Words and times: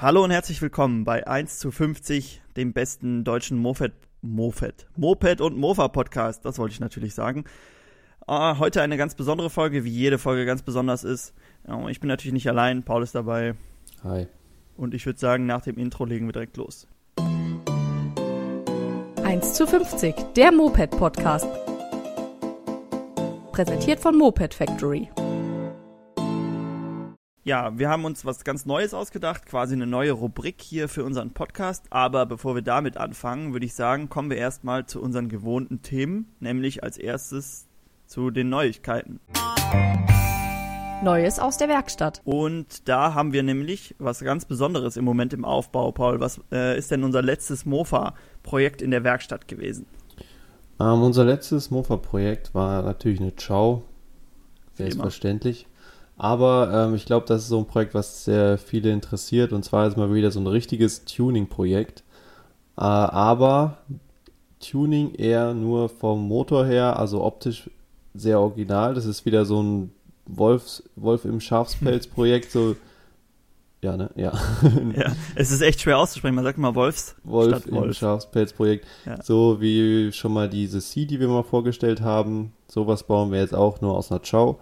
Hallo 0.00 0.22
und 0.22 0.30
herzlich 0.30 0.62
willkommen 0.62 1.02
bei 1.02 1.26
1 1.26 1.58
zu 1.58 1.72
50, 1.72 2.40
dem 2.56 2.72
besten 2.72 3.24
deutschen 3.24 3.58
Moped, 3.58 3.94
Moped, 4.22 4.86
Moped 4.94 5.40
und 5.40 5.58
Mofa 5.58 5.88
Podcast. 5.88 6.44
Das 6.44 6.60
wollte 6.60 6.72
ich 6.72 6.78
natürlich 6.78 7.16
sagen. 7.16 7.42
Uh, 8.30 8.60
heute 8.60 8.80
eine 8.80 8.96
ganz 8.96 9.16
besondere 9.16 9.50
Folge, 9.50 9.82
wie 9.82 9.90
jede 9.90 10.18
Folge 10.18 10.46
ganz 10.46 10.62
besonders 10.62 11.02
ist. 11.02 11.34
Uh, 11.66 11.88
ich 11.88 11.98
bin 11.98 12.06
natürlich 12.06 12.32
nicht 12.32 12.48
allein, 12.48 12.84
Paul 12.84 13.02
ist 13.02 13.16
dabei. 13.16 13.56
Hi. 14.04 14.28
Und 14.76 14.94
ich 14.94 15.04
würde 15.04 15.18
sagen, 15.18 15.46
nach 15.46 15.62
dem 15.62 15.76
Intro 15.76 16.04
legen 16.04 16.26
wir 16.26 16.32
direkt 16.32 16.56
los. 16.58 16.86
1 19.24 19.54
zu 19.54 19.66
50, 19.66 20.14
der 20.36 20.52
Moped 20.52 20.92
Podcast. 20.92 21.48
Präsentiert 23.50 23.98
von 23.98 24.16
Moped 24.16 24.54
Factory. 24.54 25.10
Ja, 27.48 27.78
wir 27.78 27.88
haben 27.88 28.04
uns 28.04 28.26
was 28.26 28.44
ganz 28.44 28.66
Neues 28.66 28.92
ausgedacht, 28.92 29.46
quasi 29.46 29.72
eine 29.72 29.86
neue 29.86 30.12
Rubrik 30.12 30.60
hier 30.60 30.86
für 30.86 31.02
unseren 31.02 31.30
Podcast. 31.30 31.86
Aber 31.88 32.26
bevor 32.26 32.54
wir 32.54 32.60
damit 32.60 32.98
anfangen, 32.98 33.54
würde 33.54 33.64
ich 33.64 33.72
sagen, 33.72 34.10
kommen 34.10 34.28
wir 34.28 34.36
erstmal 34.36 34.84
zu 34.84 35.00
unseren 35.00 35.30
gewohnten 35.30 35.80
Themen, 35.80 36.30
nämlich 36.40 36.82
als 36.84 36.98
erstes 36.98 37.66
zu 38.04 38.30
den 38.30 38.50
Neuigkeiten. 38.50 39.20
Neues 41.02 41.38
aus 41.38 41.56
der 41.56 41.70
Werkstatt. 41.70 42.20
Und 42.26 42.86
da 42.86 43.14
haben 43.14 43.32
wir 43.32 43.42
nämlich 43.42 43.94
was 43.98 44.20
ganz 44.20 44.44
Besonderes 44.44 44.98
im 44.98 45.06
Moment 45.06 45.32
im 45.32 45.46
Aufbau, 45.46 45.90
Paul. 45.90 46.20
Was 46.20 46.42
äh, 46.52 46.76
ist 46.76 46.90
denn 46.90 47.02
unser 47.02 47.22
letztes 47.22 47.64
Mofa-Projekt 47.64 48.82
in 48.82 48.90
der 48.90 49.04
Werkstatt 49.04 49.48
gewesen? 49.48 49.86
Ähm, 50.78 51.00
unser 51.00 51.24
letztes 51.24 51.70
Mofa-Projekt 51.70 52.54
war 52.54 52.82
natürlich 52.82 53.22
eine 53.22 53.32
Chow. 53.32 53.84
Selbstverständlich. 54.74 55.66
Aber 56.18 56.70
ähm, 56.72 56.96
ich 56.96 57.06
glaube, 57.06 57.26
das 57.26 57.42
ist 57.42 57.48
so 57.48 57.58
ein 57.58 57.66
Projekt, 57.66 57.94
was 57.94 58.24
sehr 58.24 58.58
viele 58.58 58.90
interessiert. 58.90 59.52
Und 59.52 59.64
zwar 59.64 59.86
ist 59.86 59.96
mal 59.96 60.12
wieder 60.12 60.32
so 60.32 60.40
ein 60.40 60.48
richtiges 60.48 61.04
Tuning-Projekt. 61.04 62.02
Äh, 62.76 62.80
aber 62.82 63.78
Tuning 64.58 65.14
eher 65.14 65.54
nur 65.54 65.88
vom 65.88 66.26
Motor 66.26 66.66
her, 66.66 66.98
also 66.98 67.22
optisch 67.22 67.70
sehr 68.14 68.40
original. 68.40 68.94
Das 68.94 69.06
ist 69.06 69.24
wieder 69.26 69.44
so 69.44 69.62
ein 69.62 69.92
Wolfs, 70.26 70.82
Wolf 70.96 71.24
im 71.24 71.40
Schafspelz-Projekt. 71.40 72.50
So, 72.50 72.74
ja, 73.80 73.96
ne? 73.96 74.10
Ja. 74.16 74.32
ja. 74.96 75.12
Es 75.36 75.52
ist 75.52 75.60
echt 75.60 75.80
schwer 75.80 75.98
auszusprechen. 75.98 76.34
Man 76.34 76.44
sagt 76.44 76.58
immer 76.58 76.74
Wolfs. 76.74 77.14
Wolf 77.22 77.64
im 77.66 77.76
Wolf. 77.76 77.96
Schafspelz-Projekt. 77.96 78.86
Ja. 79.06 79.22
So 79.22 79.60
wie 79.60 80.10
schon 80.12 80.32
mal 80.32 80.48
diese 80.48 80.80
C, 80.80 81.04
die 81.04 81.20
wir 81.20 81.28
mal 81.28 81.44
vorgestellt 81.44 82.00
haben. 82.00 82.52
Sowas 82.66 83.04
bauen 83.04 83.30
wir 83.30 83.38
jetzt 83.38 83.54
auch 83.54 83.80
nur 83.80 83.96
aus 83.96 84.10
einer 84.10 84.20
Chow. 84.20 84.56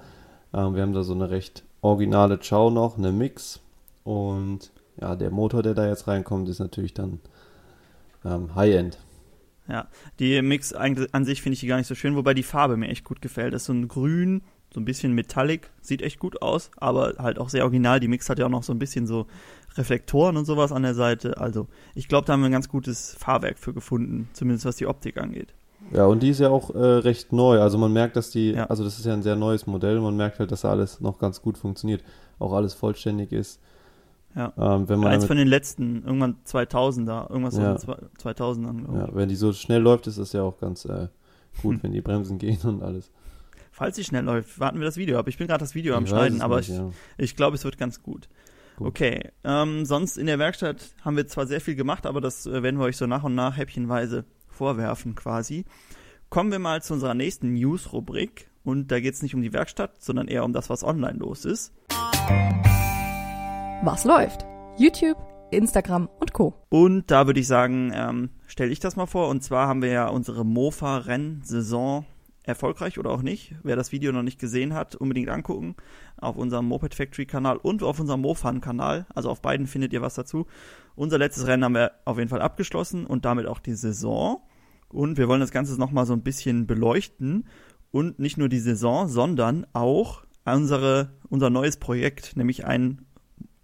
Ähm, 0.53 0.75
wir 0.75 0.83
haben 0.83 0.93
da 0.93 1.03
so 1.03 1.15
eine 1.15 1.31
recht 1.31 1.65
originale 1.81 2.39
Chow 2.39 2.73
noch, 2.73 2.99
eine 2.99 3.13
Mix. 3.13 3.61
Und 4.05 4.73
ja, 5.01 5.17
der 5.17 5.31
Motor, 5.31 5.63
der 5.63 5.75
da 5.75 5.87
jetzt 5.87 6.09
reinkommt, 6.09 6.49
ist 6.49 6.59
natürlich 6.59 6.95
dann 6.95 7.21
ähm, 8.25 8.55
High-End. 8.55 8.99
Ja, 9.69 9.89
die 10.21 10.41
Mix 10.43 10.73
an 10.73 11.25
sich 11.25 11.43
finde 11.43 11.55
ich 11.55 11.67
gar 11.67 11.77
nicht 11.77 11.89
so 11.89 11.97
schön, 11.97 12.15
wobei 12.15 12.35
die 12.35 12.45
Farbe 12.45 12.77
mir 12.77 12.89
echt 12.89 13.05
gut 13.05 13.21
gefällt. 13.21 13.53
Das 13.53 13.63
ist 13.63 13.67
so 13.67 13.73
ein 13.73 13.89
Grün, 13.89 14.43
so 14.73 14.81
ein 14.81 14.85
bisschen 14.85 15.13
Metallic, 15.13 15.71
sieht 15.81 16.03
echt 16.03 16.21
gut 16.21 16.41
aus, 16.41 16.71
aber 16.77 17.15
halt 17.19 17.39
auch 17.39 17.49
sehr 17.49 17.65
original. 17.65 17.99
Die 17.99 18.09
Mix 18.09 18.29
hat 18.29 18.39
ja 18.39 18.47
auch 18.47 18.51
noch 18.51 18.63
so 18.63 18.73
ein 18.73 18.79
bisschen 18.79 19.07
so 19.07 19.27
Reflektoren 19.77 20.37
und 20.37 20.45
sowas 20.45 20.71
an 20.71 20.83
der 20.83 20.95
Seite. 20.95 21.39
Also, 21.39 21.67
ich 21.95 22.09
glaube, 22.09 22.27
da 22.27 22.33
haben 22.33 22.41
wir 22.41 22.49
ein 22.49 22.53
ganz 22.53 22.69
gutes 22.69 23.15
Fahrwerk 23.15 23.59
für 23.59 23.75
gefunden, 23.75 24.29
zumindest 24.33 24.67
was 24.67 24.77
die 24.77 24.87
Optik 24.87 25.19
angeht. 25.19 25.53
Ja, 25.93 26.07
und 26.07 26.23
die 26.23 26.31
ist 26.31 26.41
ja 26.41 26.51
auch 26.51 26.75
äh, 26.75 26.79
recht 26.79 27.33
neu. 27.33 27.61
Also 27.61 27.79
man 27.79 27.93
merkt, 27.93 28.17
dass 28.17 28.31
die, 28.31 28.53
ja. 28.53 28.67
also 28.67 28.85
das 28.85 28.99
ist 28.99 29.07
ja 29.07 29.13
ein 29.13 29.23
sehr 29.23 29.37
neues 29.37 29.67
Modell. 29.67 30.01
Man 30.01 30.17
merkt 30.17 30.39
halt, 30.39 30.51
dass 30.51 30.63
da 30.63 30.71
alles 30.71 31.01
noch 31.01 31.19
ganz 31.19 31.43
gut 31.43 31.59
funktioniert. 31.59 32.03
Auch 32.39 32.53
alles 32.53 32.75
vollständig 32.75 33.33
ist. 33.33 33.61
Ja. 34.35 34.53
Ähm, 34.59 34.89
wenn 34.89 35.01
man 35.01 35.13
Eins 35.13 35.25
von 35.25 35.39
den 35.39 35.49
letzten, 35.49 36.05
irgendwann 36.05 36.37
2000er, 36.47 37.31
irgendwas 37.31 37.57
ja. 37.57 37.79
so 37.79 37.95
2000ern. 38.23 38.95
Ja, 38.95 39.09
wenn 39.15 39.29
die 39.29 39.37
so 39.37 39.53
schnell 39.53 39.81
läuft, 39.81 40.07
ist 40.07 40.19
das 40.19 40.33
ja 40.33 40.43
auch 40.43 40.59
ganz 40.59 40.85
äh, 40.85 41.09
gut, 41.63 41.77
hm. 41.77 41.79
wenn 41.83 41.93
die 41.93 42.03
Bremsen 42.03 42.39
gehen 42.39 42.61
und 42.65 42.83
alles. 42.83 43.11
Falls 43.73 43.97
sie 43.97 44.05
schnell 44.05 44.25
läuft, 44.25 44.59
warten 44.59 44.79
wir 44.79 44.87
das 44.87 44.97
Video 44.97 45.19
ab. 45.19 45.29
Ich 45.29 45.39
bin 45.39 45.47
gerade 45.47 45.61
das 45.61 45.75
Video 45.75 45.95
ich 45.95 45.99
am 45.99 46.07
Schneiden, 46.07 46.41
aber 46.43 46.59
nicht, 46.59 46.71
ich, 46.71 46.77
ja. 46.77 46.91
ich 47.19 47.37
glaube, 47.37 47.57
es 47.57 47.65
wird 47.65 47.79
ganz 47.79 48.03
gut. 48.03 48.29
gut. 48.77 48.89
Okay, 48.89 49.31
ähm, 49.45 49.85
sonst 49.85 50.19
in 50.19 50.27
der 50.27 50.39
Werkstatt 50.39 50.95
haben 51.03 51.17
wir 51.17 51.27
zwar 51.27 51.47
sehr 51.47 51.61
viel 51.61 51.75
gemacht, 51.75 52.07
aber 52.07 52.21
das 52.21 52.47
äh, 52.47 52.63
werden 52.63 52.79
wir 52.79 52.87
euch 52.87 52.97
so 52.97 53.07
nach 53.07 53.25
und 53.25 53.35
nach 53.35 53.57
häppchenweise 53.57 54.25
vorwerfen 54.57 55.15
quasi. 55.15 55.65
Kommen 56.31 56.51
wir 56.51 56.59
mal 56.59 56.83
zu 56.83 56.95
unserer 56.95 57.15
nächsten 57.15 57.53
News-Rubrik. 57.53 58.49
Und 58.65 58.91
da 58.91 58.99
geht 58.99 59.15
es 59.15 59.23
nicht 59.23 59.35
um 59.35 59.43
die 59.43 59.53
Werkstatt, 59.53 60.03
sondern 60.03 60.27
eher 60.27 60.45
um 60.45 60.53
das, 60.53 60.71
was 60.71 60.83
online 60.83 61.19
los 61.19 61.45
ist. 61.45 61.73
Was 63.85 64.05
läuft? 64.05 64.45
YouTube, 64.77 65.19
Instagram 65.53 66.09
und 66.19 66.33
Co. 66.33 66.55
Und 66.69 67.11
da 67.11 67.27
würde 67.27 67.39
ich 67.39 67.47
sagen, 67.47 67.93
ähm, 67.95 68.31
stelle 68.49 68.73
ich 68.73 68.81
das 68.81 68.97
mal 68.97 69.07
vor. 69.07 69.29
Und 69.29 69.45
zwar 69.45 69.69
haben 69.69 69.83
wir 69.83 69.91
ja 69.91 70.09
unsere 70.09 70.45
Mofa-Rennsaison 70.45 72.07
erfolgreich 72.47 72.99
oder 72.99 73.11
auch 73.11 73.23
nicht. 73.23 73.55
Wer 73.63 73.77
das 73.77 73.93
Video 73.93 74.13
noch 74.13 74.23
nicht 74.23 74.41
gesehen 74.41 74.73
hat, 74.73 74.95
unbedingt 74.95 75.29
angucken. 75.29 75.77
Auf 76.17 76.37
unserem 76.37 76.67
Moped 76.67 76.95
Factory 76.95 77.27
Kanal 77.27 77.59
und 77.59 77.83
auf 77.83 78.01
unserem 78.01 78.23
Mofan 78.23 78.61
Kanal. 78.61 79.07
Also 79.15 79.31
auf 79.31 79.43
beiden 79.43 79.67
findet 79.67 79.93
ihr 79.93 80.03
was 80.03 80.15
dazu. 80.15 80.47
Unser 80.95 81.19
letztes 81.19 81.47
Rennen 81.47 81.65
haben 81.65 81.75
wir 81.75 81.93
auf 82.05 82.19
jeden 82.19 82.31
Fall 82.31 82.43
abgeschlossen 82.43 83.05
und 83.05 83.25
damit 83.25 83.47
auch 83.47 83.59
die 83.59 83.75
Saison. 83.75 84.41
Und 84.97 85.19
wir 85.19 85.29
wollen 85.29 85.41
das 85.41 85.51
Ganze 85.51 85.79
nochmal 85.79 86.07
so 86.07 86.15
ein 86.15 86.23
bisschen 86.23 86.67
beleuchten. 86.67 87.47
Und 87.91 88.19
nicht 88.19 88.39
nur 88.39 88.49
die 88.49 88.59
Saison, 88.59 89.09
sondern 89.09 89.67
auch 89.75 90.25
unsere, 90.45 91.19
unser 91.29 91.51
neues 91.51 91.77
Projekt, 91.77 92.37
nämlich 92.37 92.65
ein 92.65 93.06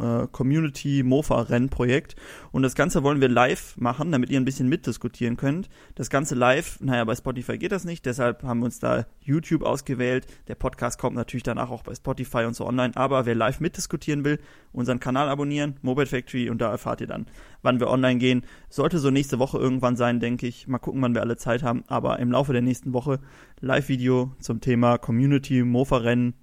äh, 0.02 0.26
Community 0.30 1.02
Mofa 1.02 1.40
Rennprojekt. 1.42 2.16
Und 2.50 2.62
das 2.62 2.74
Ganze 2.74 3.02
wollen 3.02 3.20
wir 3.20 3.28
live 3.28 3.76
machen, 3.76 4.12
damit 4.12 4.30
ihr 4.30 4.40
ein 4.40 4.44
bisschen 4.44 4.68
mitdiskutieren 4.68 5.36
könnt. 5.36 5.68
Das 5.94 6.10
Ganze 6.10 6.34
live, 6.34 6.80
naja, 6.80 7.04
bei 7.04 7.14
Spotify 7.14 7.56
geht 7.58 7.72
das 7.72 7.84
nicht, 7.84 8.04
deshalb 8.04 8.42
haben 8.42 8.60
wir 8.60 8.66
uns 8.66 8.78
da 8.78 9.06
YouTube 9.20 9.62
ausgewählt. 9.62 10.26
Der 10.48 10.54
Podcast 10.54 10.98
kommt 10.98 11.16
natürlich 11.16 11.44
danach 11.44 11.70
auch 11.70 11.82
bei 11.82 11.94
Spotify 11.94 12.44
und 12.44 12.54
so 12.54 12.66
online. 12.66 12.96
Aber 12.96 13.24
wer 13.26 13.34
live 13.34 13.60
mitdiskutieren 13.60 14.24
will, 14.24 14.38
unseren 14.72 15.00
Kanal 15.00 15.28
abonnieren, 15.28 15.76
Mobile 15.82 16.06
Factory, 16.06 16.50
und 16.50 16.60
da 16.60 16.70
erfahrt 16.70 17.00
ihr 17.00 17.06
dann, 17.06 17.26
wann 17.62 17.80
wir 17.80 17.88
online 17.88 18.19
gehen. 18.19 18.42
Sollte 18.69 18.98
so 18.98 19.10
nächste 19.10 19.38
Woche 19.38 19.58
irgendwann 19.58 19.96
sein, 19.96 20.20
denke 20.20 20.46
ich. 20.46 20.66
Mal 20.66 20.78
gucken, 20.78 21.00
wann 21.02 21.14
wir 21.14 21.22
alle 21.22 21.36
Zeit 21.36 21.62
haben. 21.62 21.84
Aber 21.86 22.19
im 22.19 22.30
Laufe 22.30 22.52
der 22.52 22.62
nächsten 22.62 22.92
Woche 22.92 23.20
Live-Video 23.60 24.34
zum 24.40 24.60
Thema 24.60 24.98
Community 24.98 25.62
Mofa 25.62 25.98
Rennen 25.98 26.34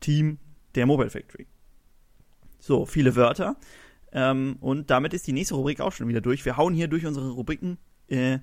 Team 0.00 0.38
der 0.74 0.86
Mobile 0.86 1.10
Factory. 1.10 1.46
So, 2.64 2.86
viele 2.86 3.16
Wörter. 3.16 3.56
Ähm, 4.12 4.56
und 4.60 4.88
damit 4.88 5.14
ist 5.14 5.26
die 5.26 5.32
nächste 5.32 5.56
Rubrik 5.56 5.80
auch 5.80 5.90
schon 5.90 6.06
wieder 6.06 6.20
durch. 6.20 6.44
Wir 6.44 6.56
hauen 6.56 6.74
hier 6.74 6.86
durch 6.86 7.04
unsere 7.04 7.30
Rubriken 7.30 7.76
äh, 8.06 8.38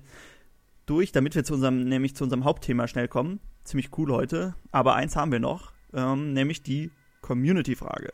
durch, 0.84 1.10
damit 1.10 1.34
wir 1.34 1.42
zu 1.42 1.54
unserem, 1.54 1.88
nämlich 1.88 2.14
zu 2.14 2.24
unserem 2.24 2.44
Hauptthema 2.44 2.86
schnell 2.86 3.08
kommen. 3.08 3.40
Ziemlich 3.64 3.96
cool 3.96 4.12
heute. 4.12 4.54
Aber 4.72 4.94
eins 4.94 5.16
haben 5.16 5.32
wir 5.32 5.38
noch, 5.38 5.72
ähm, 5.94 6.34
nämlich 6.34 6.62
die 6.62 6.90
Community-Frage. 7.22 8.10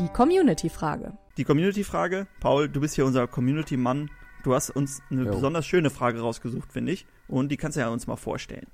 Die 0.00 0.08
Community-Frage. 0.08 1.16
Die 1.36 1.44
Community-Frage. 1.44 2.26
Paul, 2.40 2.68
du 2.68 2.80
bist 2.80 2.96
hier 2.96 3.06
unser 3.06 3.28
Community-Mann. 3.28 4.10
Du 4.42 4.52
hast 4.52 4.70
uns 4.70 5.00
eine 5.12 5.26
jo. 5.26 5.30
besonders 5.30 5.64
schöne 5.64 5.90
Frage 5.90 6.18
rausgesucht, 6.18 6.72
finde 6.72 6.90
ich. 6.90 7.06
Und 7.28 7.50
die 7.50 7.56
kannst 7.56 7.76
du 7.76 7.82
ja 7.82 7.88
uns 7.88 8.08
mal 8.08 8.16
vorstellen. 8.16 8.66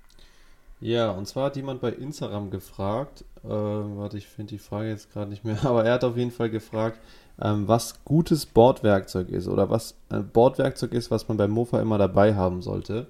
Ja, 0.82 1.12
und 1.12 1.28
zwar 1.28 1.46
hat 1.46 1.56
jemand 1.56 1.80
bei 1.80 1.90
Instagram 1.90 2.50
gefragt, 2.50 3.24
äh, 3.44 3.48
warte, 3.48 4.18
ich 4.18 4.26
finde 4.26 4.54
die 4.54 4.58
Frage 4.58 4.88
jetzt 4.88 5.12
gerade 5.12 5.30
nicht 5.30 5.44
mehr, 5.44 5.58
aber 5.64 5.84
er 5.84 5.94
hat 5.94 6.04
auf 6.04 6.16
jeden 6.16 6.32
Fall 6.32 6.50
gefragt, 6.50 6.98
ähm, 7.40 7.68
was 7.68 8.04
gutes 8.04 8.46
Bordwerkzeug 8.46 9.28
ist 9.28 9.46
oder 9.46 9.70
was 9.70 9.94
ein 10.08 10.28
Bordwerkzeug 10.28 10.92
ist, 10.92 11.10
was 11.10 11.28
man 11.28 11.36
beim 11.36 11.52
Mofa 11.52 11.80
immer 11.80 11.98
dabei 11.98 12.34
haben 12.34 12.62
sollte. 12.62 13.06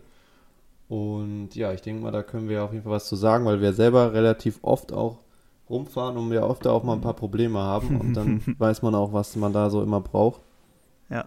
Und 0.89 1.55
ja, 1.55 1.73
ich 1.73 1.81
denke 1.81 2.03
mal, 2.03 2.11
da 2.11 2.23
können 2.23 2.51
wir 2.51 2.63
auf 2.63 2.73
jeden 2.73 2.85
Fall 2.85 2.93
was 2.93 3.09
zu 3.09 3.17
sagen, 3.17 3.47
weil 3.47 3.63
wir 3.63 3.73
selber 3.73 4.13
relativ 4.13 4.59
oft 4.61 4.93
auch 4.93 5.21
rumfahren 5.71 6.19
und 6.19 6.31
wir 6.31 6.43
oft 6.43 6.67
auch 6.67 6.83
mal 6.83 6.93
ein 6.93 7.01
paar 7.01 7.15
Probleme 7.15 7.59
haben 7.59 7.99
und 7.99 8.13
dann 8.13 8.43
weiß 8.59 8.83
man 8.83 8.95
auch, 8.95 9.15
was 9.15 9.35
man 9.37 9.55
da 9.55 9.71
so 9.71 9.83
immer 9.83 10.01
braucht. 10.01 10.43
Ja, 11.09 11.25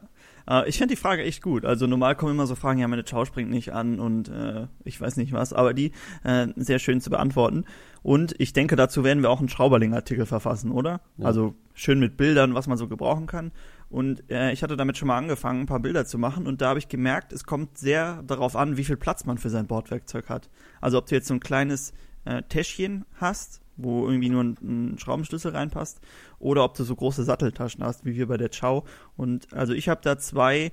äh, 0.49 0.67
ich 0.67 0.77
finde 0.77 0.95
die 0.95 1.01
Frage 1.01 1.23
echt 1.23 1.41
gut. 1.41 1.65
Also 1.65 1.87
normal 1.87 2.15
kommen 2.15 2.33
immer 2.33 2.47
so 2.47 2.55
Fragen, 2.55 2.79
ja, 2.79 2.87
meine 2.87 3.03
Chow 3.03 3.25
springt 3.25 3.49
nicht 3.49 3.73
an 3.73 3.99
und 3.99 4.29
äh, 4.29 4.67
ich 4.83 4.99
weiß 4.99 5.17
nicht 5.17 5.33
was, 5.33 5.53
aber 5.53 5.73
die 5.73 5.91
äh, 6.23 6.47
sehr 6.55 6.79
schön 6.79 7.01
zu 7.01 7.09
beantworten. 7.09 7.65
Und 8.03 8.35
ich 8.37 8.53
denke, 8.53 8.75
dazu 8.75 9.03
werden 9.03 9.23
wir 9.23 9.29
auch 9.29 9.39
einen 9.39 9.49
Schrauberling-Artikel 9.49 10.25
verfassen, 10.25 10.71
oder? 10.71 11.01
Ja. 11.17 11.25
Also 11.25 11.55
schön 11.73 11.99
mit 11.99 12.17
Bildern, 12.17 12.53
was 12.53 12.67
man 12.67 12.77
so 12.77 12.87
gebrauchen 12.87 13.25
kann. 13.25 13.51
Und 13.89 14.29
äh, 14.29 14.51
ich 14.51 14.61
hatte 14.63 14.77
damit 14.77 14.97
schon 14.97 15.07
mal 15.07 15.17
angefangen, 15.17 15.61
ein 15.61 15.65
paar 15.67 15.79
Bilder 15.79 16.05
zu 16.05 16.17
machen. 16.17 16.47
Und 16.47 16.61
da 16.61 16.69
habe 16.69 16.79
ich 16.79 16.87
gemerkt, 16.87 17.33
es 17.33 17.45
kommt 17.45 17.77
sehr 17.77 18.21
darauf 18.23 18.55
an, 18.55 18.77
wie 18.77 18.83
viel 18.83 18.97
Platz 18.97 19.25
man 19.25 19.37
für 19.37 19.49
sein 19.49 19.67
Bordwerkzeug 19.67 20.29
hat. 20.29 20.49
Also 20.81 20.97
ob 20.97 21.07
du 21.07 21.15
jetzt 21.15 21.27
so 21.27 21.33
ein 21.33 21.39
kleines 21.39 21.93
äh, 22.25 22.43
Täschchen 22.43 23.05
hast, 23.15 23.61
wo 23.77 24.07
irgendwie 24.07 24.29
nur 24.29 24.43
ein, 24.43 24.57
ein, 24.61 24.99
Schraubenschlüssel 24.99 25.51
reinpasst, 25.51 25.99
oder 26.39 26.63
ob 26.63 26.75
du 26.75 26.83
so 26.83 26.95
große 26.95 27.23
Satteltaschen 27.23 27.83
hast, 27.83 28.05
wie 28.05 28.15
wir 28.15 28.27
bei 28.27 28.37
der 28.37 28.49
Chow. 28.49 28.87
Und 29.17 29.53
also 29.53 29.73
ich 29.73 29.89
habe 29.89 30.01
da 30.03 30.17
zwei 30.17 30.71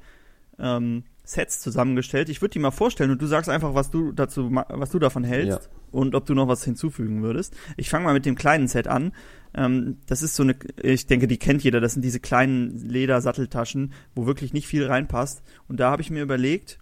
ähm, 0.58 1.04
Sets 1.24 1.60
zusammengestellt. 1.60 2.28
Ich 2.28 2.42
würde 2.42 2.52
die 2.52 2.58
mal 2.58 2.70
vorstellen 2.70 3.10
und 3.10 3.22
du 3.22 3.26
sagst 3.26 3.48
einfach, 3.48 3.74
was 3.74 3.90
du 3.90 4.12
dazu, 4.12 4.50
was 4.50 4.90
du 4.90 4.98
davon 4.98 5.24
hältst 5.24 5.64
ja. 5.64 5.78
und 5.92 6.14
ob 6.14 6.26
du 6.26 6.34
noch 6.34 6.48
was 6.48 6.64
hinzufügen 6.64 7.22
würdest. 7.22 7.54
Ich 7.76 7.90
fange 7.90 8.04
mal 8.04 8.14
mit 8.14 8.26
dem 8.26 8.34
kleinen 8.34 8.66
Set 8.66 8.88
an. 8.88 9.12
Ähm, 9.54 9.98
das 10.06 10.22
ist 10.22 10.34
so 10.34 10.42
eine, 10.42 10.56
ich 10.82 11.06
denke, 11.06 11.28
die 11.28 11.38
kennt 11.38 11.62
jeder. 11.62 11.80
Das 11.80 11.92
sind 11.92 12.02
diese 12.02 12.20
kleinen 12.20 12.88
Ledersatteltaschen, 12.88 13.92
wo 14.14 14.26
wirklich 14.26 14.52
nicht 14.52 14.66
viel 14.66 14.86
reinpasst. 14.86 15.42
Und 15.68 15.78
da 15.78 15.90
habe 15.90 16.02
ich 16.02 16.10
mir 16.10 16.22
überlegt, 16.22 16.78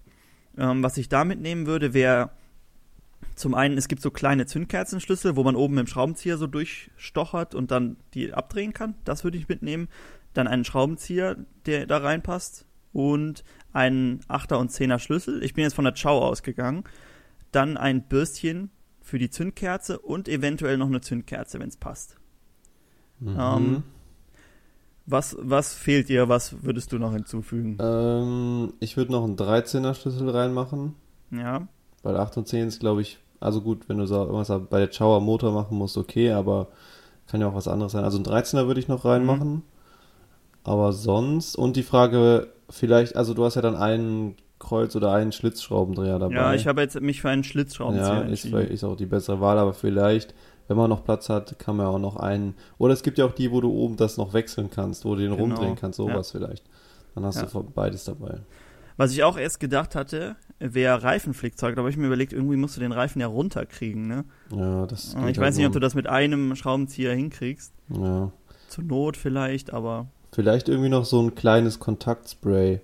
ähm, 0.56 0.82
was 0.82 0.96
ich 0.96 1.08
da 1.08 1.25
mitnehmen 1.25 1.66
würde, 1.66 1.93
wäre 1.93 2.31
zum 3.34 3.55
einen, 3.55 3.78
es 3.78 3.88
gibt 3.88 4.02
so 4.02 4.11
kleine 4.11 4.46
Zündkerzenschlüssel, 4.46 5.37
wo 5.37 5.43
man 5.44 5.56
oben 5.56 5.75
mit 5.75 5.87
dem 5.87 5.90
Schraubenzieher 5.90 6.37
so 6.37 6.46
durchstochert 6.46 7.55
und 7.55 7.70
dann 7.70 7.96
die 8.14 8.32
abdrehen 8.32 8.72
kann. 8.72 8.94
Das 9.05 9.25
würde 9.25 9.38
ich 9.38 9.49
mitnehmen. 9.49 9.88
Dann 10.34 10.46
einen 10.46 10.64
Schraubenzieher, 10.64 11.37
der 11.67 11.87
da 11.87 11.99
reinpasst. 11.99 12.67
Und 12.93 13.44
einen 13.72 14.20
8er 14.28 14.56
und 14.56 14.72
10er 14.72 14.99
Schlüssel. 14.99 15.43
Ich 15.44 15.55
bin 15.55 15.62
jetzt 15.62 15.75
von 15.75 15.84
der 15.84 15.94
Chow 15.94 16.22
ausgegangen. 16.22 16.84
Dann 17.52 17.76
ein 17.76 18.02
Bürstchen 18.08 18.70
für 19.00 19.19
die 19.19 19.31
Zündkerze 19.31 19.99
und 19.99 20.28
eventuell 20.28 20.76
noch 20.76 20.88
eine 20.88 21.00
Zündkerze, 21.00 21.61
wenn 21.61 21.69
es 21.69 21.76
passt. 21.76 22.16
Mhm. 23.20 23.37
Ähm, 23.38 23.82
was, 25.06 25.37
was 25.40 25.75
fehlt 25.75 26.08
dir? 26.08 26.28
Was 26.28 26.62
würdest 26.62 26.93
du 26.93 26.99
noch 26.99 27.12
hinzufügen? 27.12 27.78
Ähm, 27.81 28.75
ich 28.81 28.96
würde 28.96 29.12
noch 29.12 29.25
einen 29.25 29.37
13er 29.37 29.94
Schlüssel 29.94 30.28
reinmachen, 30.31 30.94
Ja, 31.31 31.69
weil 32.02 32.17
8 32.17 32.37
und 32.38 32.49
10 32.49 32.69
ist, 32.69 32.81
glaube 32.81 33.02
ich, 33.02 33.19
also 33.41 33.61
gut, 33.62 33.88
wenn 33.88 33.99
du 33.99 34.06
so 34.06 34.17
irgendwas 34.17 34.52
bei 34.69 34.85
der 34.85 35.00
am 35.02 35.25
Motor 35.25 35.52
machen 35.52 35.76
musst, 35.79 35.97
okay, 35.97 36.32
aber 36.32 36.69
kann 37.26 37.41
ja 37.41 37.49
auch 37.49 37.55
was 37.55 37.69
anderes 37.69 37.93
sein. 37.93 38.05
Also 38.05 38.19
einen 38.19 38.26
13er 38.26 38.67
würde 38.67 38.81
ich 38.81 38.88
noch 38.88 39.05
reinmachen. 39.05 39.62
Aber 40.64 40.93
sonst, 40.93 41.56
und 41.56 41.76
die 41.76 41.82
Frage, 41.82 42.49
vielleicht, 42.69 43.17
also 43.17 43.32
du 43.35 43.44
hast 43.44 43.55
ja 43.55 43.62
dann 43.62 43.76
einen 43.76 44.37
Kreuz- 44.58 44.94
oder 44.94 45.12
einen 45.12 45.32
Schlitzschraubendreher 45.32 46.19
dabei. 46.19 46.35
ja 46.35 46.55
ich 46.55 46.67
habe 46.67 46.82
jetzt 46.82 47.00
mich 47.00 47.23
für 47.23 47.31
einen 47.31 47.44
Schlitzschraubenzieher 47.44 48.06
Ja, 48.14 48.20
ist, 48.23 48.44
entschieden. 48.44 48.69
ist 48.69 48.85
auch 48.85 48.97
die 48.97 49.06
bessere 49.06 49.41
Wahl, 49.41 49.58
aber 49.58 49.73
vielleicht, 49.73 50.35
wenn 50.69 50.76
man 50.76 50.91
noch 50.91 51.02
Platz 51.02 51.31
hat, 51.31 51.58
kann 51.58 51.76
man 51.76 51.87
auch 51.87 51.99
noch 51.99 52.17
einen. 52.17 52.55
Oder 52.76 52.93
es 52.93 53.02
gibt 53.02 53.17
ja 53.17 53.25
auch 53.25 53.32
die, 53.32 53.50
wo 53.50 53.61
du 53.62 53.73
oben 53.73 53.97
das 53.97 54.19
noch 54.19 54.35
wechseln 54.35 54.69
kannst, 54.70 55.05
wo 55.06 55.14
du 55.14 55.23
den 55.23 55.31
Genau, 55.31 55.43
rumdrehen 55.43 55.76
kannst, 55.76 55.97
sowas 55.97 56.31
vielleicht. 56.31 56.64
Dann 57.14 57.25
hast 57.25 57.37
Ja. 57.41 57.47
du 57.47 57.62
beides 57.62 58.05
dabei. 58.05 58.41
Was 59.00 59.12
ich 59.12 59.23
auch 59.23 59.38
erst 59.38 59.61
gedacht 59.61 59.94
hatte, 59.94 60.37
wäre 60.58 61.02
Reifenflickzeug. 61.02 61.75
Da 61.75 61.79
habe 61.79 61.88
ich 61.88 61.97
mir 61.97 62.05
überlegt, 62.05 62.35
irgendwie 62.35 62.56
musst 62.56 62.76
du 62.76 62.82
den 62.82 62.93
Reifen 62.93 63.19
ja 63.19 63.29
runterkriegen. 63.29 64.06
Ne? 64.06 64.26
Ja, 64.55 64.85
das 64.85 65.17
ich 65.26 65.38
weiß 65.38 65.56
nicht, 65.56 65.67
ob 65.67 65.73
du 65.73 65.81
das 65.81 65.94
mit 65.94 66.06
einem 66.06 66.55
Schraubenzieher 66.55 67.14
hinkriegst. 67.14 67.73
Ja. 67.88 68.31
Zur 68.69 68.85
Not 68.85 69.17
vielleicht, 69.17 69.73
aber. 69.73 70.08
Vielleicht 70.32 70.69
irgendwie 70.69 70.91
noch 70.91 71.06
so 71.06 71.19
ein 71.23 71.35
kleines 71.35 71.79
Kontaktspray. 71.79 72.82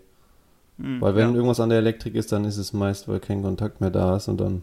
Hm, 0.79 1.03
Weil 1.03 1.17
wenn 1.17 1.29
ja, 1.29 1.35
irgendwas 1.35 1.61
an 1.61 1.69
der 1.69 1.81
Elektrik 1.81 2.15
ist, 2.15 2.33
dann 2.33 2.47
ist 2.47 2.57
es 2.57 2.73
meist, 2.73 3.09
weil 3.09 3.21
kein 3.21 3.43
Kontakt 3.43 3.83
mehr 3.83 3.91
da 3.91 4.17
ist 4.17 4.29
und 4.29 4.41
dann, 4.41 4.63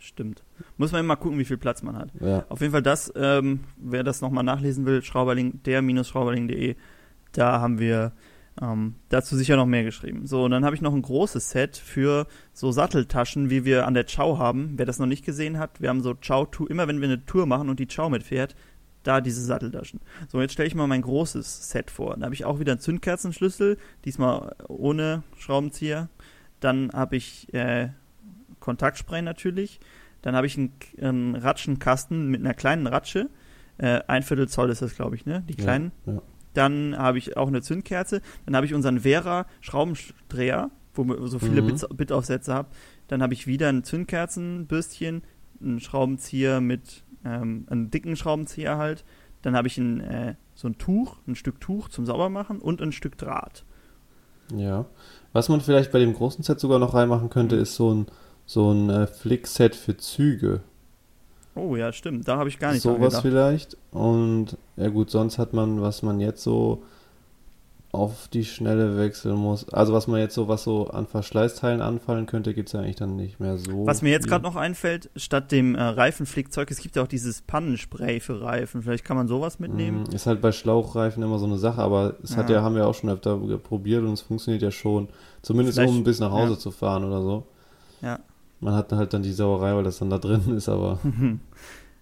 stimmt. 0.00 0.42
Muss 0.78 0.90
man 0.90 1.02
immer 1.02 1.14
gucken, 1.14 1.38
wie 1.38 1.44
viel 1.44 1.58
Platz 1.58 1.84
man 1.84 1.96
hat. 1.96 2.08
ja. 2.20 2.44
Auf 2.48 2.60
jeden 2.60 2.72
Fall 2.72 2.82
das, 2.82 3.12
ähm, 3.14 3.60
wer 3.76 4.02
das 4.02 4.20
nochmal 4.20 4.42
nachlesen 4.42 4.84
will, 4.84 5.00
Schrauberling, 5.00 5.62
der-schrauberling.de, 5.62 6.74
da 7.30 7.60
haben 7.60 7.78
wir 7.78 8.10
ähm, 8.60 8.94
dazu 9.08 9.36
sicher 9.36 9.56
noch 9.56 9.66
mehr 9.66 9.84
geschrieben. 9.84 10.26
So, 10.26 10.44
und 10.44 10.52
dann 10.52 10.64
habe 10.64 10.76
ich 10.76 10.82
noch 10.82 10.94
ein 10.94 11.02
großes 11.02 11.50
Set 11.50 11.76
für 11.76 12.26
so 12.52 12.70
Satteltaschen, 12.70 13.50
wie 13.50 13.64
wir 13.64 13.86
an 13.86 13.94
der 13.94 14.04
Chow 14.04 14.38
haben. 14.38 14.74
Wer 14.76 14.86
das 14.86 14.98
noch 14.98 15.06
nicht 15.06 15.24
gesehen 15.24 15.58
hat, 15.58 15.80
wir 15.80 15.88
haben 15.88 16.02
so 16.02 16.14
Chow-Tour, 16.14 16.70
immer 16.70 16.86
wenn 16.86 17.00
wir 17.00 17.08
eine 17.08 17.24
Tour 17.24 17.46
machen 17.46 17.68
und 17.68 17.80
die 17.80 17.86
Chow 17.86 18.08
mitfährt, 18.10 18.54
da 19.02 19.20
diese 19.20 19.44
Satteltaschen. 19.44 20.00
So, 20.28 20.40
jetzt 20.40 20.52
stelle 20.52 20.68
ich 20.68 20.74
mal 20.74 20.86
mein 20.86 21.02
großes 21.02 21.70
Set 21.70 21.90
vor. 21.90 22.16
Da 22.16 22.24
habe 22.24 22.34
ich 22.34 22.44
auch 22.44 22.58
wieder 22.60 22.72
einen 22.72 22.80
Zündkerzenschlüssel, 22.80 23.76
diesmal 24.04 24.54
ohne 24.68 25.24
Schraubenzieher. 25.36 26.08
Dann 26.60 26.90
habe 26.92 27.16
ich 27.16 27.52
äh, 27.52 27.90
Kontaktspray 28.60 29.20
natürlich. 29.20 29.80
Dann 30.22 30.34
habe 30.34 30.46
ich 30.46 30.56
einen, 30.56 30.72
einen 31.00 31.34
Ratschenkasten 31.34 32.28
mit 32.28 32.40
einer 32.40 32.54
kleinen 32.54 32.86
Ratsche. 32.86 33.28
Äh, 33.76 34.00
ein 34.06 34.22
Viertel 34.22 34.48
Zoll 34.48 34.70
ist 34.70 34.80
das, 34.80 34.94
glaube 34.94 35.16
ich, 35.16 35.26
ne? 35.26 35.44
Die 35.48 35.54
kleinen. 35.54 35.92
Ja, 36.06 36.14
ja. 36.14 36.22
Dann 36.54 36.96
habe 36.96 37.18
ich 37.18 37.36
auch 37.36 37.48
eine 37.48 37.62
Zündkerze. 37.62 38.22
Dann 38.46 38.56
habe 38.56 38.66
ich 38.66 38.74
unseren 38.74 39.00
Vera 39.00 39.46
Schraubendreher, 39.60 40.70
wo 40.94 41.04
wir 41.04 41.26
so 41.28 41.38
viele 41.38 41.62
Mhm. 41.62 41.78
Bitaufsätze 41.94 42.54
habe. 42.54 42.68
Dann 43.08 43.22
habe 43.22 43.34
ich 43.34 43.46
wieder 43.46 43.68
ein 43.68 43.84
Zündkerzenbürstchen, 43.84 45.22
einen 45.60 45.80
Schraubenzieher 45.80 46.60
mit 46.60 47.04
ähm, 47.24 47.66
einem 47.68 47.90
dicken 47.90 48.16
Schraubenzieher 48.16 48.76
halt. 48.78 49.04
Dann 49.42 49.56
habe 49.56 49.68
ich 49.68 49.76
ein, 49.78 50.00
äh, 50.00 50.34
so 50.54 50.68
ein 50.68 50.78
Tuch, 50.78 51.16
ein 51.26 51.34
Stück 51.34 51.60
Tuch 51.60 51.88
zum 51.88 52.06
Saubermachen 52.06 52.60
und 52.60 52.80
ein 52.80 52.92
Stück 52.92 53.18
Draht. 53.18 53.64
Ja. 54.54 54.86
Was 55.32 55.48
man 55.48 55.60
vielleicht 55.60 55.90
bei 55.92 55.98
dem 55.98 56.14
großen 56.14 56.44
Set 56.44 56.60
sogar 56.60 56.78
noch 56.78 56.94
reinmachen 56.94 57.28
könnte, 57.30 57.56
ist 57.56 57.74
so 57.74 57.92
ein, 57.92 58.06
so 58.46 58.70
ein 58.72 58.88
äh, 58.90 59.06
Flick-Set 59.06 59.74
für 59.74 59.96
Züge. 59.96 60.60
Oh 61.56 61.76
ja, 61.76 61.92
stimmt. 61.92 62.26
Da 62.26 62.36
habe 62.36 62.48
ich 62.48 62.58
gar 62.58 62.72
nicht 62.72 62.82
Sowas 62.82 63.08
gedacht. 63.08 63.22
vielleicht. 63.22 63.76
Und 63.92 64.56
ja 64.76 64.88
gut, 64.88 65.10
sonst 65.10 65.38
hat 65.38 65.52
man, 65.52 65.80
was 65.82 66.02
man 66.02 66.18
jetzt 66.20 66.42
so 66.42 66.82
auf 67.92 68.26
die 68.26 68.44
Schnelle 68.44 68.98
wechseln 68.98 69.36
muss. 69.36 69.68
Also 69.72 69.92
was 69.92 70.08
man 70.08 70.18
jetzt 70.18 70.34
so, 70.34 70.48
was 70.48 70.64
so 70.64 70.88
an 70.88 71.06
Verschleißteilen 71.06 71.80
anfallen 71.80 72.26
könnte, 72.26 72.52
gibt 72.52 72.68
es 72.68 72.72
ja 72.72 72.80
eigentlich 72.80 72.96
dann 72.96 73.14
nicht 73.14 73.38
mehr 73.38 73.56
so. 73.56 73.86
Was 73.86 74.02
mir 74.02 74.10
jetzt 74.10 74.26
gerade 74.26 74.42
noch 74.42 74.56
einfällt, 74.56 75.10
statt 75.14 75.52
dem 75.52 75.76
äh, 75.76 75.80
Reifenflickzeug, 75.80 76.72
es 76.72 76.78
gibt 76.80 76.96
ja 76.96 77.04
auch 77.04 77.06
dieses 77.06 77.42
Pannenspray 77.42 78.18
für 78.18 78.40
Reifen. 78.42 78.82
Vielleicht 78.82 79.04
kann 79.04 79.16
man 79.16 79.28
sowas 79.28 79.60
mitnehmen. 79.60 80.06
Mm, 80.10 80.12
Ist 80.14 80.26
halt 80.26 80.40
bei 80.40 80.50
Schlauchreifen 80.50 81.22
immer 81.22 81.38
so 81.38 81.46
eine 81.46 81.56
Sache, 81.56 81.80
aber 81.82 82.16
es 82.24 82.36
hat 82.36 82.50
Ja. 82.50 82.56
ja, 82.56 82.62
haben 82.62 82.74
wir 82.74 82.88
auch 82.88 82.94
schon 82.94 83.10
öfter 83.10 83.36
probiert 83.58 84.02
und 84.02 84.14
es 84.14 84.22
funktioniert 84.22 84.62
ja 84.64 84.72
schon. 84.72 85.06
Zumindest 85.42 85.78
Vielleicht- 85.78 85.92
um 85.94 86.02
bis 86.02 86.18
nach 86.18 86.32
Hause 86.32 86.54
ja. 86.54 86.58
zu 86.58 86.72
fahren 86.72 87.04
oder 87.04 87.22
so. 87.22 87.46
Ja. 88.02 88.18
Man 88.64 88.74
hat 88.74 88.90
halt 88.92 89.12
dann 89.12 89.22
die 89.22 89.32
Sauerei, 89.32 89.74
weil 89.76 89.84
das 89.84 89.98
dann 89.98 90.10
da 90.10 90.18
drin 90.18 90.56
ist, 90.56 90.68
aber 90.68 90.98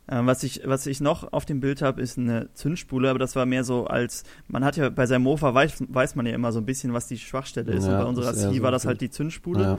Ähm, 0.09 0.26
was, 0.26 0.43
ich, 0.43 0.62
was 0.64 0.87
ich 0.87 1.00
noch 1.00 1.32
auf 1.32 1.44
dem 1.44 1.61
Bild 1.61 1.81
habe, 1.81 2.03
ist 2.03 2.19
eine 2.19 2.49
Zündspule, 2.55 3.09
aber 3.09 3.19
das 3.20 3.37
war 3.37 3.47
mehr 3.47 3.62
so 3.62 3.87
als, 3.87 4.25
man 4.49 4.64
hat 4.64 4.76
ja 4.76 4.88
bei 4.91 5.06
seinem 5.06 5.23
Mofa 5.23 5.55
weiß, 5.55 5.85
weiß 5.88 6.17
man 6.17 6.26
ja 6.26 6.35
immer 6.35 6.50
so 6.53 6.59
ein 6.59 6.67
bisschen, 6.67 6.93
was 6.93 7.06
die 7.06 7.19
Schwachstelle 7.19 7.73
ist. 7.73 7.87
Ja, 7.87 7.93
und 7.99 7.99
bei 8.03 8.09
unserer 8.09 8.35
C 8.35 8.56
so 8.56 8.62
war 8.62 8.73
das 8.73 8.85
halt 8.85 9.00
die 9.00 9.11
Zündspule. 9.11 9.62
ja. 9.62 9.79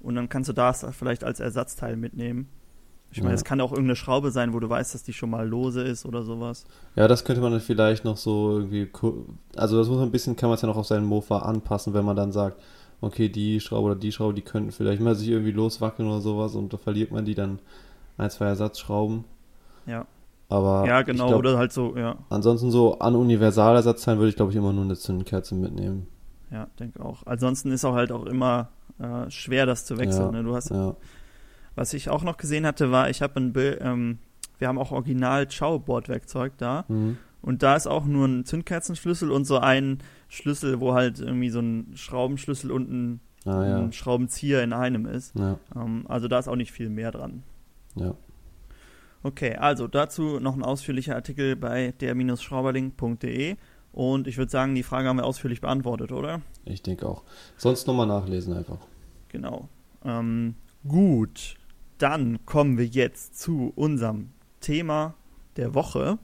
Und 0.00 0.16
dann 0.16 0.28
kannst 0.28 0.48
du 0.48 0.52
das 0.54 0.84
vielleicht 0.92 1.24
als 1.24 1.40
Ersatzteil 1.40 1.96
mitnehmen. 1.96 2.48
Ich 3.12 3.18
meine, 3.18 3.30
Ja. 3.30 3.34
es 3.36 3.44
kann 3.44 3.60
auch 3.60 3.70
irgendeine 3.70 3.96
Schraube 3.96 4.30
sein, 4.30 4.52
wo 4.54 4.60
du 4.60 4.68
weißt, 4.68 4.94
dass 4.94 5.02
die 5.02 5.12
schon 5.12 5.30
mal 5.30 5.46
lose 5.48 5.82
ist 5.82 6.04
oder 6.06 6.22
sowas. 6.22 6.64
Ja, 6.96 7.06
das 7.06 7.24
könnte 7.24 7.40
man 7.40 7.52
dann 7.52 7.60
vielleicht 7.60 8.04
noch 8.04 8.16
so 8.16 8.58
irgendwie, 8.58 8.88
also 9.56 9.78
das 9.78 9.88
muss 9.88 9.98
man 9.98 10.08
ein 10.08 10.12
bisschen, 10.12 10.36
kann 10.36 10.48
man 10.48 10.54
es 10.56 10.62
ja 10.62 10.68
noch 10.68 10.76
auf 10.76 10.86
seinen 10.86 11.06
Mofa 11.06 11.40
anpassen, 11.40 11.92
wenn 11.94 12.04
man 12.04 12.16
dann 12.16 12.32
sagt, 12.32 12.60
okay, 13.00 13.28
die 13.28 13.60
Schraube 13.60 13.86
oder 13.86 13.96
die 13.96 14.12
Schraube, 14.12 14.34
die 14.34 14.42
könnten 14.42 14.72
vielleicht 14.72 15.00
mal 15.00 15.14
sich 15.14 15.28
irgendwie 15.28 15.52
loswackeln 15.52 16.08
oder 16.08 16.20
sowas 16.20 16.54
und 16.54 16.72
da 16.72 16.76
verliert 16.76 17.10
man 17.10 17.24
die 17.24 17.34
dann 17.34 17.58
ein, 18.18 18.30
zwei 18.30 18.46
Ersatzschrauben. 18.46 19.24
Ja. 19.86 20.06
Aber 20.48 20.84
ja, 20.86 21.02
genau, 21.02 21.28
glaub, 21.28 21.38
oder 21.38 21.58
halt 21.58 21.72
so, 21.72 21.96
ja. 21.96 22.16
ansonsten 22.28 22.72
so 22.72 22.98
an 22.98 23.14
Universalersatzteilen 23.14 24.18
würde 24.18 24.30
ich 24.30 24.36
glaube 24.36 24.50
ich 24.50 24.56
immer 24.56 24.72
nur 24.72 24.84
eine 24.84 24.96
Zündkerze 24.96 25.54
mitnehmen. 25.54 26.08
Ja, 26.50 26.66
denke 26.80 27.04
auch. 27.04 27.24
Ansonsten 27.26 27.70
ist 27.70 27.84
auch 27.84 27.94
halt 27.94 28.10
auch 28.10 28.26
immer 28.26 28.70
äh, 28.98 29.30
schwer, 29.30 29.66
das 29.66 29.84
zu 29.86 29.96
wechseln. 29.96 30.26
Ja, 30.26 30.32
ne? 30.32 30.42
Du 30.42 30.56
hast 30.56 30.70
Ja, 30.70 30.96
Was 31.76 31.94
ich 31.94 32.10
auch 32.10 32.24
noch 32.24 32.36
gesehen 32.36 32.66
hatte, 32.66 32.90
war, 32.90 33.08
ich 33.08 33.22
habe 33.22 33.38
ein 33.38 33.52
Bild, 33.52 33.78
ähm, 33.80 34.18
wir 34.58 34.66
haben 34.66 34.78
auch 34.78 34.90
original 34.90 35.46
Chow-Bordwerkzeug 35.46 36.54
da 36.58 36.84
mhm. 36.88 37.18
und 37.42 37.62
da 37.62 37.76
ist 37.76 37.86
auch 37.86 38.04
nur 38.04 38.26
ein 38.26 38.44
Zündkerzenschlüssel 38.44 39.30
und 39.30 39.44
so 39.44 39.58
ein 39.58 39.98
Schlüssel, 40.30 40.80
wo 40.80 40.94
halt 40.94 41.18
irgendwie 41.20 41.50
so 41.50 41.60
ein 41.60 41.92
Schraubenschlüssel 41.94 42.70
und 42.70 42.90
ein, 42.90 43.20
ah, 43.44 43.66
ja. 43.66 43.78
ein 43.78 43.92
Schraubenzieher 43.92 44.62
in 44.62 44.72
einem 44.72 45.04
ist. 45.04 45.36
ja, 45.38 45.58
Ähm, 45.76 46.06
also 46.08 46.28
da 46.28 46.38
ist 46.38 46.48
auch 46.48 46.56
nicht 46.56 46.72
viel 46.72 46.88
mehr 46.88 47.10
dran. 47.12 47.42
ja. 47.96 48.14
Okay, 49.22 49.54
also 49.56 49.86
dazu 49.86 50.40
noch 50.40 50.56
ein 50.56 50.62
ausführlicher 50.62 51.14
Artikel 51.14 51.54
bei 51.54 51.92
der-schrauberling.de 52.00 53.56
und 53.92 54.26
ich 54.26 54.38
würde 54.38 54.50
sagen, 54.50 54.74
die 54.74 54.82
Frage 54.82 55.08
haben 55.08 55.18
wir 55.18 55.26
ausführlich 55.26 55.60
beantwortet, 55.60 56.10
oder? 56.10 56.40
Ich 56.64 56.82
denke 56.82 57.06
auch. 57.06 57.22
Sonst 57.58 57.86
nochmal 57.86 58.06
nachlesen 58.06 58.54
einfach. 58.54 58.78
Genau. 59.28 59.68
Ähm, 60.06 60.54
gut, 60.88 61.56
dann 61.98 62.46
kommen 62.46 62.78
wir 62.78 62.86
jetzt 62.86 63.38
zu 63.38 63.74
unserem 63.76 64.30
Thema 64.60 65.14
der 65.56 65.74
Woche. 65.74 66.18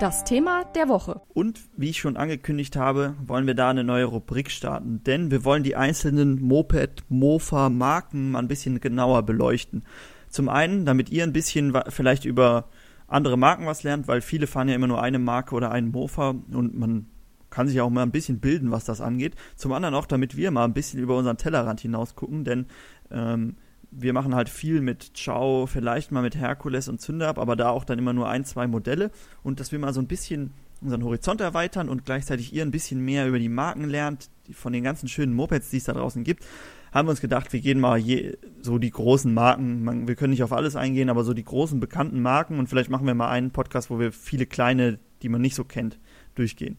Das 0.00 0.24
Thema 0.24 0.64
der 0.74 0.88
Woche. 0.88 1.20
Und 1.34 1.60
wie 1.76 1.90
ich 1.90 1.98
schon 1.98 2.16
angekündigt 2.16 2.74
habe, 2.74 3.14
wollen 3.24 3.46
wir 3.46 3.54
da 3.54 3.70
eine 3.70 3.84
neue 3.84 4.06
Rubrik 4.06 4.50
starten. 4.50 5.02
Denn 5.04 5.30
wir 5.30 5.44
wollen 5.44 5.62
die 5.62 5.76
einzelnen 5.76 6.42
Moped, 6.42 7.04
Mofa, 7.08 7.68
Marken 7.70 8.32
mal 8.32 8.40
ein 8.40 8.48
bisschen 8.48 8.80
genauer 8.80 9.22
beleuchten. 9.22 9.84
Zum 10.28 10.48
einen, 10.48 10.84
damit 10.84 11.10
ihr 11.10 11.22
ein 11.22 11.32
bisschen 11.32 11.72
vielleicht 11.88 12.24
über 12.24 12.68
andere 13.06 13.38
Marken 13.38 13.66
was 13.66 13.84
lernt, 13.84 14.08
weil 14.08 14.20
viele 14.20 14.48
fahren 14.48 14.68
ja 14.68 14.74
immer 14.74 14.88
nur 14.88 15.00
eine 15.00 15.20
Marke 15.20 15.54
oder 15.54 15.70
einen 15.70 15.92
Mofa 15.92 16.30
und 16.30 16.76
man 16.76 17.06
kann 17.50 17.68
sich 17.68 17.80
auch 17.80 17.90
mal 17.90 18.02
ein 18.02 18.10
bisschen 18.10 18.40
bilden, 18.40 18.72
was 18.72 18.84
das 18.84 19.00
angeht. 19.00 19.36
Zum 19.54 19.72
anderen 19.72 19.94
auch, 19.94 20.06
damit 20.06 20.36
wir 20.36 20.50
mal 20.50 20.64
ein 20.64 20.74
bisschen 20.74 20.98
über 21.00 21.16
unseren 21.16 21.36
Tellerrand 21.36 21.80
hinaus 21.80 22.16
gucken, 22.16 22.42
denn 22.42 22.66
ähm, 23.12 23.54
wir 23.96 24.12
machen 24.12 24.34
halt 24.34 24.48
viel 24.48 24.80
mit 24.80 25.16
Ciao, 25.16 25.66
vielleicht 25.66 26.12
mal 26.12 26.22
mit 26.22 26.36
Herkules 26.36 26.88
und 26.88 27.00
Zünderab, 27.00 27.38
aber 27.38 27.56
da 27.56 27.70
auch 27.70 27.84
dann 27.84 27.98
immer 27.98 28.12
nur 28.12 28.28
ein, 28.28 28.44
zwei 28.44 28.66
Modelle 28.66 29.10
und 29.42 29.60
dass 29.60 29.72
wir 29.72 29.78
mal 29.78 29.92
so 29.92 30.00
ein 30.00 30.06
bisschen 30.06 30.52
unseren 30.80 31.04
Horizont 31.04 31.40
erweitern 31.40 31.88
und 31.88 32.04
gleichzeitig 32.04 32.52
ihr 32.52 32.62
ein 32.62 32.70
bisschen 32.70 33.04
mehr 33.04 33.26
über 33.26 33.38
die 33.38 33.48
Marken 33.48 33.84
lernt, 33.84 34.28
die, 34.46 34.54
von 34.54 34.72
den 34.72 34.84
ganzen 34.84 35.08
schönen 35.08 35.34
Mopeds, 35.34 35.70
die 35.70 35.78
es 35.78 35.84
da 35.84 35.92
draußen 35.92 36.24
gibt, 36.24 36.44
haben 36.92 37.08
wir 37.08 37.10
uns 37.10 37.20
gedacht, 37.20 37.52
wir 37.52 37.60
gehen 37.60 37.80
mal 37.80 37.98
je, 37.98 38.36
so 38.60 38.78
die 38.78 38.90
großen 38.90 39.32
Marken, 39.32 39.82
man, 39.82 40.06
wir 40.06 40.14
können 40.14 40.30
nicht 40.30 40.42
auf 40.42 40.52
alles 40.52 40.76
eingehen, 40.76 41.08
aber 41.08 41.24
so 41.24 41.32
die 41.32 41.44
großen 41.44 41.80
bekannten 41.80 42.20
Marken 42.20 42.58
und 42.58 42.68
vielleicht 42.68 42.90
machen 42.90 43.06
wir 43.06 43.14
mal 43.14 43.30
einen 43.30 43.50
Podcast, 43.50 43.90
wo 43.90 43.98
wir 43.98 44.12
viele 44.12 44.46
kleine, 44.46 44.98
die 45.22 45.28
man 45.28 45.40
nicht 45.40 45.54
so 45.54 45.64
kennt, 45.64 45.98
durchgehen. 46.34 46.78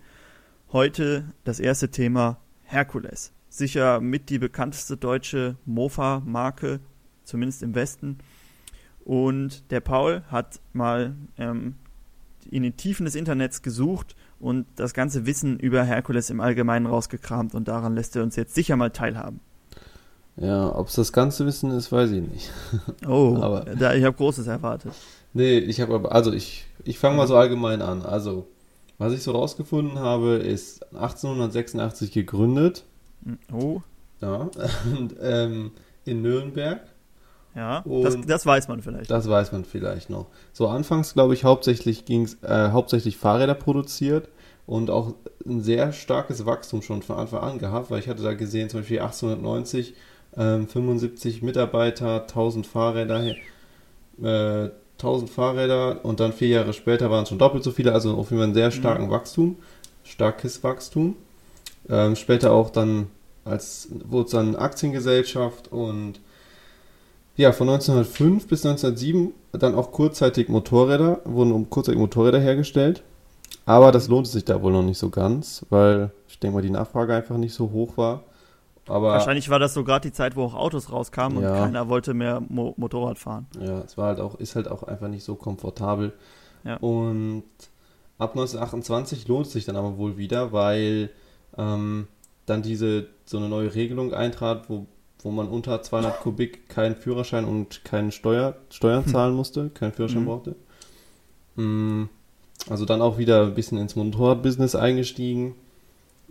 Heute 0.72 1.34
das 1.44 1.60
erste 1.60 1.90
Thema 1.90 2.40
Herkules. 2.64 3.34
Sicher 3.50 4.02
mit 4.02 4.30
die 4.30 4.40
bekannteste 4.40 4.98
deutsche 4.98 5.58
Mofa-Marke, 5.66 6.82
zumindest 7.26 7.64
im 7.64 7.76
Westen. 7.76 8.18
Und 9.04 9.70
der 9.72 9.82
Paul 9.82 10.24
hat 10.32 10.60
mal 10.74 11.16
ähm, 11.38 11.76
in 12.50 12.64
den 12.64 12.76
Tiefen 12.78 13.06
des 13.06 13.16
Internets 13.16 13.62
gesucht 13.62 14.16
und 14.40 14.66
das 14.76 14.94
ganze 14.94 15.26
Wissen 15.26 15.60
über 15.60 15.84
Herkules 15.84 16.30
im 16.30 16.40
Allgemeinen 16.40 16.86
rausgekramt 16.86 17.56
und 17.56 17.68
daran 17.68 17.96
lässt 17.96 18.16
er 18.16 18.24
uns 18.24 18.36
jetzt 18.36 18.56
sicher 18.56 18.76
mal 18.76 18.90
teilhaben. 18.90 19.40
Ja, 20.38 20.76
ob 20.76 20.88
es 20.88 20.96
das 20.96 21.14
ganze 21.14 21.46
Wissen 21.46 21.72
ist, 21.72 21.92
weiß 21.92 22.12
ich 22.12 22.22
nicht. 22.22 22.52
Oh, 23.08 23.38
aber, 23.40 23.62
da, 23.76 23.94
ich 23.94 24.04
habe 24.04 24.18
Großes 24.18 24.48
erwartet. 24.48 24.94
Nee, 25.34 25.60
ich 25.60 25.80
habe 25.80 25.96
aber, 25.96 26.12
also 26.12 26.34
ich, 26.34 26.66
ich 26.84 27.00
fange 27.00 27.18
mal 27.18 27.28
so 27.28 27.38
allgemein 27.38 27.82
an. 27.82 28.02
Also, 28.02 28.48
was 28.98 29.14
ich 29.14 29.24
so 29.24 29.32
rausgefunden 29.32 30.00
habe, 30.00 30.36
ist 30.36 30.84
1886 30.94 32.12
gegründet. 32.12 32.84
Oh. 33.52 33.82
Ja, 34.22 34.50
und, 34.98 35.16
ähm, 35.22 35.72
in 36.04 36.22
Nürnberg. 36.22 36.82
Ja, 37.56 37.84
das, 37.86 38.18
das, 38.28 38.46
weiß 38.46 38.68
man 38.68 38.82
vielleicht. 38.82 39.10
Das 39.10 39.30
weiß 39.30 39.54
man 39.54 39.64
vielleicht 39.64 40.10
noch. 40.10 40.28
So 40.52 40.68
anfangs, 40.68 41.14
glaube 41.14 41.34
ich, 41.34 41.46
hauptsächlich 41.46 42.04
ging 42.04 42.24
es 42.24 42.44
äh, 42.44 42.72
hauptsächlich 42.72 43.18
Fahrräder 43.18 43.54
produziert 43.54 44.28
und 44.68 44.90
auch 44.90 45.14
ein 45.46 45.62
sehr 45.62 45.94
starkes 45.94 46.46
Wachstum 46.46 46.82
schon 46.82 47.02
von 47.02 47.18
Anfang 47.18 47.40
an 47.42 47.60
gehabt, 47.60 47.92
weil 47.92 48.00
ich 48.00 48.10
hatte 48.10 48.24
da 48.24 48.34
gesehen, 48.34 48.70
zum 48.70 48.82
Beispiel 48.82 49.00
1890 49.00 49.94
ähm, 50.38 50.68
75 50.68 51.42
Mitarbeiter, 51.44 52.24
1000 52.24 52.68
Fahrräder, 52.68 53.36
äh, 54.22 54.70
1000 54.98 55.30
Fahrräder 55.30 56.04
und 56.04 56.20
dann 56.20 56.34
vier 56.34 56.50
Jahre 56.50 56.74
später 56.74 57.10
waren 57.10 57.24
es 57.24 57.30
schon 57.30 57.40
doppelt 57.40 57.64
so 57.64 57.72
viele, 57.72 57.94
also 57.94 58.18
auf 58.18 58.32
jeden 58.32 58.40
Fall 58.40 58.46
einen 58.46 58.54
sehr 58.54 58.72
starken 58.72 59.06
mhm. 59.06 59.12
Wachstum, 59.12 59.58
starkes 60.04 60.62
Wachstum. 60.64 61.16
Ähm, 61.88 62.16
später 62.16 62.52
auch 62.52 62.70
dann 62.70 63.08
als 63.46 63.90
wurde 63.92 64.26
es 64.26 64.32
dann 64.32 64.56
Aktiengesellschaft 64.56 65.72
und 65.72 66.20
ja, 67.38 67.52
von 67.52 67.70
1905 67.70 68.48
bis 68.48 68.66
1907 68.66 69.34
dann 69.54 69.76
auch 69.76 69.92
kurzzeitig 69.92 70.50
Motorräder, 70.50 71.22
wurden 71.26 71.52
um 71.52 71.70
kurzzeitig 71.70 72.00
Motorräder 72.00 72.40
hergestellt. 72.40 73.04
Aber 73.66 73.92
das 73.92 74.08
lohnte 74.08 74.30
sich 74.30 74.46
da 74.46 74.62
wohl 74.62 74.72
noch 74.72 74.84
nicht 74.84 74.98
so 74.98 75.10
ganz, 75.10 75.66
weil 75.70 76.12
ich 76.28 76.40
denke 76.40 76.56
mal, 76.56 76.62
die 76.62 76.70
Nachfrage 76.70 77.16
einfach 77.16 77.38
nicht 77.38 77.54
so 77.54 77.72
hoch 77.72 77.98
war. 77.98 78.24
Aber 78.88 79.10
Wahrscheinlich 79.10 79.50
war 79.50 79.58
das 79.58 79.74
so 79.74 79.84
gerade 79.84 80.08
die 80.10 80.14
Zeit, 80.14 80.36
wo 80.36 80.44
auch 80.44 80.54
Autos 80.54 80.92
rauskamen 80.92 81.42
ja. 81.42 81.52
und 81.52 81.58
keiner 81.58 81.90
wollte 81.90 82.14
mehr 82.14 82.42
Mo 82.48 82.76
Motorrad 82.78 83.18
fahren. 83.18 83.48
Ja, 83.60 83.80
es 83.80 83.98
war 83.98 84.08
halt 84.08 84.20
auch, 84.20 84.36
ist 84.36 84.56
halt 84.56 84.68
auch 84.68 84.84
einfach 84.84 85.08
nicht 85.08 85.24
so 85.24 85.36
komfortabel. 85.36 86.14
Ja. 86.64 86.78
Und 86.78 87.44
ab 88.20 88.32
1928 88.32 89.28
lohnt 89.28 89.48
es 89.48 89.54
sich 89.54 89.66
dann 89.66 89.76
aber 89.76 89.98
wohl 89.98 90.18
wieder, 90.18 90.52
weil 90.52 91.10
ähm, 91.58 92.08
dann 92.46 92.62
diese 92.62 93.08
so 93.26 93.38
eine 93.38 93.50
neue 93.50 93.74
Regelung 93.74 94.14
eintrat, 94.14 94.70
wo, 94.70 94.86
wo 95.26 95.32
man 95.32 95.48
unter 95.48 95.82
200 95.82 96.20
Kubik 96.20 96.70
keinen 96.70 96.96
Führerschein 96.96 97.46
und 97.46 97.84
keine 97.84 98.12
Steuer, 98.12 98.58
Steuern 98.70 99.06
hm. 99.06 99.12
zahlen 99.12 99.36
musste, 99.36 99.72
keinen 99.72 99.92
Führerschein 99.92 100.22
mhm. 100.22 100.26
brauchte. 100.28 100.56
Mhm. 101.56 102.10
Also 102.70 102.86
dann 102.86 103.02
auch 103.02 103.18
wieder 103.18 103.42
ein 103.42 103.56
bisschen 103.56 103.80
ins 103.80 103.96
Motorradbusiness 103.96 104.76
eingestiegen. 104.76 105.56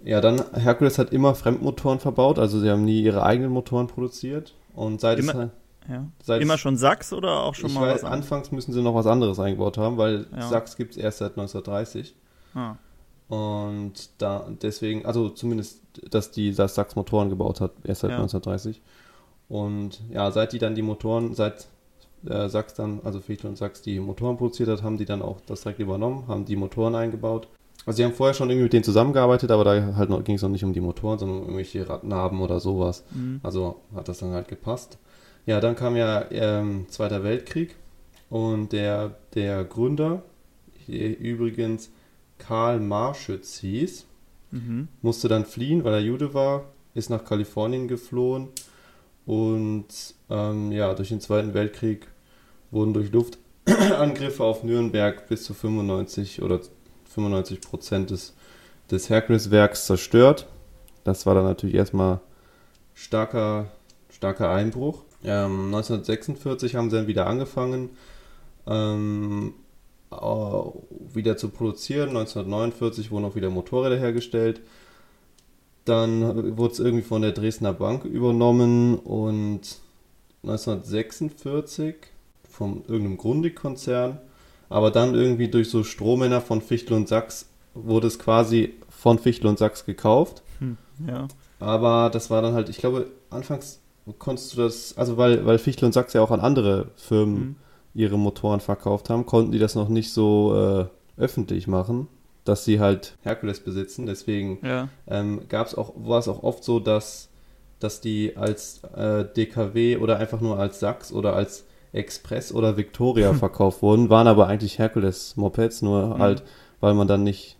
Ja, 0.04 0.20
dann 0.20 0.44
Hercules 0.54 0.98
hat 0.98 1.12
immer 1.12 1.34
Fremdmotoren 1.34 1.98
verbaut, 1.98 2.38
also 2.38 2.60
sie 2.60 2.70
haben 2.70 2.84
nie 2.84 3.02
ihre 3.02 3.24
eigenen 3.24 3.50
Motoren 3.50 3.88
produziert. 3.88 4.54
Und 4.74 5.00
seit 5.00 5.18
immer, 5.18 5.32
es 5.32 5.38
halt, 5.38 5.50
ja. 5.88 6.04
seit 6.22 6.40
immer 6.40 6.56
schon 6.56 6.76
Sachs 6.76 7.12
oder 7.12 7.42
auch 7.42 7.56
schon 7.56 7.72
mal 7.72 7.88
weiß, 7.88 8.04
was 8.04 8.10
Anfangs 8.10 8.52
müssen 8.52 8.72
sie 8.72 8.80
noch 8.82 8.94
was 8.94 9.06
anderes 9.06 9.40
eingebaut 9.40 9.76
haben, 9.76 9.96
weil 9.96 10.26
ja. 10.36 10.48
Sachs 10.48 10.76
gibt 10.76 10.92
es 10.92 10.98
erst 10.98 11.18
seit 11.18 11.32
1930. 11.32 12.14
Ah. 12.54 12.76
Und 13.34 14.10
da 14.18 14.46
deswegen, 14.62 15.04
also 15.06 15.28
zumindest, 15.28 15.80
dass 16.10 16.30
die 16.30 16.54
das 16.54 16.74
Sachs 16.74 16.94
Motoren 16.94 17.30
gebaut 17.30 17.60
hat, 17.60 17.72
erst 17.84 18.02
seit 18.02 18.10
ja. 18.10 18.16
1930. 18.18 18.80
Und 19.48 20.00
ja, 20.10 20.30
seit 20.30 20.52
die 20.52 20.58
dann 20.58 20.74
die 20.74 20.82
Motoren, 20.82 21.34
seit 21.34 21.66
äh, 22.26 22.48
Sachs 22.48 22.74
dann, 22.74 23.00
also 23.04 23.20
Fichtel 23.20 23.50
und 23.50 23.56
Sachs 23.56 23.82
die 23.82 23.98
Motoren 23.98 24.36
produziert 24.36 24.68
hat, 24.68 24.82
haben 24.82 24.98
die 24.98 25.04
dann 25.04 25.22
auch 25.22 25.40
das 25.46 25.62
direkt 25.62 25.80
übernommen, 25.80 26.24
haben 26.28 26.44
die 26.44 26.56
Motoren 26.56 26.94
eingebaut. 26.94 27.48
Also 27.86 27.98
sie 27.98 28.04
haben 28.04 28.12
vorher 28.12 28.34
schon 28.34 28.48
irgendwie 28.48 28.64
mit 28.64 28.72
denen 28.72 28.84
zusammengearbeitet, 28.84 29.50
aber 29.50 29.64
da 29.64 29.96
halt 29.96 30.24
ging 30.24 30.36
es 30.36 30.42
noch 30.42 30.48
nicht 30.48 30.64
um 30.64 30.72
die 30.72 30.80
Motoren, 30.80 31.18
sondern 31.18 31.38
um 31.38 31.44
irgendwelche 31.44 31.88
Radnaben 31.88 32.40
oder 32.40 32.60
sowas. 32.60 33.04
Mhm. 33.10 33.40
Also 33.42 33.80
hat 33.94 34.08
das 34.08 34.18
dann 34.18 34.32
halt 34.32 34.48
gepasst. 34.48 34.98
Ja, 35.44 35.60
dann 35.60 35.74
kam 35.74 35.96
ja 35.96 36.24
ähm, 36.30 36.86
Zweiter 36.88 37.22
Weltkrieg 37.24 37.74
und 38.30 38.72
der, 38.72 39.16
der 39.34 39.64
Gründer, 39.64 40.22
übrigens 40.86 41.90
Karl 42.38 42.80
Marschütz 42.80 43.58
hieß, 43.58 44.06
mhm. 44.50 44.88
musste 45.02 45.28
dann 45.28 45.44
fliehen, 45.44 45.84
weil 45.84 45.94
er 45.94 46.00
Jude 46.00 46.34
war, 46.34 46.64
ist 46.94 47.10
nach 47.10 47.24
Kalifornien 47.24 47.88
geflohen 47.88 48.48
und 49.26 49.86
ähm, 50.30 50.72
ja, 50.72 50.92
durch 50.94 51.08
den 51.08 51.20
Zweiten 51.20 51.54
Weltkrieg 51.54 52.08
wurden 52.70 52.92
durch 52.92 53.10
Luftangriffe 53.12 54.44
auf 54.44 54.62
Nürnberg 54.62 55.26
bis 55.28 55.44
zu 55.44 55.54
95 55.54 56.42
oder 56.42 56.60
95 57.14 57.60
Prozent 57.60 58.10
des, 58.10 58.34
des 58.90 59.08
Hercules-Werks 59.08 59.86
zerstört. 59.86 60.46
Das 61.04 61.26
war 61.26 61.34
dann 61.34 61.44
natürlich 61.44 61.74
erstmal 61.74 62.20
starker, 62.94 63.70
starker 64.10 64.50
Einbruch. 64.50 65.04
Ähm, 65.22 65.66
1946 65.66 66.74
haben 66.74 66.90
sie 66.90 66.96
dann 66.96 67.06
wieder 67.06 67.26
angefangen, 67.26 67.90
ähm, 68.66 69.54
wieder 70.10 71.36
zu 71.36 71.48
produzieren. 71.48 72.10
1949 72.10 73.10
wurden 73.10 73.24
auch 73.24 73.34
wieder 73.34 73.50
Motorräder 73.50 73.98
hergestellt. 73.98 74.60
Dann 75.84 76.56
wurde 76.56 76.72
es 76.72 76.78
irgendwie 76.78 77.04
von 77.04 77.22
der 77.22 77.32
Dresdner 77.32 77.72
Bank 77.72 78.04
übernommen 78.04 78.98
und 78.98 79.78
1946 80.42 81.96
von 82.48 82.84
irgendeinem 82.86 83.18
Grundig-Konzern. 83.18 84.18
Aber 84.68 84.90
dann 84.90 85.14
irgendwie 85.14 85.48
durch 85.48 85.68
so 85.68 85.84
Strohmänner 85.84 86.40
von 86.40 86.62
Fichtel 86.62 86.96
und 86.96 87.08
Sachs 87.08 87.50
wurde 87.74 88.06
es 88.06 88.18
quasi 88.18 88.74
von 88.88 89.18
Fichtel 89.18 89.48
und 89.48 89.58
Sachs 89.58 89.84
gekauft. 89.84 90.42
Hm, 90.60 90.78
ja. 91.06 91.28
Aber 91.60 92.10
das 92.10 92.30
war 92.30 92.40
dann 92.40 92.54
halt, 92.54 92.68
ich 92.68 92.78
glaube, 92.78 93.10
anfangs 93.30 93.80
konntest 94.18 94.52
du 94.52 94.62
das, 94.62 94.96
also 94.96 95.16
weil, 95.16 95.44
weil 95.44 95.58
Fichtel 95.58 95.86
und 95.86 95.92
Sachs 95.92 96.12
ja 96.12 96.22
auch 96.22 96.30
an 96.30 96.40
andere 96.40 96.88
Firmen 96.96 97.36
hm. 97.36 97.56
Ihre 97.94 98.18
Motoren 98.18 98.60
verkauft 98.60 99.08
haben, 99.08 99.24
konnten 99.24 99.52
die 99.52 99.58
das 99.58 99.74
noch 99.74 99.88
nicht 99.88 100.12
so 100.12 100.88
äh, 101.18 101.22
öffentlich 101.22 101.66
machen, 101.66 102.08
dass 102.44 102.64
sie 102.64 102.80
halt 102.80 103.16
Herkules 103.22 103.60
besitzen. 103.60 104.06
Deswegen 104.06 104.58
ja. 104.62 104.88
ähm, 105.06 105.42
gab 105.48 105.68
es 105.68 105.74
auch, 105.74 105.92
war 105.96 106.18
es 106.18 106.28
auch 106.28 106.42
oft 106.42 106.64
so, 106.64 106.80
dass, 106.80 107.30
dass 107.78 108.00
die 108.00 108.36
als 108.36 108.82
äh, 108.96 109.24
DKW 109.24 109.98
oder 109.98 110.18
einfach 110.18 110.40
nur 110.40 110.58
als 110.58 110.80
Sachs 110.80 111.12
oder 111.12 111.34
als 111.34 111.66
Express 111.92 112.52
oder 112.52 112.76
Victoria 112.76 113.32
verkauft 113.34 113.80
wurden, 113.80 114.10
waren 114.10 114.26
aber 114.26 114.48
eigentlich 114.48 114.78
Hercules-Mopeds, 114.78 115.82
nur 115.82 116.16
mhm. 116.16 116.18
halt, 116.18 116.42
weil 116.80 116.94
man 116.94 117.06
dann 117.06 117.22
nicht 117.22 117.56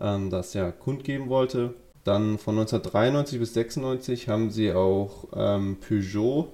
ähm, 0.00 0.30
das 0.30 0.54
ja 0.54 0.72
kundgeben 0.72 1.28
wollte. 1.28 1.74
Dann 2.02 2.38
von 2.38 2.58
1993 2.58 3.38
bis 3.38 3.54
96 3.54 4.28
haben 4.28 4.50
sie 4.50 4.72
auch 4.72 5.28
ähm, 5.34 5.78
Peugeot 5.86 6.48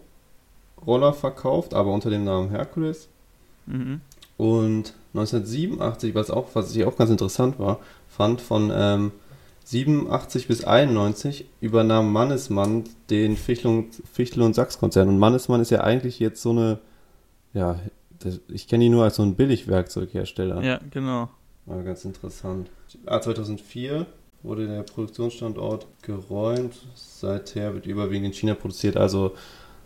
Roller 0.86 1.12
verkauft, 1.12 1.74
aber 1.74 1.92
unter 1.92 2.10
dem 2.10 2.24
Namen 2.24 2.50
Hercules. 2.50 3.08
Mhm. 3.66 4.00
Und 4.36 4.94
1987, 5.14 6.14
was 6.14 6.30
auch, 6.30 6.48
was 6.54 6.74
ich 6.74 6.84
auch 6.84 6.96
ganz 6.96 7.10
interessant 7.10 7.58
war, 7.58 7.78
fand, 8.08 8.40
von 8.40 8.70
ähm, 8.74 9.12
87 9.64 10.48
bis 10.48 10.64
91 10.64 11.44
übernahm 11.60 12.12
Mannesmann 12.12 12.84
den 13.10 13.36
Fichtel 13.36 13.68
und, 13.68 14.02
Fichtel 14.12 14.42
und 14.42 14.54
Sachs-Konzern. 14.54 15.08
Und 15.08 15.18
Mannesmann 15.18 15.60
ist 15.60 15.70
ja 15.70 15.82
eigentlich 15.82 16.18
jetzt 16.18 16.42
so 16.42 16.50
eine, 16.50 16.78
ja, 17.52 17.78
das, 18.18 18.40
ich 18.48 18.66
kenne 18.66 18.84
ihn 18.84 18.92
nur 18.92 19.04
als 19.04 19.16
so 19.16 19.22
ein 19.22 19.34
Billigwerkzeughersteller. 19.34 20.62
Ja, 20.62 20.80
genau. 20.90 21.28
War 21.66 21.82
ganz 21.82 22.04
interessant. 22.04 22.70
Ah, 23.06 23.20
2004 23.20 24.06
wurde 24.42 24.66
der 24.66 24.82
Produktionsstandort 24.82 25.86
geräumt. 26.02 26.74
Seither 26.94 27.74
wird 27.74 27.86
überwiegend 27.86 28.26
in 28.26 28.32
China 28.32 28.54
produziert. 28.54 28.96
Also 28.96 29.32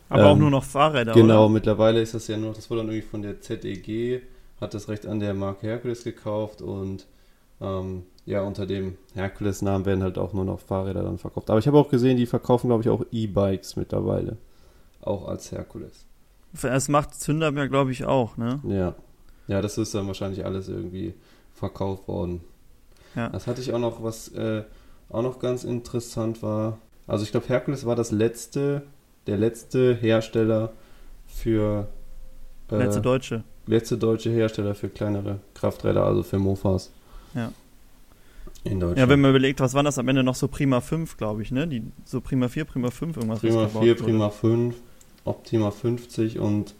aber 0.09 0.23
ähm, 0.23 0.29
auch 0.29 0.37
nur 0.37 0.51
noch 0.51 0.65
Fahrräder. 0.65 1.13
Genau, 1.13 1.45
oder? 1.45 1.53
mittlerweile 1.55 2.01
ist 2.01 2.15
das 2.15 2.27
ja 2.29 2.37
nur, 2.37 2.53
das 2.53 2.71
wurde 2.71 2.83
dann 2.83 2.91
irgendwie 2.91 3.09
von 3.09 3.23
der 3.23 3.41
ZEG, 3.41 4.23
hat 4.61 4.75
das 4.75 4.89
Recht 4.89 5.07
an 5.07 5.21
der 5.21 5.35
Marke 5.35 5.67
Hercules 5.67 6.05
gekauft 6.05 6.63
und 6.63 7.07
ähm, 7.61 8.05
ja, 8.27 8.43
unter 8.43 8.67
dem 8.67 8.97
Hercules-Namen 9.15 9.85
werden 9.85 10.03
halt 10.03 10.19
auch 10.19 10.33
nur 10.33 10.45
noch 10.45 10.61
Fahrräder 10.61 11.03
dann 11.03 11.19
verkauft. 11.19 11.51
Aber 11.51 11.59
ich 11.59 11.67
habe 11.67 11.79
auch 11.79 11.89
gesehen, 11.89 12.17
die 12.17 12.27
verkaufen, 12.27 12.69
glaube 12.69 12.83
ich, 12.83 12.89
auch 12.89 13.05
E-Bikes 13.13 13.77
mittlerweile. 13.77 14.37
Auch 15.03 15.29
als 15.29 15.53
Hercules. 15.53 16.07
Es 16.63 16.89
macht 16.89 17.15
Zünderberg, 17.15 17.71
glaube 17.71 17.91
ich, 17.91 18.05
auch, 18.05 18.37
ne? 18.37 18.61
Ja. 18.67 18.95
Ja, 19.47 19.61
das 19.61 19.77
ist 19.77 19.95
dann 19.95 20.07
wahrscheinlich 20.07 20.45
alles 20.45 20.69
irgendwie 20.69 21.15
verkauft 21.53 22.09
worden. 22.09 22.41
Ja. 23.15 23.29
Das 23.29 23.47
hatte 23.47 23.61
ich 23.61 23.73
auch 23.75 23.79
noch, 23.79 24.03
was 24.03 24.29
äh, 24.29 24.65
auch 25.11 25.23
noch 25.23 25.39
ganz 25.39 25.65
interessant 25.65 26.43
war. 26.43 26.79
Also 27.07 27.25
ich 27.25 27.31
glaube, 27.31 27.49
Herkules 27.49 27.85
war 27.85 27.97
das 27.97 28.11
letzte, 28.11 28.83
der 29.27 29.39
letzte 29.39 29.95
Hersteller 29.95 30.73
für 31.27 31.89
äh, 32.71 32.77
letzte 32.77 33.01
deutsche. 33.01 33.45
Letzte 33.67 33.97
deutsche 33.97 34.31
Hersteller 34.31 34.75
für 34.75 34.89
kleinere 34.89 35.41
Krafträder, 35.55 36.05
also 36.05 36.23
für 36.23 36.39
Mofas. 36.39 36.91
Ja. 37.35 37.51
In 38.65 38.81
Deutschland. 38.81 38.99
Ja, 38.99 39.09
wenn 39.09 39.21
man 39.21 39.31
überlegt, 39.31 39.61
was 39.61 39.75
waren 39.75 39.85
das 39.85 39.99
am 39.99 40.09
Ende 40.09 40.23
noch 40.23 40.35
so 40.35 40.49
Prima 40.49 40.81
5, 40.81 41.17
glaube 41.17 41.43
ich, 41.43 41.51
ne? 41.51 41.67
Die, 41.67 41.83
so 42.05 42.21
Prima 42.21 42.49
4, 42.49 42.65
Prima 42.65 42.91
5, 42.91 43.17
irgendwas. 43.17 43.41
Prima 43.41 43.69
4, 43.69 43.95
Prima 43.97 44.31
5, 44.31 44.75
Optima 45.25 45.71
50 45.71 46.39
und 46.39 46.75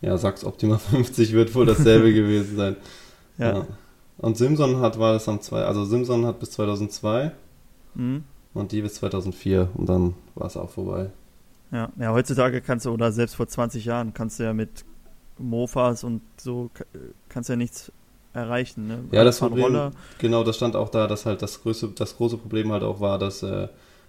ja, 0.00 0.16
Sachs 0.16 0.44
Optima 0.44 0.78
50 0.90 1.32
wird 1.32 1.54
wohl 1.54 1.66
dasselbe 1.66 2.12
gewesen 2.12 2.56
sein. 2.56 2.76
Ja. 3.38 3.58
ja. 3.58 3.66
Und 4.18 4.36
Simson 4.36 4.80
hat, 4.80 4.98
war 4.98 5.12
das 5.12 5.28
am 5.28 5.40
2, 5.40 5.62
also 5.62 5.84
Simson 5.84 6.26
hat 6.26 6.40
bis 6.40 6.50
2002 6.50 7.32
mhm. 7.94 8.24
und 8.52 8.72
die 8.72 8.82
bis 8.82 8.94
2004 8.94 9.70
und 9.74 9.88
dann 9.88 10.14
war 10.34 10.46
es 10.46 10.56
auch 10.56 10.70
vorbei. 10.70 11.10
Ja. 11.70 11.92
ja, 11.98 12.12
heutzutage 12.12 12.60
kannst 12.60 12.86
du, 12.86 12.90
oder 12.90 13.12
selbst 13.12 13.34
vor 13.34 13.46
20 13.46 13.84
Jahren, 13.84 14.14
kannst 14.14 14.38
du 14.38 14.44
ja 14.44 14.54
mit 14.54 14.84
Mofas 15.38 16.02
und 16.04 16.22
so, 16.38 16.70
kannst 17.28 17.48
du 17.48 17.52
ja 17.52 17.56
nichts 17.56 17.92
erreichen. 18.32 18.86
Ne? 18.86 19.04
Ja, 19.12 19.24
das 19.24 19.38
Problem, 19.38 19.64
Roller. 19.64 19.92
genau, 20.18 20.44
das 20.44 20.56
stand 20.56 20.76
auch 20.76 20.88
da, 20.88 21.06
dass 21.06 21.26
halt 21.26 21.42
das 21.42 21.62
größte, 21.62 21.88
das 21.88 22.16
große 22.16 22.38
Problem 22.38 22.72
halt 22.72 22.82
auch 22.82 23.00
war, 23.00 23.18
dass, 23.18 23.42
äh, 23.42 23.68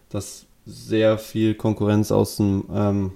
dass 0.10 0.46
sehr 0.66 1.18
viel 1.18 1.56
Konkurrenz 1.56 2.12
aus 2.12 2.38
dem 2.38 2.66
ähm, 2.72 3.12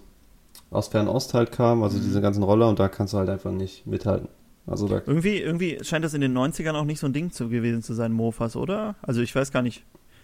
aus 0.72 0.88
Fernost 0.88 1.34
halt 1.34 1.52
kam, 1.52 1.84
also 1.84 1.98
mhm. 1.98 2.02
diese 2.04 2.20
ganzen 2.20 2.44
Roller 2.44 2.68
und 2.68 2.80
da 2.80 2.90
kannst 2.90 3.14
du 3.14 3.18
halt 3.18 3.30
einfach 3.30 3.52
nicht 3.52 3.86
mithalten. 3.86 4.28
Also 4.66 4.88
irgendwie, 4.88 5.40
irgendwie 5.40 5.78
scheint 5.84 6.06
das 6.06 6.14
in 6.14 6.22
den 6.22 6.36
90ern 6.38 6.74
auch 6.74 6.86
nicht 6.86 7.00
so 7.00 7.06
ein 7.06 7.14
Ding 7.14 7.32
zu 7.32 7.50
gewesen 7.50 7.84
zu 7.84 7.94
sein, 7.94 8.14
Mofas, 8.14 8.56
oder? 8.56 8.96
Also 9.02 9.22
ich 9.22 9.36
weiß 9.36 9.52
gar 9.52 9.62
nicht, 9.62 9.84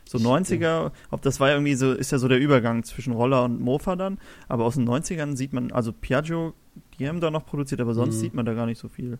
so 0.10 0.18
90er, 0.18 0.92
ob 1.12 1.22
das 1.22 1.40
war 1.40 1.52
irgendwie 1.52 1.76
so, 1.76 1.94
ist 1.94 2.12
ja 2.12 2.18
so 2.18 2.28
der 2.28 2.40
Übergang 2.40 2.84
zwischen 2.84 3.14
Roller 3.14 3.44
und 3.44 3.62
Mofa 3.62 3.96
dann, 3.96 4.18
aber 4.48 4.66
aus 4.66 4.74
den 4.74 4.90
90ern 4.90 5.36
sieht 5.36 5.54
man, 5.54 5.72
also 5.72 5.94
Piaggio, 5.94 6.54
die 6.98 7.08
haben 7.08 7.20
da 7.20 7.30
noch 7.30 7.46
produziert, 7.46 7.80
aber 7.80 7.94
sonst 7.94 8.16
mhm. 8.16 8.20
sieht 8.20 8.34
man 8.34 8.44
da 8.44 8.56
gar 8.56 8.66
nicht 8.66 8.80
so 8.80 8.88
viel. 8.88 9.20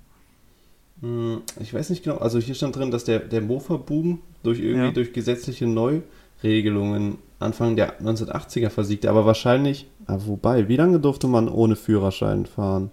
Hm, 1.02 1.44
ich 1.60 1.72
weiß 1.76 1.92
nicht 1.92 2.04
genau, 2.04 2.18
also 2.18 2.40
hier 2.40 2.56
stand 2.56 2.76
drin, 2.76 2.90
dass 2.90 3.04
der, 3.04 3.20
der 3.20 3.42
Mofa-Boom 3.42 4.20
durch 4.42 4.60
irgendwie 4.60 4.88
ja. 4.88 4.92
durch 4.92 5.14
gesetzliche 5.14 5.68
Neuregelungen 5.68 7.20
Anfang 7.38 7.76
der 7.76 8.02
1980er 8.02 8.72
versiegte, 8.72 9.12
aber 9.12 9.28
wahrscheinlich, 9.28 9.88
ah, 10.08 10.18
wobei, 10.26 10.70
wie 10.70 10.76
lange 10.76 11.00
durfte 11.00 11.28
man 11.28 11.50
ohne 11.50 11.76
Führerschein 11.76 12.48
fahren? 12.48 12.90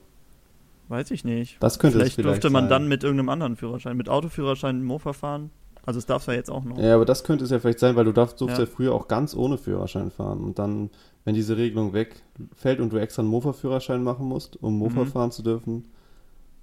Weiß 0.88 1.10
ich 1.12 1.24
nicht. 1.24 1.56
Das 1.60 1.78
könnte 1.78 1.96
vielleicht, 1.96 2.16
vielleicht 2.16 2.44
durfte 2.44 2.50
man 2.50 2.64
sein. 2.64 2.70
dann 2.70 2.88
mit 2.88 3.04
irgendeinem 3.04 3.30
anderen 3.30 3.56
Führerschein, 3.56 3.96
mit 3.96 4.10
Autoführerschein 4.10 4.84
Mofa 4.84 5.14
fahren. 5.14 5.50
Also 5.86 5.98
es 5.98 6.06
darf 6.06 6.22
es 6.22 6.26
ja 6.26 6.34
jetzt 6.34 6.50
auch 6.50 6.64
noch. 6.64 6.78
Ja, 6.78 6.96
aber 6.96 7.04
das 7.04 7.22
könnte 7.22 7.44
es 7.44 7.50
ja 7.50 7.60
vielleicht 7.60 7.78
sein, 7.78 7.94
weil 7.94 8.04
du 8.04 8.12
darfst, 8.12 8.40
durfst 8.40 8.58
ja. 8.58 8.64
ja 8.64 8.70
früher 8.70 8.92
auch 8.92 9.06
ganz 9.06 9.36
ohne 9.36 9.56
Führerschein 9.56 10.10
fahren. 10.10 10.40
Und 10.40 10.58
dann, 10.58 10.90
wenn 11.24 11.36
diese 11.36 11.56
Regelung 11.56 11.92
wegfällt 11.92 12.80
und 12.80 12.92
du 12.92 12.96
extra 12.96 13.22
einen 13.22 13.30
Mofa-Führerschein 13.30 14.02
machen 14.02 14.26
musst, 14.26 14.60
um 14.60 14.76
Mofa 14.76 15.04
mhm. 15.04 15.06
fahren 15.06 15.30
zu 15.30 15.42
dürfen, 15.42 15.84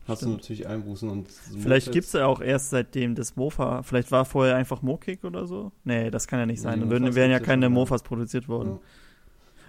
hast 0.08 0.20
Stimmt. 0.20 0.34
du 0.34 0.38
natürlich 0.38 0.68
Einbußen. 0.68 1.10
Und 1.10 1.30
vielleicht 1.58 1.94
gibt 1.94 2.06
es 2.08 2.14
ja 2.14 2.26
auch 2.26 2.42
erst 2.42 2.72
seitdem 2.72 3.16
das 3.16 3.38
Mofa, 3.38 3.82
vielleicht 3.84 4.12
war 4.12 4.26
vorher 4.26 4.58
einfach 4.58 4.82
Mokik 4.82 5.24
oder 5.24 5.48
so. 5.48 5.72
Nee, 5.86 6.12
das 6.12 6.28
kann 6.28 6.40
ja 6.40 6.46
nicht 6.46 6.62
sein. 6.62 6.80
Nee, 6.80 6.90
Dann 6.90 7.16
wären 7.16 7.32
ja 7.32 7.40
keine 7.40 7.70
Mofas 7.70 8.04
produziert 8.04 8.50
worden. 8.50 8.80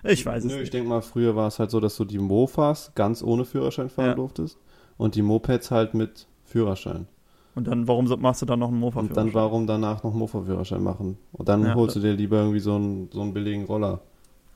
Ja. 0.02 0.10
Ich 0.10 0.26
weiß 0.26 0.44
Nö, 0.44 0.50
es 0.50 0.54
nicht. 0.56 0.64
Ich 0.64 0.70
denke 0.70 0.88
mal, 0.88 1.00
früher 1.00 1.36
war 1.36 1.46
es 1.46 1.60
halt 1.60 1.70
so, 1.70 1.78
dass 1.78 1.96
du 1.96 2.04
die 2.04 2.18
Mofas 2.18 2.92
ganz 2.96 3.22
ohne 3.22 3.44
Führerschein 3.44 3.88
fahren 3.88 4.08
ja. 4.08 4.14
durftest 4.14 4.58
und 4.96 5.14
die 5.14 5.22
Mopeds 5.22 5.70
halt 5.70 5.94
mit 5.94 6.26
Führerschein. 6.44 7.06
Und 7.54 7.68
dann, 7.68 7.86
warum 7.86 8.06
machst 8.20 8.42
du 8.42 8.46
dann 8.46 8.58
noch 8.58 8.68
einen 8.68 8.80
Mofa-Führerschein? 8.80 9.26
Und 9.26 9.34
dann, 9.34 9.34
warum 9.34 9.66
danach 9.66 10.02
noch 10.02 10.10
einen 10.10 10.18
Mofa-Führerschein 10.18 10.82
machen? 10.82 11.18
Und 11.32 11.48
dann 11.48 11.64
ja, 11.64 11.74
holst 11.74 11.94
du 11.96 12.00
dir 12.00 12.12
lieber 12.12 12.38
irgendwie 12.38 12.60
so 12.60 12.74
einen, 12.74 13.10
so 13.12 13.20
einen 13.20 13.32
billigen 13.32 13.64
Roller. 13.64 14.00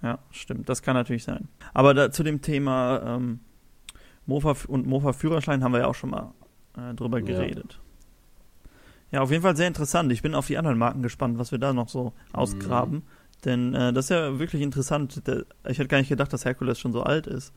Ja, 0.03 0.19
stimmt. 0.31 0.69
Das 0.69 0.83
kann 0.83 0.95
natürlich 0.95 1.25
sein. 1.25 1.49
Aber 1.75 1.95
da, 1.95 2.11
zu 2.11 2.23
dem 2.23 2.43
Thema 2.43 3.01
ähm, 3.05 3.41
Mofa 4.27 4.55
und 4.67 4.87
Mofa-Führerschein 4.87 5.63
haben 5.63 5.73
wir 5.73 5.81
ja 5.81 5.87
auch 5.87 5.95
schon 5.95 6.11
mal 6.11 6.33
äh, 6.77 6.95
drüber 6.95 7.21
geredet. 7.21 7.79
Ja. 9.11 9.19
ja. 9.19 9.23
auf 9.23 9.31
jeden 9.31 9.43
Fall 9.43 9.57
sehr 9.57 9.69
interessant. 9.69 10.13
Ich 10.13 10.23
bin 10.23 10.35
auf 10.35 10.49
die 10.49 10.59
anderen 10.59 10.79
Marken 10.79 11.03
gespannt, 11.03 11.39
was 11.39 11.53
wir 11.53 11.59
da 11.59 11.73
noch 11.73 11.89
so 11.89 12.13
ausgraben. 12.33 12.95
Mhm. 12.95 13.03
Denn 13.45 13.75
äh, 13.75 13.93
das 13.93 14.07
ist 14.07 14.11
ja 14.11 14.39
wirklich 14.39 14.63
interessant. 14.63 15.23
Ich 15.69 15.79
hätte 15.79 15.89
gar 15.89 15.99
nicht 15.99 16.09
gedacht, 16.09 16.33
dass 16.33 16.45
Herkules 16.45 16.79
schon 16.79 16.93
so 16.93 17.03
alt 17.03 17.29
ist. 17.29 17.51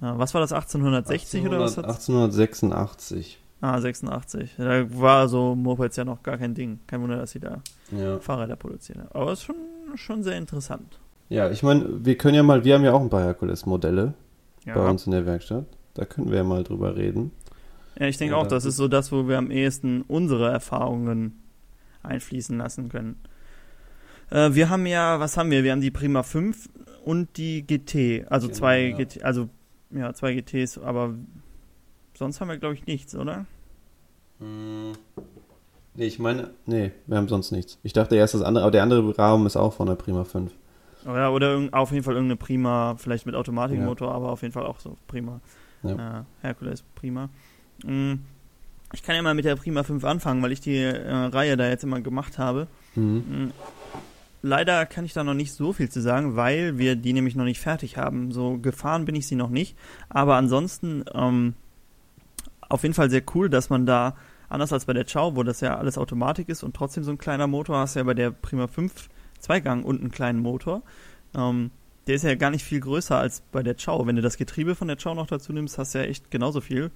Äh, 0.00 0.06
was 0.14 0.34
war 0.34 0.40
das, 0.40 0.52
1860 0.52 1.44
1800, 1.44 1.52
oder 1.52 1.64
was? 1.64 1.78
1886. 1.78 3.38
Ah, 3.60 3.80
86. 3.80 4.54
Da 4.56 4.86
war 5.00 5.28
so 5.28 5.54
Mopeds 5.54 5.96
ja 5.96 6.04
noch 6.04 6.22
gar 6.22 6.38
kein 6.38 6.54
Ding. 6.54 6.78
Kein 6.86 7.02
Wunder, 7.02 7.16
dass 7.16 7.32
sie 7.32 7.40
da 7.40 7.60
ja. 7.90 8.20
Fahrräder 8.20 8.56
produzieren. 8.56 9.08
Aber 9.10 9.32
es 9.32 9.40
ist 9.40 9.44
schon, 9.46 9.56
schon 9.96 10.22
sehr 10.22 10.36
interessant. 10.36 10.98
Ja, 11.28 11.50
ich 11.50 11.62
meine, 11.62 12.04
wir 12.04 12.16
können 12.16 12.34
ja 12.34 12.42
mal, 12.42 12.64
wir 12.64 12.74
haben 12.74 12.84
ja 12.84 12.92
auch 12.92 13.00
ein 13.00 13.10
paar 13.10 13.22
Herkules-Modelle 13.22 14.14
ja. 14.64 14.74
bei 14.74 14.88
uns 14.88 15.06
in 15.06 15.12
der 15.12 15.26
Werkstatt. 15.26 15.66
Da 15.94 16.04
können 16.04 16.30
wir 16.30 16.38
ja 16.38 16.44
mal 16.44 16.62
drüber 16.62 16.96
reden. 16.96 17.32
Ja, 17.98 18.06
ich 18.06 18.16
denke 18.16 18.34
ja, 18.34 18.40
auch, 18.40 18.46
das 18.46 18.64
ist 18.64 18.76
so 18.76 18.86
das, 18.86 19.10
wo 19.10 19.26
wir 19.26 19.38
am 19.38 19.50
ehesten 19.50 20.02
unsere 20.02 20.50
Erfahrungen 20.50 21.42
einfließen 22.02 22.56
lassen 22.56 22.88
können. 22.88 23.16
Äh, 24.30 24.54
wir 24.54 24.70
haben 24.70 24.86
ja, 24.86 25.18
was 25.18 25.36
haben 25.36 25.50
wir? 25.50 25.64
Wir 25.64 25.72
haben 25.72 25.80
die 25.80 25.90
Prima 25.90 26.22
5 26.22 26.68
und 27.04 27.36
die 27.36 27.66
GT, 27.66 28.30
also 28.30 28.46
genau, 28.46 28.58
zwei 28.58 28.80
ja. 28.88 28.96
GT, 28.96 29.22
also 29.24 29.48
ja, 29.90 30.12
zwei 30.12 30.34
GTs, 30.34 30.78
aber 30.78 31.14
sonst 32.18 32.40
haben 32.40 32.48
wir 32.48 32.58
glaube 32.58 32.74
ich 32.74 32.86
nichts, 32.86 33.14
oder? 33.14 33.46
Hm. 34.40 34.92
Nee, 35.94 36.06
ich 36.06 36.18
meine, 36.18 36.50
nee, 36.66 36.92
wir 37.06 37.16
haben 37.16 37.28
sonst 37.28 37.50
nichts. 37.50 37.78
Ich 37.82 37.92
dachte 37.92 38.14
erst 38.14 38.34
das 38.34 38.42
andere, 38.42 38.64
aber 38.64 38.70
der 38.70 38.82
andere 38.82 39.16
Raum 39.16 39.46
ist 39.46 39.56
auch 39.56 39.72
von 39.72 39.88
der 39.88 39.96
Prima 39.96 40.24
5. 40.24 40.52
Oh 41.06 41.14
ja, 41.14 41.30
oder 41.30 41.68
auf 41.72 41.90
jeden 41.90 42.04
Fall 42.04 42.14
irgendeine 42.14 42.36
Prima, 42.36 42.96
vielleicht 42.98 43.26
mit 43.26 43.34
Automatikmotor, 43.34 44.08
ja. 44.08 44.14
aber 44.14 44.30
auf 44.30 44.42
jeden 44.42 44.52
Fall 44.52 44.66
auch 44.66 44.78
so 44.78 44.96
Prima. 45.06 45.40
Ja. 45.82 46.20
Äh, 46.20 46.22
Hercules 46.42 46.84
Prima. 46.94 47.30
Mhm. 47.84 48.20
Ich 48.92 49.02
kann 49.02 49.16
ja 49.16 49.22
mal 49.22 49.34
mit 49.34 49.44
der 49.44 49.56
Prima 49.56 49.82
5 49.82 50.04
anfangen, 50.04 50.42
weil 50.42 50.52
ich 50.52 50.60
die 50.60 50.76
äh, 50.76 51.12
Reihe 51.12 51.56
da 51.56 51.68
jetzt 51.68 51.84
immer 51.84 52.00
gemacht 52.00 52.38
habe. 52.38 52.68
Mhm. 52.94 53.24
Mhm. 53.28 53.52
Leider 54.40 54.86
kann 54.86 55.04
ich 55.04 55.12
da 55.12 55.24
noch 55.24 55.34
nicht 55.34 55.52
so 55.52 55.72
viel 55.72 55.88
zu 55.88 56.00
sagen, 56.00 56.36
weil 56.36 56.78
wir 56.78 56.94
die 56.94 57.12
nämlich 57.12 57.34
noch 57.34 57.44
nicht 57.44 57.60
fertig 57.60 57.96
haben. 57.96 58.30
So 58.30 58.58
gefahren 58.58 59.04
bin 59.04 59.16
ich 59.16 59.26
sie 59.26 59.34
noch 59.34 59.50
nicht. 59.50 59.76
Aber 60.08 60.36
ansonsten 60.36 61.04
ähm, 61.12 61.54
auf 62.68 62.82
jeden 62.82 62.94
Fall 62.94 63.10
sehr 63.10 63.22
cool, 63.34 63.48
dass 63.48 63.70
man 63.70 63.86
da, 63.86 64.16
anders 64.48 64.72
als 64.72 64.84
bei 64.84 64.92
der 64.92 65.04
Chow, 65.04 65.36
wo 65.36 65.42
das 65.42 65.60
ja 65.60 65.76
alles 65.76 65.98
Automatik 65.98 66.48
ist 66.48 66.62
und 66.62 66.74
trotzdem 66.74 67.04
so 67.04 67.10
ein 67.10 67.18
kleiner 67.18 67.46
Motor, 67.46 67.78
hast 67.78 67.94
du 67.94 68.00
ja 68.00 68.04
bei 68.04 68.14
der 68.14 68.30
Prima 68.30 68.66
5 68.66 69.08
Zweigang 69.38 69.84
und 69.84 70.00
einen 70.00 70.10
kleinen 70.10 70.40
Motor. 70.40 70.82
Ähm, 71.34 71.70
der 72.06 72.16
ist 72.16 72.24
ja 72.24 72.34
gar 72.34 72.50
nicht 72.50 72.64
viel 72.64 72.80
größer 72.80 73.18
als 73.18 73.42
bei 73.52 73.62
der 73.62 73.74
Chow. 73.74 74.06
Wenn 74.06 74.16
du 74.16 74.22
das 74.22 74.36
Getriebe 74.36 74.74
von 74.74 74.88
der 74.88 74.96
Chow 74.96 75.14
noch 75.14 75.26
dazu 75.26 75.52
nimmst, 75.52 75.78
hast 75.78 75.94
du 75.94 75.98
ja 75.98 76.04
echt 76.04 76.30
genauso 76.30 76.60
viel 76.60 76.90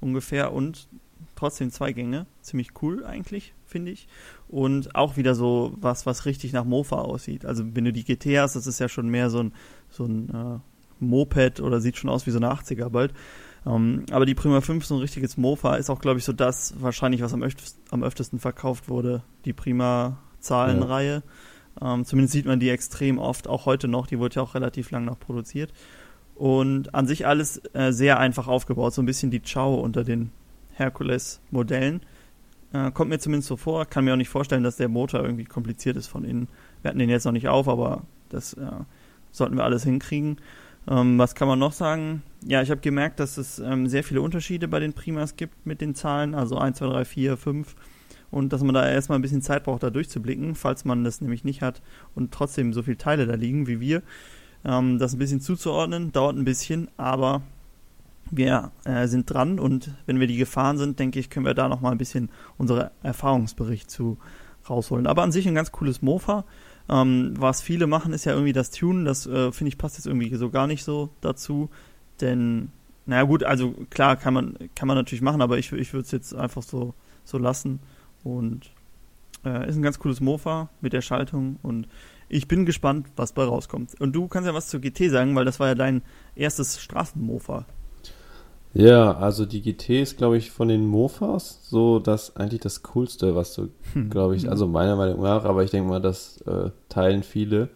ungefähr 0.00 0.52
und 0.52 0.88
trotzdem 1.36 1.70
zwei 1.70 1.92
Gänge. 1.92 2.26
Ziemlich 2.42 2.70
cool 2.82 3.04
eigentlich, 3.04 3.54
finde 3.66 3.92
ich. 3.92 4.08
Und 4.48 4.94
auch 4.94 5.16
wieder 5.16 5.34
so 5.34 5.72
was, 5.80 6.06
was 6.06 6.26
richtig 6.26 6.52
nach 6.52 6.64
Mofa 6.64 6.96
aussieht. 6.96 7.46
Also 7.46 7.64
wenn 7.74 7.84
du 7.84 7.92
die 7.92 8.04
GT 8.04 8.38
hast, 8.38 8.56
das 8.56 8.66
ist 8.66 8.78
ja 8.78 8.88
schon 8.88 9.08
mehr 9.08 9.30
so 9.30 9.40
ein, 9.40 9.52
so 9.90 10.04
ein 10.04 10.28
äh, 10.28 10.58
Moped 11.00 11.60
oder 11.60 11.80
sieht 11.80 11.96
schon 11.96 12.10
aus 12.10 12.26
wie 12.26 12.30
so 12.30 12.38
eine 12.38 12.52
80er 12.52 12.90
bald. 12.90 13.14
Um, 13.64 13.74
ähm, 13.74 14.06
aber 14.10 14.26
die 14.26 14.34
Prima 14.34 14.60
5, 14.60 14.84
so 14.84 14.94
ein 14.94 15.00
richtiges 15.00 15.36
Mofa, 15.36 15.76
ist 15.76 15.90
auch, 15.90 16.00
glaube 16.00 16.18
ich, 16.18 16.24
so 16.24 16.32
das 16.32 16.74
wahrscheinlich, 16.78 17.22
was 17.22 17.34
am, 17.34 17.42
öftesten, 17.42 17.82
am 17.90 18.02
öftesten 18.02 18.38
verkauft 18.38 18.88
wurde. 18.88 19.22
Die 19.44 19.52
Prima-Zahlenreihe. 19.52 21.22
Ja. 21.80 21.94
Ähm, 21.94 22.04
zumindest 22.04 22.32
sieht 22.32 22.46
man 22.46 22.60
die 22.60 22.70
extrem 22.70 23.18
oft, 23.18 23.48
auch 23.48 23.66
heute 23.66 23.88
noch. 23.88 24.06
Die 24.06 24.18
wurde 24.18 24.36
ja 24.36 24.42
auch 24.42 24.54
relativ 24.54 24.90
lang 24.90 25.04
noch 25.04 25.18
produziert. 25.18 25.72
Und 26.34 26.94
an 26.94 27.06
sich 27.06 27.26
alles 27.26 27.60
äh, 27.74 27.92
sehr 27.92 28.18
einfach 28.20 28.46
aufgebaut. 28.46 28.94
So 28.94 29.02
ein 29.02 29.06
bisschen 29.06 29.30
die 29.30 29.40
Chow 29.40 29.82
unter 29.82 30.04
den 30.04 30.30
Hercules-Modellen. 30.74 32.00
Äh, 32.72 32.90
kommt 32.92 33.10
mir 33.10 33.18
zumindest 33.18 33.48
so 33.48 33.56
vor. 33.56 33.86
Kann 33.86 34.04
mir 34.04 34.12
auch 34.12 34.18
nicht 34.18 34.28
vorstellen, 34.28 34.62
dass 34.62 34.76
der 34.76 34.88
Motor 34.88 35.22
irgendwie 35.22 35.44
kompliziert 35.44 35.96
ist 35.96 36.06
von 36.06 36.24
innen. 36.24 36.48
Wir 36.82 36.90
hatten 36.90 36.98
den 36.98 37.10
jetzt 37.10 37.24
noch 37.24 37.32
nicht 37.32 37.48
auf, 37.48 37.68
aber 37.68 38.02
das 38.28 38.52
äh, 38.54 38.70
sollten 39.32 39.56
wir 39.56 39.64
alles 39.64 39.84
hinkriegen. 39.84 40.38
Ähm, 40.88 41.18
was 41.18 41.34
kann 41.34 41.48
man 41.48 41.58
noch 41.58 41.72
sagen? 41.72 42.22
Ja, 42.46 42.62
ich 42.62 42.70
habe 42.70 42.80
gemerkt, 42.80 43.18
dass 43.20 43.36
es 43.36 43.58
ähm, 43.58 43.88
sehr 43.88 44.04
viele 44.04 44.22
Unterschiede 44.22 44.68
bei 44.68 44.78
den 44.78 44.92
Primas 44.92 45.36
gibt 45.36 45.66
mit 45.66 45.80
den 45.80 45.94
Zahlen. 45.94 46.34
Also 46.34 46.56
1, 46.56 46.78
2, 46.78 46.86
3, 46.86 47.04
4, 47.04 47.36
5 47.36 47.76
und 48.30 48.52
dass 48.52 48.62
man 48.62 48.74
da 48.74 48.88
erstmal 48.88 49.18
ein 49.18 49.22
bisschen 49.22 49.42
Zeit 49.42 49.64
braucht, 49.64 49.82
da 49.82 49.90
durchzublicken, 49.90 50.54
falls 50.54 50.84
man 50.84 51.04
das 51.04 51.20
nämlich 51.20 51.44
nicht 51.44 51.62
hat 51.62 51.82
und 52.14 52.32
trotzdem 52.32 52.72
so 52.72 52.82
viele 52.82 52.98
Teile 52.98 53.26
da 53.26 53.34
liegen 53.34 53.66
wie 53.66 53.80
wir. 53.80 54.02
Ähm, 54.64 54.98
das 54.98 55.14
ein 55.14 55.18
bisschen 55.18 55.40
zuzuordnen, 55.40 56.12
dauert 56.12 56.36
ein 56.36 56.44
bisschen, 56.44 56.88
aber 56.96 57.42
wir 58.30 58.72
äh, 58.84 59.06
sind 59.06 59.32
dran 59.32 59.58
und 59.58 59.94
wenn 60.06 60.20
wir 60.20 60.26
die 60.26 60.36
gefahren 60.36 60.76
sind, 60.76 60.98
denke 60.98 61.18
ich, 61.18 61.30
können 61.30 61.46
wir 61.46 61.54
da 61.54 61.68
nochmal 61.68 61.92
ein 61.92 61.98
bisschen 61.98 62.28
unseren 62.58 62.90
Erfahrungsbericht 63.02 63.90
zu 63.90 64.18
rausholen. 64.68 65.06
Aber 65.06 65.22
an 65.22 65.32
sich 65.32 65.48
ein 65.48 65.54
ganz 65.54 65.72
cooles 65.72 66.02
Mofa. 66.02 66.44
Ähm, 66.90 67.34
was 67.38 67.62
viele 67.62 67.86
machen, 67.86 68.12
ist 68.12 68.24
ja 68.24 68.32
irgendwie 68.32 68.52
das 68.52 68.70
Tunen. 68.70 69.04
Das 69.04 69.26
äh, 69.26 69.52
finde 69.52 69.68
ich 69.68 69.78
passt 69.78 69.96
jetzt 69.96 70.06
irgendwie 70.06 70.34
so 70.34 70.50
gar 70.50 70.66
nicht 70.66 70.84
so 70.84 71.10
dazu. 71.20 71.70
Denn, 72.20 72.72
naja 73.06 73.22
gut, 73.24 73.44
also 73.44 73.74
klar 73.90 74.16
kann 74.16 74.34
man, 74.34 74.56
kann 74.74 74.88
man 74.88 74.96
natürlich 74.96 75.22
machen, 75.22 75.42
aber 75.42 75.58
ich, 75.58 75.72
ich 75.72 75.92
würde 75.92 76.04
es 76.04 76.10
jetzt 76.12 76.34
einfach 76.34 76.62
so, 76.62 76.94
so 77.24 77.38
lassen. 77.38 77.80
Und 78.24 78.70
Äh, 79.44 79.68
ist 79.68 79.76
ein 79.76 79.82
ganz 79.82 79.98
cooles 80.00 80.20
Mofa 80.20 80.70
mit 80.80 80.92
der 80.92 81.02
Schaltung 81.02 81.58
und 81.62 81.88
ich 82.28 82.48
bin 82.48 82.66
gespannt, 82.66 83.06
was 83.16 83.32
bei 83.32 83.44
rauskommt. 83.44 83.94
Und 84.00 84.12
du 84.14 84.28
kannst 84.28 84.46
ja 84.48 84.54
was 84.54 84.68
zur 84.68 84.80
GT 84.80 85.10
sagen, 85.10 85.34
weil 85.36 85.44
das 85.44 85.60
war 85.60 85.68
ja 85.68 85.74
dein 85.76 86.02
erstes 86.34 86.80
Straßenmofa. 86.80 87.66
Ja, 88.74 89.16
also 89.16 89.46
die 89.46 89.62
GT 89.62 90.02
ist, 90.02 90.18
glaube 90.18 90.36
ich, 90.36 90.50
von 90.50 90.68
den 90.68 90.86
Mofas 90.86 91.60
so 91.68 91.98
das 91.98 92.36
eigentlich 92.36 92.60
das 92.60 92.82
Coolste, 92.82 93.34
was 93.34 93.54
du, 93.54 93.70
Hm. 93.92 94.10
glaube 94.10 94.36
ich, 94.36 94.48
also 94.50 94.66
meiner 94.66 94.94
Meinung 94.96 95.22
nach, 95.22 95.44
aber 95.44 95.64
ich 95.64 95.70
denke 95.70 95.88
mal, 95.88 96.00
das 96.00 96.40
äh, 96.42 96.70
teilen 96.88 97.22
viele, 97.22 97.70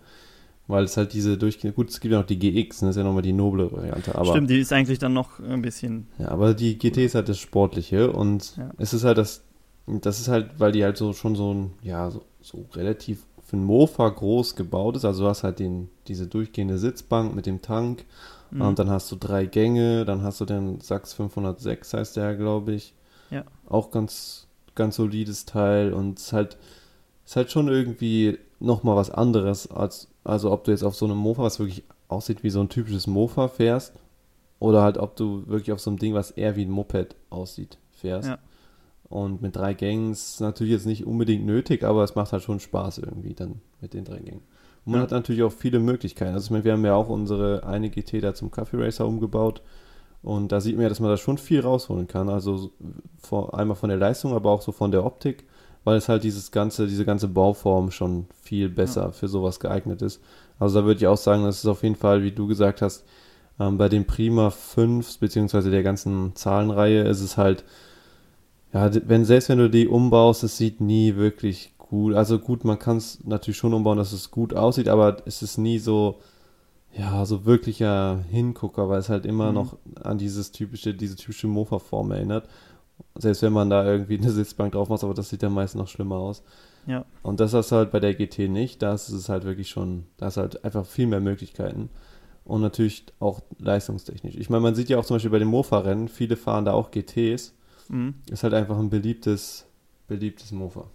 weil 0.68 0.85
es 0.85 0.96
halt 0.96 1.12
diese 1.12 1.37
durchgehende, 1.37 1.75
gut, 1.75 1.90
es 1.90 2.01
gibt 2.01 2.12
ja 2.12 2.18
noch 2.20 2.27
die 2.27 2.38
GX, 2.38 2.81
das 2.81 2.90
ist 2.90 2.96
ja 2.96 3.03
nochmal 3.05 3.22
die 3.22 3.33
noble 3.33 3.70
Variante, 3.72 4.14
aber 4.14 4.31
Stimmt, 4.31 4.51
die 4.51 4.61
ist 4.61 4.72
eigentlich 4.72 4.98
dann 4.98 5.12
noch 5.12 5.38
ein 5.40 5.62
bisschen. 5.62 6.07
Ja, 6.18 6.29
aber 6.29 6.55
die 6.55 6.79
GT 6.79 6.98
ist 7.05 7.14
halt 7.14 7.29
das 7.29 7.38
Sportliche 7.38 8.11
und 8.12 8.57
Ja. 8.57 8.70
es 8.79 8.92
ist 8.94 9.05
halt 9.05 9.18
das, 9.18 9.42
das 9.87 10.20
ist 10.20 10.29
halt, 10.29 10.51
weil 10.59 10.72
die 10.72 10.85
halt 10.85 10.96
so 10.96 11.12
schon 11.12 11.35
so 11.35 11.53
ein, 11.53 11.72
ja, 11.83 12.11
so, 12.11 12.22
so 12.40 12.64
relativ 12.75 13.25
für 13.44 13.57
ein 13.57 13.64
Mofa 13.64 14.09
groß 14.09 14.55
gebaut 14.57 14.96
ist. 14.96 15.05
Also 15.05 15.25
du 15.25 15.29
hast 15.29 15.42
halt 15.42 15.59
den, 15.59 15.88
diese 16.07 16.27
durchgehende 16.27 16.79
Sitzbank 16.79 17.35
mit 17.35 17.44
dem 17.46 17.61
Tank 17.61 18.05
Mhm. 18.51 18.61
und 18.61 18.79
dann 18.79 18.90
hast 18.90 19.11
du 19.11 19.16
drei 19.16 19.46
Gänge, 19.46 20.05
dann 20.05 20.22
hast 20.22 20.40
du 20.40 20.44
den 20.44 20.81
Sachs 20.81 21.14
506, 21.14 21.94
heißt 21.94 22.16
der, 22.18 22.37
glaube 22.37 22.72
ich. 22.72 22.94
Ja. 23.31 23.44
Auch 23.68 23.90
ganz, 23.90 24.46
ganz 24.75 24.96
solides 24.96 25.44
Teil 25.46 25.92
und 25.94 26.18
es 26.18 26.27
ist 26.27 26.33
halt, 26.35 26.57
ist 27.27 27.37
halt 27.37 27.51
schon 27.51 27.68
irgendwie 27.68 28.38
nochmal 28.62 28.96
was 28.96 29.11
anderes, 29.11 29.70
als, 29.70 30.09
also 30.25 30.53
ob 30.53 30.64
du 30.64 30.70
jetzt 30.70 30.85
auf 30.85 30.94
so 30.94 31.05
einem 31.05 31.16
Mofa, 31.16 31.42
was 31.42 31.59
wirklich 31.59 31.85
aussieht 32.09 32.42
wie 32.42 32.51
so 32.51 32.61
ein 32.61 32.68
typisches 32.68 33.07
Mofa 33.07 33.48
fährst, 33.48 33.94
oder 34.59 34.83
halt 34.83 34.98
ob 34.98 35.16
du 35.16 35.46
wirklich 35.48 35.72
auf 35.72 35.81
so 35.81 35.90
einem 35.90 35.98
Ding, 35.98 36.14
was 36.14 36.31
eher 36.31 36.55
wie 36.57 36.64
ein 36.64 36.70
Moped 36.70 37.16
aussieht, 37.31 37.79
fährst. 37.90 38.29
Ja. 38.29 38.38
Und 39.09 39.42
mit 39.42 39.57
drei 39.57 39.75
Gängen 39.75 40.12
ist 40.12 40.40
natürlich 40.40 40.72
jetzt 40.72 40.87
nicht 40.87 41.05
unbedingt 41.07 41.44
nötig, 41.44 41.83
aber 41.85 42.05
es 42.05 42.14
macht 42.14 42.33
halt 42.33 42.44
schon 42.44 42.61
Spaß 42.61 42.98
irgendwie 42.98 43.35
dann 43.35 43.61
mit 43.81 43.92
den 43.92 44.05
drei 44.05 44.18
Gängen. 44.20 44.42
Und 44.85 44.92
man 44.92 45.01
Ja. 45.01 45.03
hat 45.03 45.11
natürlich 45.11 45.42
auch 45.42 45.53
viele 45.53 45.81
Möglichkeiten. 45.81 46.33
Also 46.33 46.46
ich 46.46 46.51
meine, 46.51 46.64
wir 46.64 46.72
haben 46.72 46.85
ja 46.85 46.94
auch 46.94 47.09
unsere 47.09 47.64
eine 47.66 47.90
GT 47.90 48.20
da 48.22 48.35
zum 48.35 48.51
Coffee 48.51 48.79
Racer 48.79 49.07
umgebaut. 49.07 49.62
Und 50.22 50.53
da 50.53 50.61
sieht 50.61 50.77
man 50.77 50.85
ja, 50.85 50.88
dass 50.88 51.01
man 51.01 51.11
da 51.11 51.16
schon 51.16 51.37
viel 51.37 51.61
rausholen 51.61 52.07
kann. 52.07 52.29
Also 52.29 52.57
so 52.57 52.70
vor, 53.20 53.59
einmal 53.59 53.77
von 53.77 53.88
der 53.88 53.98
Leistung, 53.98 54.33
aber 54.33 54.51
auch 54.51 54.62
so 54.62 54.70
von 54.70 54.92
der 54.92 55.05
Optik, 55.05 55.44
weil 55.84 55.96
es 55.96 56.08
halt 56.08 56.24
dieses 56.24 56.50
ganze, 56.50 56.86
diese 56.86 57.04
ganze 57.04 57.28
Bauform 57.28 57.90
schon 57.90 58.26
viel 58.42 58.68
besser 58.68 59.12
für 59.12 59.28
sowas 59.28 59.60
geeignet 59.60 60.02
ist. 60.02 60.20
Also 60.58 60.80
da 60.80 60.86
würde 60.86 60.98
ich 60.98 61.06
auch 61.06 61.16
sagen, 61.16 61.44
das 61.44 61.58
ist 61.58 61.66
auf 61.66 61.82
jeden 61.82 61.96
Fall, 61.96 62.22
wie 62.22 62.32
du 62.32 62.46
gesagt 62.46 62.82
hast, 62.82 63.04
ähm, 63.58 63.78
bei 63.78 63.88
den 63.88 64.06
Prima 64.06 64.50
5 64.50 65.18
beziehungsweise 65.18 65.70
der 65.70 65.82
ganzen 65.82 66.34
Zahlenreihe 66.36 67.02
ist 67.02 67.20
es 67.20 67.36
halt, 67.36 67.64
ja, 68.72 68.90
wenn, 69.06 69.24
selbst 69.24 69.48
wenn 69.48 69.58
du 69.58 69.68
die 69.68 69.86
umbaust, 69.88 70.42
es 70.44 70.56
sieht 70.56 70.80
nie 70.80 71.16
wirklich 71.16 71.74
gut. 71.78 72.14
Also 72.14 72.38
gut, 72.38 72.64
man 72.64 72.78
kann 72.78 72.96
es 72.96 73.18
natürlich 73.24 73.58
schon 73.58 73.74
umbauen, 73.74 73.98
dass 73.98 74.12
es 74.12 74.30
gut 74.30 74.54
aussieht, 74.54 74.88
aber 74.88 75.18
es 75.26 75.42
ist 75.42 75.58
nie 75.58 75.78
so, 75.78 76.18
ja, 76.96 77.24
so 77.26 77.44
wirklicher 77.44 78.24
Hingucker, 78.30 78.88
weil 78.88 79.00
es 79.00 79.08
halt 79.08 79.26
immer 79.26 79.48
Mhm. 79.48 79.54
noch 79.54 79.76
an 80.02 80.18
dieses 80.18 80.52
typische, 80.52 80.94
diese 80.94 81.16
typische 81.16 81.46
Mofa-Form 81.48 82.12
erinnert. 82.12 82.48
Selbst 83.14 83.42
wenn 83.42 83.53
man 83.53 83.70
da 83.70 83.85
irgendwie 83.85 84.18
eine 84.18 84.31
Sitzbank 84.31 84.72
drauf 84.72 84.88
macht, 84.88 85.05
aber 85.05 85.14
das 85.14 85.29
sieht 85.29 85.42
dann 85.42 85.53
meist 85.53 85.77
noch 85.77 85.88
schlimmer 85.88 86.16
aus. 86.16 86.42
Ja. 86.87 87.05
Und 87.22 87.40
das 87.40 87.55
hast 87.55 87.70
du 87.70 87.77
halt 87.77 87.90
bei 87.90 88.01
der 88.01 88.14
GT 88.14 88.48
nicht. 88.48 88.83
Da 88.83 88.94
ist 88.94 89.09
es 89.09 89.29
halt 89.29 89.44
wirklich 89.44 89.68
schon, 89.68 90.05
da 90.16 90.29
ist 90.29 90.37
halt 90.37 90.64
einfach 90.64 90.87
viel 90.87 91.07
mehr 91.07 91.20
Möglichkeiten. 91.20 91.90
Und 92.44 92.61
natürlich 92.61 93.05
auch 93.20 93.40
leistungstechnisch. 93.59 94.35
Ich 94.37 94.51
meine, 94.51 94.62
man 94.62 94.75
sieht 94.75 94.88
ja 94.88 94.98
auch 94.98 95.05
zum 95.05 95.16
Beispiel 95.16 95.31
bei 95.31 95.38
den 95.38 95.48
Mofa-Rennen, 95.48 96.09
viele 96.09 96.37
fahren 96.37 96.64
da 96.64 96.72
auch 96.72 96.90
GTs. 96.90 97.55
Mhm. 97.88 98.14
Ist 98.31 98.42
halt 98.42 98.55
einfach 98.55 98.79
ein 98.79 98.90
beliebtes, 98.90 99.66
beliebtes 100.09 100.51
Mofa. 100.51 100.87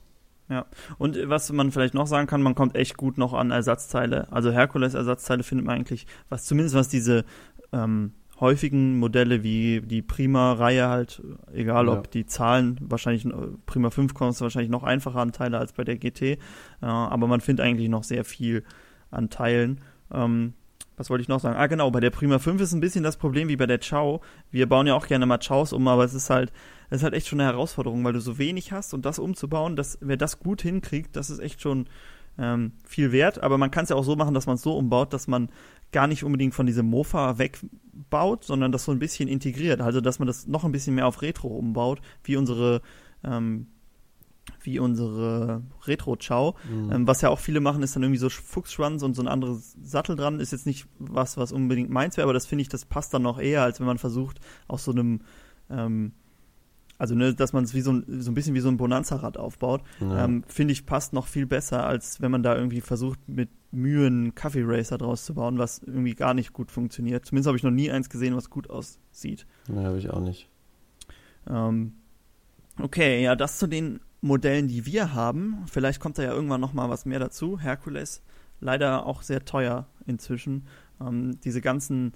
Und 0.97 1.17
was 1.25 1.51
man 1.51 1.71
vielleicht 1.71 1.93
noch 1.93 2.07
sagen 2.07 2.27
kann, 2.27 2.41
man 2.41 2.55
kommt 2.55 2.75
echt 2.75 2.95
gut 2.95 3.17
noch 3.17 3.33
an 3.33 3.51
Ersatzteile. 3.51 4.31
Also 4.31 4.51
Herkules-Ersatzteile 4.51 5.43
findet 5.43 5.65
man 5.65 5.75
eigentlich, 5.75 6.07
was 6.29 6.45
zumindest 6.45 6.75
was 6.75 6.87
diese 6.87 7.25
ähm, 7.73 8.13
häufigen 8.39 8.99
Modelle 8.99 9.43
wie 9.43 9.81
die 9.81 10.01
Prima-Reihe 10.01 10.87
halt, 10.87 11.21
egal 11.53 11.87
ob 11.89 12.05
Ja. 12.05 12.11
die 12.13 12.25
Zahlen, 12.25 12.77
wahrscheinlich 12.81 13.25
äh, 13.25 13.31
Prima 13.65 13.89
5 13.89 14.13
kommst 14.13 14.39
du 14.39 14.43
wahrscheinlich 14.43 14.69
noch 14.71 14.83
einfacher 14.83 15.19
an 15.19 15.31
Teile 15.31 15.57
als 15.57 15.73
bei 15.73 15.83
der 15.83 15.97
GT, 15.97 16.21
äh, 16.21 16.37
aber 16.81 17.27
man 17.27 17.41
findet 17.41 17.65
eigentlich 17.65 17.89
noch 17.89 18.03
sehr 18.03 18.23
viel 18.23 18.63
an 19.09 19.29
Teilen. 19.29 19.81
Ähm, 20.13 20.53
was 20.97 21.09
wollte 21.11 21.21
ich 21.21 21.27
noch 21.27 21.39
sagen? 21.39 21.57
Ah, 21.57 21.67
genau, 21.67 21.91
bei 21.91 21.99
der 21.99 22.09
Prima 22.09 22.39
5 22.39 22.59
ist 22.61 22.73
ein 22.73 22.79
bisschen 22.79 23.03
das 23.03 23.17
Problem 23.17 23.49
wie 23.49 23.55
bei 23.55 23.67
der 23.67 23.79
Chow. 23.79 24.19
Wir 24.51 24.67
bauen 24.67 24.87
ja 24.87 24.95
auch 24.95 25.07
gerne 25.07 25.25
mal 25.27 25.37
Chows 25.39 25.71
um, 25.73 25.87
aber 25.87 26.03
es 26.03 26.13
ist 26.15 26.29
halt, 26.31 26.51
es 26.89 26.97
ist 26.97 27.03
halt 27.03 27.13
echt 27.13 27.27
schon 27.27 27.39
eine 27.39 27.49
Herausforderung, 27.51 28.03
weil 28.03 28.13
du 28.13 28.19
so 28.19 28.37
wenig 28.39 28.71
hast 28.71 28.93
und 28.95 29.05
das 29.05 29.19
umzubauen, 29.19 29.75
das, 29.75 29.97
wer 30.01 30.17
das 30.17 30.39
gut 30.39 30.61
hinkriegt, 30.63 31.15
das 31.15 31.29
ist 31.29 31.39
echt 31.39 31.61
schon 31.61 31.87
ähm, 32.37 32.73
viel 32.85 33.11
wert. 33.11 33.41
Aber 33.43 33.57
man 33.57 33.71
kann 33.71 33.83
es 33.83 33.89
ja 33.89 33.95
auch 33.95 34.03
so 34.03 34.15
machen, 34.15 34.33
dass 34.33 34.45
man 34.45 34.55
es 34.55 34.61
so 34.61 34.77
umbaut, 34.77 35.13
dass 35.13 35.27
man 35.27 35.49
gar 35.91 36.07
nicht 36.07 36.23
unbedingt 36.23 36.53
von 36.53 36.65
diesem 36.65 36.87
Mofa 36.87 37.37
wegbaut, 37.37 38.43
sondern 38.43 38.71
das 38.71 38.85
so 38.85 38.91
ein 38.91 38.99
bisschen 38.99 39.29
integriert. 39.29 39.81
Also, 39.81 40.01
dass 40.01 40.19
man 40.19 40.27
das 40.27 40.47
noch 40.47 40.63
ein 40.63 40.71
bisschen 40.71 40.95
mehr 40.95 41.07
auf 41.07 41.21
Retro 41.21 41.47
umbaut, 41.47 42.01
wie 42.23 42.35
unsere, 42.35 42.81
ähm, 43.23 43.67
wie 44.61 44.79
unsere 44.79 45.63
Retro-Chow. 45.85 46.55
Mhm. 46.69 46.91
Ähm, 46.91 47.07
was 47.07 47.21
ja 47.21 47.29
auch 47.29 47.39
viele 47.39 47.59
machen, 47.59 47.83
ist 47.83 47.95
dann 47.95 48.03
irgendwie 48.03 48.19
so 48.19 48.29
Fuchsschwanz 48.29 49.03
und 49.03 49.15
so 49.15 49.21
ein 49.21 49.27
anderes 49.27 49.75
Sattel 49.81 50.15
dran. 50.15 50.39
Ist 50.39 50.51
jetzt 50.51 50.65
nicht 50.65 50.87
was, 50.99 51.37
was 51.37 51.51
unbedingt 51.51 51.89
meins 51.89 52.17
wäre, 52.17 52.25
aber 52.25 52.33
das 52.33 52.45
finde 52.45 52.63
ich, 52.63 52.69
das 52.69 52.85
passt 52.85 53.13
dann 53.13 53.21
noch 53.21 53.39
eher, 53.39 53.63
als 53.63 53.79
wenn 53.79 53.87
man 53.87 53.97
versucht, 53.97 54.39
aus 54.67 54.83
so 54.83 54.91
einem, 54.91 55.21
ähm, 55.69 56.11
also 56.97 57.13
ne, 57.15 57.33
dass 57.33 57.53
man 57.53 57.63
es 57.63 57.73
wie 57.73 57.81
so 57.81 57.91
ein, 57.93 58.21
so 58.21 58.31
ein 58.31 58.33
bisschen 58.33 58.53
wie 58.55 58.59
so 58.59 58.69
ein 58.69 58.77
Bonanza-Rad 58.77 59.37
aufbaut, 59.37 59.81
Ja. 59.99 60.25
ähm, 60.25 60.43
finde 60.47 60.71
ich, 60.71 60.85
passt 60.85 61.13
noch 61.13 61.27
viel 61.27 61.45
besser, 61.45 61.85
als 61.85 62.21
wenn 62.21 62.31
man 62.31 62.43
da 62.43 62.55
irgendwie 62.55 62.81
versucht, 62.81 63.19
mit 63.27 63.49
Mühe 63.71 64.07
einen 64.07 64.33
Kaffee 64.33 64.63
Racer 64.65 64.97
draus 64.97 65.25
zu 65.25 65.33
bauen, 65.35 65.57
was 65.59 65.79
irgendwie 65.79 66.15
gar 66.15 66.33
nicht 66.33 66.53
gut 66.53 66.71
funktioniert. 66.71 67.25
Zumindest 67.25 67.47
habe 67.47 67.57
ich 67.57 67.63
noch 67.63 67.71
nie 67.71 67.91
eins 67.91 68.09
gesehen, 68.09 68.35
was 68.35 68.49
gut 68.49 68.69
aussieht. 68.69 69.45
Ne, 69.67 69.83
habe 69.85 69.97
ich 69.99 70.09
auch 70.09 70.21
nicht. 70.21 70.49
Ähm, 71.49 71.93
okay, 72.81 73.21
ja, 73.23 73.35
das 73.35 73.59
zu 73.59 73.67
den 73.67 73.99
Modellen, 74.21 74.67
die 74.67 74.85
wir 74.85 75.13
haben. 75.13 75.63
Vielleicht 75.67 75.99
kommt 75.99 76.17
da 76.17 76.23
ja 76.23 76.33
irgendwann 76.33 76.61
noch 76.61 76.73
mal 76.73 76.89
was 76.89 77.05
mehr 77.05 77.19
dazu. 77.19 77.59
Hercules, 77.59 78.23
leider 78.59 79.05
auch 79.05 79.21
sehr 79.21 79.45
teuer 79.45 79.87
inzwischen. 80.05 80.65
Ähm, 80.99 81.39
diese 81.43 81.61
ganzen 81.61 82.13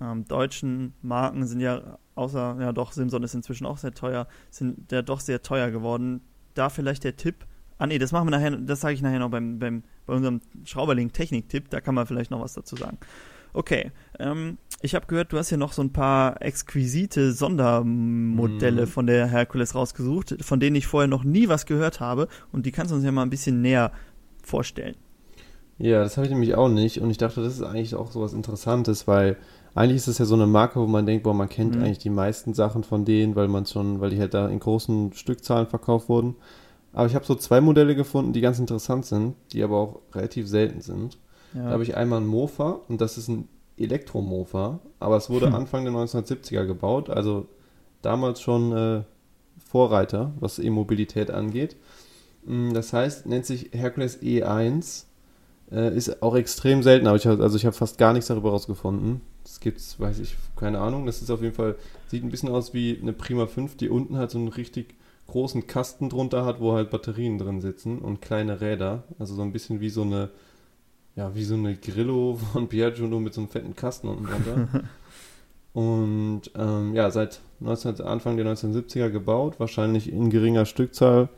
ähm, 0.00 0.24
deutschen 0.26 0.94
Marken 1.02 1.46
sind 1.46 1.60
ja, 1.60 1.98
außer, 2.14 2.56
ja 2.60 2.72
doch, 2.72 2.92
Simson 2.92 3.22
ist 3.22 3.34
inzwischen 3.34 3.66
auch 3.66 3.78
sehr 3.78 3.92
teuer, 3.92 4.26
sind 4.50 4.92
ja 4.92 5.02
doch 5.02 5.20
sehr 5.20 5.42
teuer 5.42 5.70
geworden. 5.70 6.20
Da 6.54 6.68
vielleicht 6.68 7.04
der 7.04 7.16
Tipp, 7.16 7.46
ah 7.78 7.86
nee, 7.86 7.98
das 7.98 8.12
machen 8.12 8.26
wir 8.26 8.30
nachher, 8.30 8.50
das 8.50 8.80
sage 8.80 8.94
ich 8.94 9.02
nachher 9.02 9.18
noch 9.18 9.30
beim, 9.30 9.58
beim, 9.58 9.82
bei 10.06 10.14
unserem 10.14 10.40
Schrauberling-Technik-Tipp, 10.64 11.70
da 11.70 11.80
kann 11.80 11.94
man 11.94 12.06
vielleicht 12.06 12.30
noch 12.30 12.40
was 12.40 12.54
dazu 12.54 12.76
sagen. 12.76 12.98
Okay, 13.52 13.90
ähm, 14.18 14.58
ich 14.82 14.94
habe 14.94 15.06
gehört, 15.06 15.32
du 15.32 15.38
hast 15.38 15.50
ja 15.50 15.56
noch 15.56 15.72
so 15.72 15.82
ein 15.82 15.92
paar 15.92 16.42
exquisite 16.42 17.32
Sondermodelle 17.32 18.82
Mhm. 18.82 18.86
von 18.86 19.06
der 19.06 19.26
Hercules 19.28 19.74
rausgesucht, 19.74 20.36
von 20.44 20.60
denen 20.60 20.76
ich 20.76 20.86
vorher 20.86 21.08
noch 21.08 21.24
nie 21.24 21.48
was 21.48 21.64
gehört 21.64 22.00
habe 22.00 22.28
und 22.52 22.66
die 22.66 22.72
kannst 22.72 22.90
du 22.92 22.96
uns 22.96 23.04
ja 23.04 23.12
mal 23.12 23.22
ein 23.22 23.30
bisschen 23.30 23.62
näher 23.62 23.92
vorstellen. 24.44 24.96
Ja, 25.78 26.02
das 26.02 26.16
habe 26.16 26.26
ich 26.26 26.32
nämlich 26.32 26.54
auch 26.54 26.68
nicht. 26.70 27.00
Und 27.00 27.10
ich 27.10 27.18
dachte, 27.18 27.42
das 27.42 27.54
ist 27.54 27.62
eigentlich 27.62 27.94
auch 27.94 28.10
so 28.10 28.22
was 28.22 28.32
Interessantes, 28.32 29.06
weil 29.06 29.36
eigentlich 29.76 29.96
ist 29.98 30.08
es 30.08 30.18
ja 30.18 30.24
so 30.24 30.34
eine 30.34 30.46
Marke, 30.46 30.80
wo 30.80 30.86
man 30.86 31.06
denkt, 31.06 31.22
boah, 31.24 31.34
man 31.34 31.48
kennt 31.48 31.76
Mhm. 31.76 31.82
eigentlich 31.82 31.98
die 31.98 32.10
meisten 32.10 32.54
Sachen 32.54 32.82
von 32.82 33.04
denen, 33.04 33.36
weil 33.36 33.46
man 33.48 33.66
schon, 33.66 34.00
weil 34.00 34.10
die 34.10 34.18
halt 34.18 34.34
da 34.34 34.48
in 34.48 34.58
großen 34.58 35.12
Stückzahlen 35.12 35.66
verkauft 35.66 36.08
wurden. 36.08 36.34
Aber 36.92 37.06
ich 37.06 37.14
habe 37.14 37.24
so 37.26 37.34
zwei 37.34 37.60
Modelle 37.60 37.94
gefunden, 37.94 38.32
die 38.32 38.40
ganz 38.40 38.58
interessant 38.58 39.04
sind, 39.06 39.34
die 39.52 39.62
aber 39.62 39.76
auch 39.76 40.00
relativ 40.14 40.48
selten 40.48 40.80
sind. 40.80 41.18
Da 41.52 41.60
Ja. 41.64 41.70
habe 41.70 41.82
ich 41.82 41.96
einmal 41.96 42.20
ein 42.20 42.26
Mofa 42.26 42.80
und 42.88 43.00
das 43.00 43.18
ist 43.18 43.28
ein 43.28 43.48
Elektromofa, 43.78 44.80
aber 45.00 45.16
es 45.16 45.28
wurde 45.30 45.46
Hm. 45.48 45.54
Anfang 45.54 45.84
der 45.84 45.92
1970er 45.92 46.64
gebaut, 46.64 47.10
also 47.10 47.46
damals 48.02 48.40
schon 48.40 48.72
äh, 48.72 49.02
Vorreiter, 49.68 50.32
was 50.40 50.58
E-Mobilität 50.58 51.30
angeht. 51.30 51.76
Mm, 52.46 52.72
Das 52.72 52.92
heißt, 52.92 53.26
nennt 53.26 53.44
sich 53.46 53.70
Hercules 53.72 54.22
E1, 54.22 55.04
äh, 55.72 55.94
ist 55.96 56.22
auch 56.22 56.36
extrem 56.36 56.82
selten, 56.82 57.06
aber 57.06 57.16
ich 57.16 57.26
hab, 57.26 57.40
also 57.40 57.56
ich 57.56 57.66
habe 57.66 57.76
fast 57.76 57.98
gar 57.98 58.12
nichts 58.12 58.28
darüber 58.28 58.50
rausgefunden. 58.50 59.20
Das 59.46 59.60
gibt's, 59.60 60.00
weiß 60.00 60.18
ich, 60.18 60.36
keine 60.56 60.80
Ahnung. 60.80 61.06
Das 61.06 61.22
ist 61.22 61.30
auf 61.30 61.40
jeden 61.40 61.54
Fall, 61.54 61.76
sieht 62.08 62.24
ein 62.24 62.30
bisschen 62.30 62.48
aus 62.48 62.74
wie 62.74 62.98
eine 63.00 63.12
Prima 63.12 63.46
5, 63.46 63.76
die 63.76 63.88
unten 63.88 64.16
halt 64.16 64.32
so 64.32 64.38
einen 64.38 64.48
richtig 64.48 64.96
großen 65.28 65.68
Kasten 65.68 66.08
drunter 66.08 66.44
hat, 66.44 66.58
wo 66.60 66.72
halt 66.72 66.90
Batterien 66.90 67.38
drin 67.38 67.60
sitzen 67.60 68.00
und 68.00 68.20
kleine 68.20 68.60
Räder. 68.60 69.04
Also 69.20 69.36
so 69.36 69.42
ein 69.42 69.52
bisschen 69.52 69.80
wie 69.80 69.88
so 69.88 70.02
eine, 70.02 70.30
ja, 71.14 71.32
wie 71.36 71.44
so 71.44 71.54
eine 71.54 71.76
Grillo 71.76 72.40
von 72.52 72.68
Piaggio, 72.68 73.06
nur 73.06 73.20
mit 73.20 73.34
so 73.34 73.40
einem 73.40 73.48
fetten 73.48 73.76
Kasten 73.76 74.08
unten 74.08 74.26
drunter. 74.26 74.84
und 75.72 76.42
ähm, 76.56 76.94
ja, 76.96 77.12
seit 77.12 77.40
19, 77.60 78.00
Anfang 78.00 78.36
der 78.36 78.46
1970er 78.46 79.10
gebaut, 79.10 79.60
wahrscheinlich 79.60 80.12
in 80.12 80.28
geringer 80.28 80.66
Stückzahl, 80.66 81.28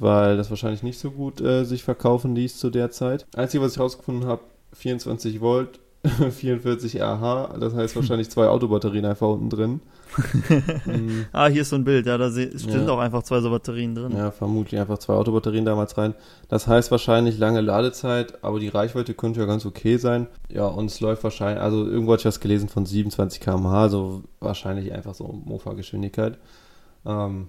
weil 0.00 0.36
das 0.36 0.50
wahrscheinlich 0.50 0.82
nicht 0.82 0.98
so 0.98 1.12
gut 1.12 1.40
äh, 1.40 1.62
sich 1.62 1.84
verkaufen 1.84 2.34
ließ 2.34 2.58
zu 2.58 2.70
der 2.70 2.90
Zeit. 2.90 3.24
Einzige, 3.36 3.62
was 3.62 3.74
ich 3.74 3.78
rausgefunden 3.78 4.26
habe, 4.26 4.42
24 4.72 5.40
Volt 5.40 5.78
44 6.08 7.02
AH, 7.02 7.56
das 7.58 7.74
heißt 7.74 7.96
wahrscheinlich 7.96 8.30
zwei 8.30 8.48
Autobatterien 8.48 9.04
einfach 9.04 9.28
unten 9.28 9.50
drin. 9.50 9.80
mhm. 10.86 11.26
Ah, 11.32 11.48
hier 11.48 11.62
ist 11.62 11.70
so 11.70 11.76
ein 11.76 11.84
Bild, 11.84 12.06
ja, 12.06 12.16
da 12.16 12.30
sind 12.30 12.68
ja. 12.68 12.88
auch 12.88 12.98
einfach 12.98 13.22
zwei 13.22 13.40
so 13.40 13.50
Batterien 13.50 13.94
drin. 13.94 14.16
Ja, 14.16 14.30
vermutlich 14.30 14.80
einfach 14.80 14.98
zwei 14.98 15.14
Autobatterien 15.14 15.64
damals 15.64 15.96
rein. 15.98 16.14
Das 16.48 16.66
heißt 16.66 16.90
wahrscheinlich 16.90 17.38
lange 17.38 17.60
Ladezeit, 17.60 18.42
aber 18.42 18.60
die 18.60 18.68
Reichweite 18.68 19.14
könnte 19.14 19.40
ja 19.40 19.46
ganz 19.46 19.66
okay 19.66 19.96
sein. 19.96 20.26
Ja, 20.48 20.66
und 20.66 20.86
es 20.86 21.00
läuft 21.00 21.24
wahrscheinlich, 21.24 21.62
also 21.62 21.86
irgendwo 21.86 22.12
hatte 22.12 22.20
ich 22.20 22.24
das 22.24 22.40
gelesen 22.40 22.68
von 22.68 22.86
27 22.86 23.40
km/h, 23.40 23.82
also 23.82 24.22
wahrscheinlich 24.40 24.92
einfach 24.92 25.14
so 25.14 25.24
Mofa-Geschwindigkeit. 25.44 26.38
Ähm, 27.04 27.48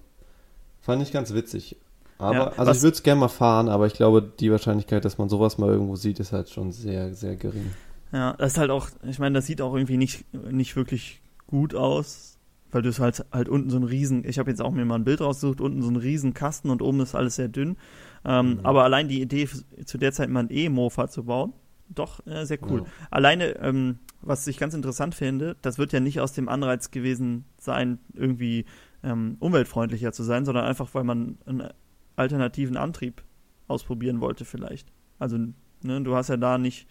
fand 0.82 1.02
ich 1.02 1.12
ganz 1.12 1.34
witzig. 1.34 1.78
Aber, 2.20 2.36
ja, 2.36 2.48
also 2.58 2.72
ich 2.72 2.82
würde 2.82 2.96
es 2.96 3.04
gerne 3.04 3.22
mal 3.22 3.28
fahren, 3.28 3.70
aber 3.70 3.86
ich 3.86 3.94
glaube, 3.94 4.22
die 4.22 4.52
Wahrscheinlichkeit, 4.52 5.06
dass 5.06 5.18
man 5.18 5.30
sowas 5.30 5.58
mal 5.58 5.70
irgendwo 5.70 5.96
sieht, 5.96 6.20
ist 6.20 6.34
halt 6.34 6.50
schon 6.50 6.72
sehr, 6.72 7.14
sehr 7.14 7.36
gering. 7.36 7.72
Ja, 8.12 8.34
das 8.34 8.54
ist 8.54 8.58
halt 8.58 8.72
auch, 8.72 8.90
ich 9.08 9.20
meine, 9.20 9.36
das 9.36 9.46
sieht 9.46 9.62
auch 9.62 9.74
irgendwie 9.74 9.98
nicht, 9.98 10.26
nicht 10.34 10.76
wirklich 10.76 11.22
gut 11.46 11.76
aus, 11.76 12.38
weil 12.72 12.82
du 12.82 12.90
es 12.90 13.00
halt, 13.00 13.26
halt 13.32 13.50
unten 13.50 13.70
so 13.70 13.78
ein 13.78 13.84
riesen, 13.84 14.24
ich 14.26 14.40
habe 14.40 14.50
jetzt 14.50 14.62
auch 14.62 14.72
mir 14.72 14.86
mal 14.86 14.96
ein 14.96 15.04
Bild 15.04 15.22
rausgesucht, 15.22 15.62
unten 15.62 15.82
so 15.82 15.90
ein 15.90 15.96
riesen 15.96 16.34
Kasten 16.34 16.70
und 16.70 16.82
oben 16.82 17.00
ist 17.02 17.16
alles 17.16 17.36
sehr 17.36 17.48
dünn. 17.48 17.78
Ähm, 18.26 18.56
mhm. 18.56 18.60
Aber 18.64 18.84
allein 18.84 19.08
die 19.08 19.22
Idee, 19.22 19.48
zu 19.86 19.98
der 19.98 20.12
Zeit 20.12 20.30
mal 20.30 20.42
ein 20.42 20.50
E-Mofa 20.50 21.08
zu 21.08 21.26
bauen, 21.26 21.54
doch 21.90 22.26
äh, 22.28 22.46
sehr 22.46 22.60
cool. 22.70 22.82
Ja. 22.82 23.08
Alleine, 23.12 23.58
ähm, 23.60 24.00
was 24.22 24.46
ich 24.48 24.58
ganz 24.58 24.74
interessant 24.74 25.16
finde, 25.16 25.56
das 25.62 25.78
wird 25.78 25.94
ja 25.94 26.00
nicht 26.00 26.20
aus 26.20 26.34
dem 26.34 26.50
Anreiz 26.50 26.92
gewesen 26.92 27.46
sein, 27.58 28.00
irgendwie 28.14 28.66
ähm, 29.04 29.38
umweltfreundlicher 29.40 30.12
zu 30.12 30.24
sein, 30.24 30.44
sondern 30.46 30.66
einfach, 30.66 30.94
weil 30.94 31.04
man 31.04 31.38
einen 31.46 31.70
alternativen 32.16 32.78
Antrieb 32.78 33.24
ausprobieren 33.68 34.20
wollte 34.22 34.44
vielleicht. 34.44 34.92
Also, 35.20 35.38
ne, 35.84 36.02
du 36.02 36.16
hast 36.16 36.30
ja 36.30 36.38
da 36.38 36.58
nicht 36.58 36.88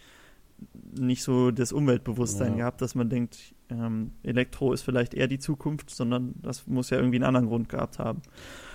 nicht 0.99 1.23
so 1.23 1.51
das 1.51 1.73
Umweltbewusstsein 1.73 2.53
ja. 2.53 2.59
gehabt, 2.59 2.81
dass 2.81 2.95
man 2.95 3.09
denkt, 3.09 3.37
ähm, 3.69 4.12
Elektro 4.23 4.73
ist 4.73 4.83
vielleicht 4.83 5.14
eher 5.14 5.27
die 5.27 5.38
Zukunft, 5.38 5.90
sondern 5.90 6.35
das 6.42 6.66
muss 6.66 6.90
ja 6.90 6.99
irgendwie 6.99 7.16
einen 7.16 7.25
anderen 7.25 7.49
Grund 7.49 7.69
gehabt 7.69 7.99
haben. 7.99 8.23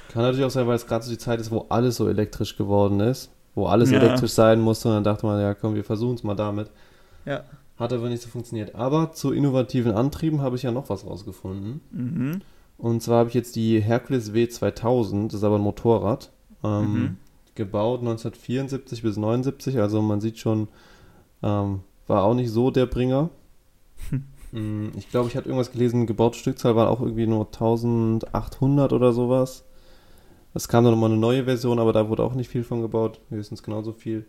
Kann 0.10 0.24
natürlich 0.24 0.46
auch 0.46 0.52
sein, 0.52 0.68
weil 0.68 0.76
es 0.76 0.88
gerade 0.88 1.04
so 1.04 1.12
die 1.12 1.18
Zeit 1.18 1.40
ist, 1.40 1.52
wo 1.52 1.66
alles 1.70 1.96
so 1.96 2.08
elektrisch 2.08 2.58
geworden 2.58 3.00
ist, 3.00 3.32
wo 3.56 3.68
alles 3.68 3.92
ja. 3.92 4.00
elektrisch 4.00 4.32
sein 4.32 4.60
musste 4.60 4.90
und 4.90 4.96
dann 4.96 5.04
dachte 5.04 5.26
man, 5.26 5.40
ja 5.40 5.54
komm, 5.54 5.76
wir 5.76 5.84
versuchen 5.84 6.16
es 6.16 6.24
mal 6.24 6.36
damit. 6.36 6.70
Ja. 7.26 7.44
Hat 7.78 7.94
aber 7.94 8.10
nicht 8.10 8.22
so 8.22 8.30
funktioniert. 8.30 8.76
Aber 8.76 9.14
zu 9.14 9.32
innovativen 9.32 9.94
Antrieben 9.94 10.42
habe 10.42 10.56
ich 10.56 10.64
ja 10.64 10.72
noch 10.72 10.90
was 10.90 11.06
rausgefunden. 11.06 11.82
Mhm. 11.92 12.42
Und 12.78 13.02
zwar 13.02 13.20
habe 13.20 13.30
ich 13.30 13.36
jetzt 13.36 13.56
die 13.56 13.80
Hercules 13.80 14.34
W2000, 14.34 15.28
das 15.28 15.36
ist 15.36 15.44
aber 15.44 15.56
ein 15.56 15.62
Motorrad, 15.62 16.32
ähm, 16.64 16.94
mhm. 16.94 17.18
gebaut 17.56 18.02
1974 18.02 19.04
bis 19.04 19.18
79, 19.18 19.80
also 19.80 20.02
man 20.02 20.20
sieht 20.20 20.40
schon, 20.40 20.68
ähm, 21.44 21.82
war 22.08 22.24
auch 22.24 22.34
nicht 22.34 22.52
so 22.52 22.72
der 22.72 22.86
Bringer. 22.86 23.30
Mm, 24.54 24.90
ich 24.98 25.10
glaube, 25.10 25.30
ich 25.30 25.38
hatte 25.38 25.48
irgendwas 25.48 25.72
gelesen, 25.72 26.08
gebaute 26.08 26.38
Stückzahl 26.38 26.76
war 26.76 26.90
auch 26.90 27.00
irgendwie 27.00 27.26
nur 27.26 27.46
1800 27.46 28.92
oder 28.92 29.14
sowas. 29.14 29.64
Es 30.54 30.68
kam 30.68 30.84
dann 30.84 30.92
nochmal 30.94 31.12
eine 31.12 31.20
neue 31.20 31.46
Version, 31.46 31.80
aber 31.80 31.94
da 31.94 32.10
wurde 32.10 32.24
auch 32.24 32.34
nicht 32.34 32.50
viel 32.50 32.66
von 32.66 32.82
gebaut, 32.82 33.22
höchstens 33.30 33.64
genauso 33.64 33.94
viel. 33.94 34.26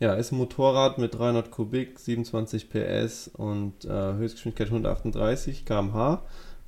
Ja, 0.00 0.14
ist 0.14 0.32
ein 0.32 0.38
Motorrad 0.38 0.98
mit 0.98 1.18
300 1.18 1.50
Kubik, 1.50 1.98
27 1.98 2.70
PS 2.70 3.28
und 3.28 3.84
äh, 3.84 4.14
Höchstgeschwindigkeit 4.14 4.68
138 4.68 5.66
km/h. 5.66 6.22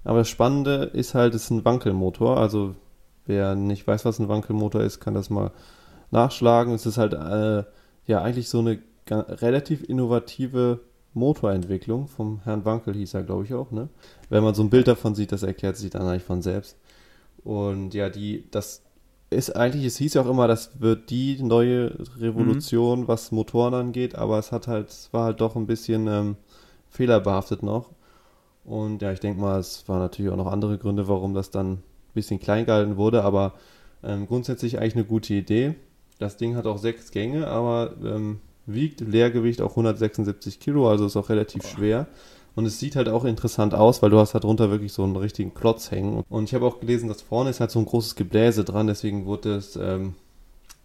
Aber 0.04 0.18
das 0.18 0.28
Spannende 0.28 0.90
ist 0.92 1.14
halt, 1.14 1.34
es 1.34 1.44
ist 1.44 1.50
ein 1.50 1.64
Wankelmotor. 1.64 2.38
Also 2.38 2.74
wer 3.26 3.54
nicht 3.54 3.86
weiß, 3.86 4.04
was 4.04 4.18
ein 4.18 4.28
Wankelmotor 4.28 4.82
ist, 4.82 5.00
kann 5.00 5.14
das 5.14 5.30
mal 5.30 5.52
nachschlagen. 6.10 6.74
Es 6.74 6.86
ist 6.86 6.98
halt 6.98 7.12
äh, 7.14 7.64
ja 8.06 8.20
eigentlich 8.20 8.48
so 8.48 8.58
eine 8.58 8.80
relativ 9.10 9.82
innovative 9.88 10.80
Motorentwicklung 11.14 12.06
vom 12.06 12.40
Herrn 12.44 12.64
Wankel 12.64 12.94
hieß 12.94 13.14
er, 13.14 13.24
glaube 13.24 13.44
ich, 13.44 13.54
auch, 13.54 13.70
ne? 13.70 13.88
Wenn 14.28 14.44
man 14.44 14.54
so 14.54 14.62
ein 14.62 14.70
Bild 14.70 14.86
davon 14.86 15.14
sieht, 15.14 15.32
das 15.32 15.42
erklärt 15.42 15.76
sich 15.76 15.90
dann 15.90 16.02
eigentlich 16.02 16.22
von 16.22 16.42
selbst. 16.42 16.76
Und 17.42 17.94
ja, 17.94 18.08
die, 18.08 18.44
das 18.50 18.82
ist 19.30 19.56
eigentlich, 19.56 19.84
es 19.84 19.96
hieß 19.96 20.14
ja 20.14 20.22
auch 20.22 20.30
immer, 20.30 20.48
das 20.48 20.80
wird 20.80 21.10
die 21.10 21.42
neue 21.42 21.96
Revolution, 22.18 23.00
mhm. 23.00 23.08
was 23.08 23.32
Motoren 23.32 23.74
angeht, 23.74 24.14
aber 24.14 24.38
es 24.38 24.52
hat 24.52 24.68
halt, 24.68 24.88
es 24.88 25.12
war 25.12 25.24
halt 25.24 25.40
doch 25.40 25.56
ein 25.56 25.66
bisschen 25.66 26.06
ähm, 26.06 26.36
fehlerbehaftet 26.90 27.62
noch. 27.62 27.90
Und 28.64 29.02
ja, 29.02 29.12
ich 29.12 29.20
denke 29.20 29.40
mal, 29.40 29.58
es 29.58 29.88
waren 29.88 30.00
natürlich 30.00 30.30
auch 30.30 30.36
noch 30.36 30.46
andere 30.46 30.78
Gründe, 30.78 31.08
warum 31.08 31.34
das 31.34 31.50
dann 31.50 31.72
ein 31.72 31.82
bisschen 32.14 32.40
klein 32.40 32.66
gehalten 32.66 32.96
wurde, 32.96 33.24
aber 33.24 33.54
ähm, 34.02 34.26
grundsätzlich 34.26 34.78
eigentlich 34.78 34.96
eine 34.96 35.04
gute 35.04 35.34
Idee. 35.34 35.74
Das 36.18 36.36
Ding 36.36 36.56
hat 36.56 36.66
auch 36.66 36.78
sechs 36.78 37.10
Gänge, 37.10 37.46
aber 37.46 37.94
ähm, 38.04 38.40
wiegt 38.66 39.00
Leergewicht 39.00 39.62
auch 39.62 39.70
176 39.70 40.60
Kilo, 40.60 40.88
also 40.88 41.06
ist 41.06 41.16
auch 41.16 41.28
relativ 41.28 41.62
Boah. 41.62 41.68
schwer. 41.68 42.06
Und 42.56 42.66
es 42.66 42.80
sieht 42.80 42.96
halt 42.96 43.08
auch 43.08 43.24
interessant 43.24 43.74
aus, 43.74 44.02
weil 44.02 44.10
du 44.10 44.18
hast 44.18 44.34
halt 44.34 44.44
drunter 44.44 44.70
wirklich 44.70 44.92
so 44.92 45.04
einen 45.04 45.16
richtigen 45.16 45.54
Klotz 45.54 45.90
hängen. 45.90 46.24
Und 46.28 46.44
ich 46.44 46.54
habe 46.54 46.66
auch 46.66 46.80
gelesen, 46.80 47.08
dass 47.08 47.22
vorne 47.22 47.50
ist 47.50 47.60
halt 47.60 47.70
so 47.70 47.78
ein 47.78 47.86
großes 47.86 48.16
Gebläse 48.16 48.64
dran, 48.64 48.86
deswegen 48.88 49.24
wurde 49.24 49.54
es, 49.54 49.76
ähm, 49.76 50.14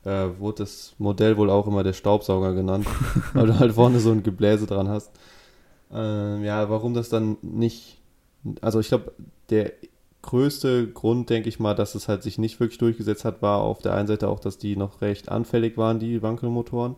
äh, 0.04 0.28
wurde 0.38 0.64
das 0.64 0.94
Modell 1.00 1.38
wohl 1.38 1.50
auch 1.50 1.68
immer 1.68 1.84
der 1.84 1.94
Staubsauger 1.94 2.54
genannt, 2.54 2.86
weil 3.34 3.48
du 3.48 3.60
halt 3.60 3.74
vorne 3.74 4.00
so 4.00 4.12
ein 4.12 4.24
Gebläse 4.24 4.68
dran 4.68 4.88
hast. 4.88 5.12
Ähm, 5.92 6.44
ja, 6.44 6.70
warum 6.70 6.94
das 6.94 7.10
dann 7.10 7.38
nicht, 7.42 7.98
also 8.62 8.80
ich 8.80 8.90
glaube, 8.90 9.14
der 9.50 9.72
größte 10.22 10.88
Grund, 10.88 11.30
denke 11.30 11.50
ich 11.50 11.60
mal, 11.60 11.76
dass 11.76 11.96
es 11.96 12.08
halt 12.08 12.24
sich 12.24 12.38
nicht 12.38 12.60
wirklich 12.60 12.80
durchgesetzt 12.80 13.26
hat, 13.26 13.42
war 13.42 13.62
auf 13.62 13.82
der 13.82 13.94
einen 13.94 14.08
Seite 14.08 14.28
auch, 14.28 14.40
dass 14.40 14.58
die 14.58 14.76
noch 14.76 15.02
recht 15.02 15.30
anfällig 15.30 15.78
waren, 15.78 16.00
die 16.00 16.22
Wankelmotoren. 16.22 16.96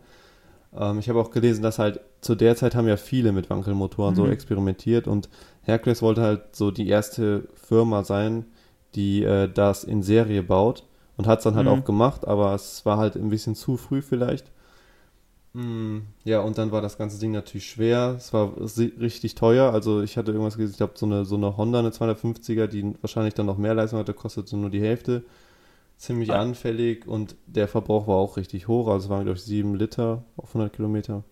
Ähm, 0.79 0.99
ich 0.99 1.09
habe 1.09 1.19
auch 1.19 1.31
gelesen, 1.31 1.61
dass 1.61 1.79
halt 1.79 1.99
zu 2.21 2.35
der 2.35 2.55
Zeit 2.55 2.75
haben 2.75 2.87
ja 2.87 2.97
viele 2.97 3.31
mit 3.31 3.49
Wankelmotoren 3.49 4.13
mhm. 4.13 4.17
so 4.17 4.27
experimentiert 4.27 5.07
und 5.07 5.29
Hercules 5.63 6.01
wollte 6.01 6.21
halt 6.21 6.55
so 6.55 6.71
die 6.71 6.87
erste 6.87 7.47
Firma 7.55 8.03
sein, 8.03 8.45
die 8.95 9.23
äh, 9.23 9.49
das 9.51 9.83
in 9.83 10.03
Serie 10.03 10.43
baut 10.43 10.83
und 11.17 11.27
hat 11.27 11.39
es 11.39 11.43
dann 11.43 11.55
halt 11.55 11.67
mhm. 11.67 11.73
auch 11.73 11.85
gemacht, 11.85 12.27
aber 12.27 12.53
es 12.53 12.85
war 12.85 12.97
halt 12.97 13.15
ein 13.15 13.29
bisschen 13.29 13.55
zu 13.55 13.77
früh 13.77 14.01
vielleicht. 14.01 14.51
Mm, 15.53 15.99
ja, 16.23 16.41
und 16.41 16.57
dann 16.57 16.71
war 16.71 16.81
das 16.81 16.97
ganze 16.97 17.19
Ding 17.19 17.31
natürlich 17.31 17.67
schwer. 17.67 18.13
Es 18.15 18.31
war 18.31 18.53
richtig 18.57 19.33
teuer. 19.33 19.73
Also 19.73 20.01
ich 20.01 20.15
hatte 20.15 20.31
irgendwas 20.31 20.55
gesehen, 20.55 20.71
ich 20.71 20.77
glaube 20.77 20.93
so 20.95 21.07
eine, 21.07 21.25
so 21.25 21.35
eine 21.35 21.57
Honda, 21.57 21.79
eine 21.79 21.89
250er, 21.89 22.67
die 22.67 22.93
wahrscheinlich 23.01 23.33
dann 23.33 23.47
noch 23.47 23.57
mehr 23.57 23.73
Leistung 23.73 23.97
hatte, 23.97 24.13
kostete 24.13 24.55
nur 24.55 24.69
die 24.69 24.81
Hälfte 24.81 25.23
ziemlich 25.97 26.31
ah. 26.31 26.39
anfällig 26.39 27.07
und 27.07 27.35
der 27.47 27.67
Verbrauch 27.67 28.07
war 28.07 28.15
auch 28.15 28.37
richtig 28.37 28.67
hoch. 28.67 28.87
Also 28.87 29.05
es 29.05 29.09
waren, 29.09 29.23
glaube 29.23 29.37
ich, 29.37 29.43
7 29.43 29.75
Liter 29.75 30.23
auf 30.37 30.49
100 30.49 30.73
Kilometer. 30.73 31.23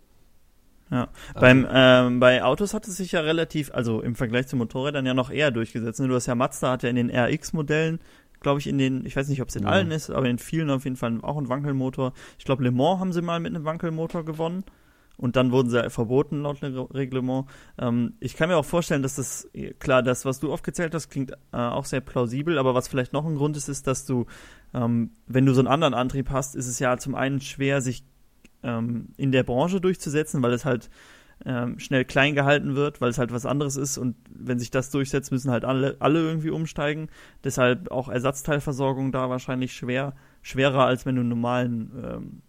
Ja, 0.91 1.07
also. 1.29 1.39
Beim, 1.39 1.67
ähm, 1.71 2.19
bei 2.19 2.43
Autos 2.43 2.73
hat 2.73 2.87
es 2.87 2.97
sich 2.97 3.13
ja 3.13 3.21
relativ, 3.21 3.73
also 3.73 4.01
im 4.01 4.15
Vergleich 4.15 4.47
zu 4.47 4.55
Motorrädern 4.55 5.05
ja 5.05 5.13
noch 5.13 5.31
eher 5.31 5.51
durchgesetzt. 5.51 5.99
Du 5.99 6.13
hast 6.13 6.27
ja 6.27 6.35
Mazda, 6.35 6.71
hat 6.71 6.83
ja 6.83 6.89
in 6.89 6.95
den 6.95 7.09
RX-Modellen, 7.09 7.99
glaube 8.39 8.59
ich, 8.59 8.67
in 8.67 8.77
den, 8.77 9.05
ich 9.05 9.15
weiß 9.15 9.27
nicht, 9.29 9.41
ob 9.41 9.49
es 9.49 9.55
in 9.55 9.63
ja. 9.63 9.69
allen 9.69 9.91
ist, 9.91 10.09
aber 10.09 10.27
in 10.27 10.37
vielen 10.37 10.69
auf 10.69 10.83
jeden 10.83 10.95
Fall 10.95 11.19
auch 11.21 11.37
ein 11.37 11.49
Wankelmotor. 11.49 12.13
Ich 12.37 12.45
glaube, 12.45 12.63
Le 12.63 12.71
Mans 12.71 12.99
haben 12.99 13.13
sie 13.13 13.21
mal 13.21 13.39
mit 13.39 13.55
einem 13.55 13.65
Wankelmotor 13.65 14.25
gewonnen 14.25 14.63
und 15.17 15.35
dann 15.35 15.51
wurden 15.51 15.69
sie 15.69 15.89
verboten 15.89 16.41
laut 16.41 16.61
Reglement. 16.61 17.45
Ähm, 17.77 18.13
ich 18.19 18.35
kann 18.35 18.49
mir 18.49 18.57
auch 18.57 18.65
vorstellen, 18.65 19.03
dass 19.03 19.15
das, 19.15 19.49
klar, 19.79 20.03
das, 20.03 20.25
was 20.25 20.39
du 20.39 20.51
aufgezählt 20.51 20.93
hast, 20.93 21.09
klingt 21.09 21.31
äh, 21.31 21.57
auch 21.57 21.85
sehr 21.85 22.01
plausibel, 22.01 22.57
aber 22.57 22.75
was 22.75 22.87
vielleicht 22.87 23.13
noch 23.13 23.25
ein 23.25 23.35
Grund 23.35 23.57
ist, 23.57 23.69
ist, 23.69 23.87
dass 23.87 24.05
du, 24.05 24.25
ähm, 24.73 25.11
wenn 25.27 25.45
du 25.45 25.53
so 25.53 25.61
einen 25.61 25.67
anderen 25.67 25.93
Antrieb 25.93 26.29
hast, 26.29 26.55
ist 26.55 26.67
es 26.67 26.79
ja 26.79 26.97
zum 26.97 27.15
einen 27.15 27.41
schwer, 27.41 27.81
sich 27.81 28.03
ähm, 28.63 29.09
in 29.17 29.31
der 29.31 29.43
Branche 29.43 29.79
durchzusetzen, 29.79 30.41
weil 30.41 30.53
es 30.53 30.65
halt 30.65 30.89
ähm, 31.45 31.79
schnell 31.79 32.05
klein 32.05 32.33
gehalten 32.33 32.75
wird, 32.75 33.01
weil 33.01 33.09
es 33.09 33.17
halt 33.17 33.31
was 33.31 33.45
anderes 33.45 33.75
ist 33.75 33.97
und 33.97 34.15
wenn 34.29 34.59
sich 34.59 34.71
das 34.71 34.89
durchsetzt, 34.89 35.31
müssen 35.31 35.51
halt 35.51 35.65
alle, 35.65 35.97
alle 35.99 36.19
irgendwie 36.19 36.49
umsteigen. 36.49 37.09
Deshalb 37.43 37.91
auch 37.91 38.09
Ersatzteilversorgung 38.09 39.11
da 39.11 39.29
wahrscheinlich 39.29 39.73
schwer, 39.73 40.15
schwerer 40.41 40.85
als 40.85 41.05
wenn 41.05 41.15
du 41.15 41.21
einen 41.21 41.29
normalen, 41.29 41.91
ähm, 42.03 42.41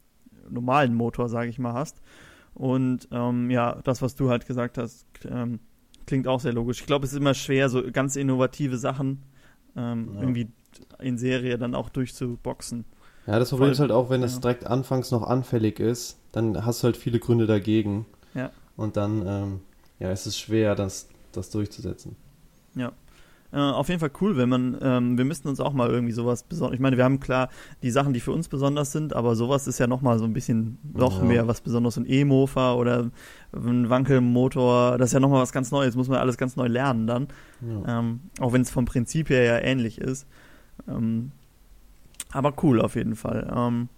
normalen 0.48 0.94
Motor, 0.94 1.29
sage 1.29 1.48
ich 1.48 1.59
mal, 1.59 1.74
hast. 1.74 2.00
Und 2.57 3.07
ähm, 3.12 3.51
ja, 3.51 3.81
das, 3.85 4.01
was 4.01 4.14
du 4.14 4.31
halt 4.31 4.47
gesagt 4.47 4.79
hast, 4.79 5.07
ähm, 5.31 5.61
klingt 6.07 6.27
auch 6.27 6.40
sehr 6.40 6.55
logisch. 6.55 6.81
Ich 6.81 6.87
glaube, 6.87 7.05
es 7.05 7.12
ist 7.12 7.19
immer 7.19 7.35
schwer, 7.35 7.69
so 7.69 7.83
ganz 7.92 8.16
innovative 8.16 8.79
Sachen 8.79 9.23
ähm, 9.77 10.12
ja. 10.14 10.21
irgendwie 10.21 10.49
in 10.99 11.19
Serie 11.19 11.59
dann 11.59 11.75
auch 11.75 11.90
durchzuboxen. 11.90 12.87
Ja, 13.27 13.38
das 13.38 13.51
Problem 13.51 13.73
ist 13.73 13.81
halt 13.81 13.92
auch, 13.92 14.09
wenn 14.09 14.21
ja. 14.21 14.27
es 14.27 14.40
direkt 14.40 14.66
anfangs 14.66 15.11
noch 15.11 15.23
anfällig 15.23 15.81
ist, 15.81 16.19
dann 16.33 16.64
hast 16.64 16.83
du 16.83 16.87
halt 16.87 16.97
viele 16.97 17.19
Gründe 17.19 17.47
dagegen. 17.47 18.07
Ja. 18.33 18.51
Und 18.75 18.97
dann, 18.97 19.27
ähm, 19.27 19.61
ja, 19.99 20.11
es 20.11 20.27
ist 20.27 20.38
schwer, 20.38 20.75
das, 20.75 21.09
das 21.33 21.51
durchzusetzen. 21.51 22.16
Ja. 22.75 22.92
Äh, 23.52 23.59
auf 23.59 23.88
jeden 23.88 24.00
Fall 24.00 24.11
cool, 24.20 24.37
wenn 24.37 24.48
man, 24.48 24.76
ähm, 24.80 25.18
wir 25.18 25.24
müssten 25.24 25.48
uns 25.48 25.61
auch 25.61 25.72
mal 25.72 25.88
irgendwie 25.88 26.12
sowas 26.12 26.42
besonders, 26.42 26.74
ich 26.74 26.80
meine, 26.80 26.96
wir 26.96 27.04
haben 27.04 27.20
klar 27.20 27.48
die 27.82 27.90
Sachen, 27.90 28.12
die 28.12 28.20
für 28.20 28.32
uns 28.32 28.48
besonders 28.48 28.92
sind, 28.92 29.14
aber 29.14 29.37
sowas 29.37 29.66
ist 29.66 29.78
ja 29.78 29.87
nochmal 29.87 30.18
so 30.18 30.24
ein 30.24 30.32
bisschen 30.32 30.78
noch 30.92 31.18
ja. 31.20 31.24
mehr 31.24 31.48
was 31.48 31.61
Besonderes. 31.61 31.96
Ein 31.96 32.06
E-Mofa 32.09 32.74
oder 32.74 33.11
ein 33.54 33.88
Wankelmotor, 33.88 34.98
das 34.98 35.11
ist 35.11 35.12
ja 35.14 35.20
nochmal 35.20 35.42
was 35.42 35.52
ganz 35.52 35.70
Neues, 35.70 35.96
muss 35.96 36.09
man 36.09 36.18
alles 36.18 36.38
ganz 36.38 36.56
neu 36.56 36.66
lernen 36.66 37.06
dann. 37.06 37.28
Ja. 37.61 38.00
Ähm, 38.00 38.20
auch 38.40 38.52
wenn 38.52 38.62
es 38.62 38.70
vom 38.70 38.85
Prinzip 38.85 39.30
her 39.30 39.42
ja 39.44 39.59
ähnlich 39.59 39.98
ist. 39.98 40.26
Ähm, 40.88 41.30
aber 42.32 42.54
cool 42.62 42.80
auf 42.80 42.96
jeden 42.96 43.16
Fall. 43.16 43.50
Ähm, 43.54 43.88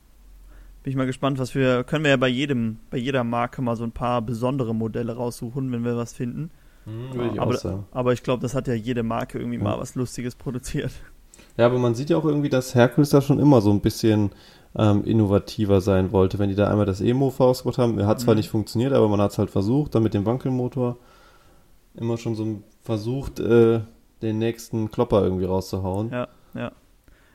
bin 0.83 0.93
ich 0.93 0.97
mal 0.97 1.07
gespannt, 1.07 1.39
was 1.39 1.55
wir, 1.55 1.85
können 1.85 2.05
wir 2.05 2.11
ja 2.11 2.17
bei 2.17 2.29
jedem, 2.29 2.79
bei 2.91 2.99
jeder 2.99 3.25
Marke 3.25 3.63
mal 3.63 3.77
so 3.77 3.85
ein 3.85 3.93
paar 3.93 4.23
besondere 4.23 4.75
Modelle 4.75 5.17
raussuchen, 5.17 5.73
wenn 5.73 5.85
wir 5.85 5.97
was 5.97 6.13
finden. 6.13 6.51
Hm, 6.89 7.33
ich 7.35 7.41
aber, 7.41 7.85
aber 7.91 8.13
ich 8.13 8.23
glaube, 8.23 8.43
das 8.43 8.55
hat 8.55 8.67
ja 8.69 8.75
jede 8.75 9.03
Marke 9.03 9.39
irgendwie 9.39 9.59
Ja. 9.59 9.65
mal 9.65 9.79
was 9.79 9.95
Lustiges 9.95 10.35
produziert. 10.35 10.93
Ja, 11.57 11.67
aber 11.67 11.79
man 11.79 11.95
sieht 11.95 12.11
ja 12.11 12.17
auch 12.17 12.25
irgendwie, 12.25 12.49
dass 12.49 12.75
Hercules 12.75 13.11
da 13.11 13.21
schon 13.21 13.39
immer 13.39 13.61
so 13.61 13.71
ein 13.71 13.81
bisschen 13.81 14.31
ähm, 14.77 15.03
innovativer 15.05 15.81
sein 15.81 16.13
wollte. 16.13 16.39
Wenn 16.39 16.51
die 16.51 16.55
da 16.55 16.69
einmal 16.71 16.87
das 16.87 17.01
E-Mofa 17.01 17.45
ausgebaut 17.45 17.79
haben, 17.79 18.05
hat 18.07 18.21
zwar 18.21 18.35
Mhm. 18.35 18.39
nicht 18.39 18.49
funktioniert, 18.51 18.93
aber 18.93 19.09
man 19.09 19.21
hat 19.21 19.33
es 19.33 19.39
halt 19.39 19.51
versucht, 19.51 19.95
dann 19.95 20.03
mit 20.03 20.15
dem 20.15 20.25
Wankelmotor 20.27 20.97
immer 21.95 22.17
schon 22.17 22.35
so 22.35 22.63
versucht, 22.83 23.41
äh, 23.41 23.81
den 24.23 24.39
nächsten 24.39 24.91
Klopper 24.91 25.23
irgendwie 25.23 25.45
rauszuhauen. 25.47 26.11
Ja, 26.11 26.29
ja. 26.55 26.73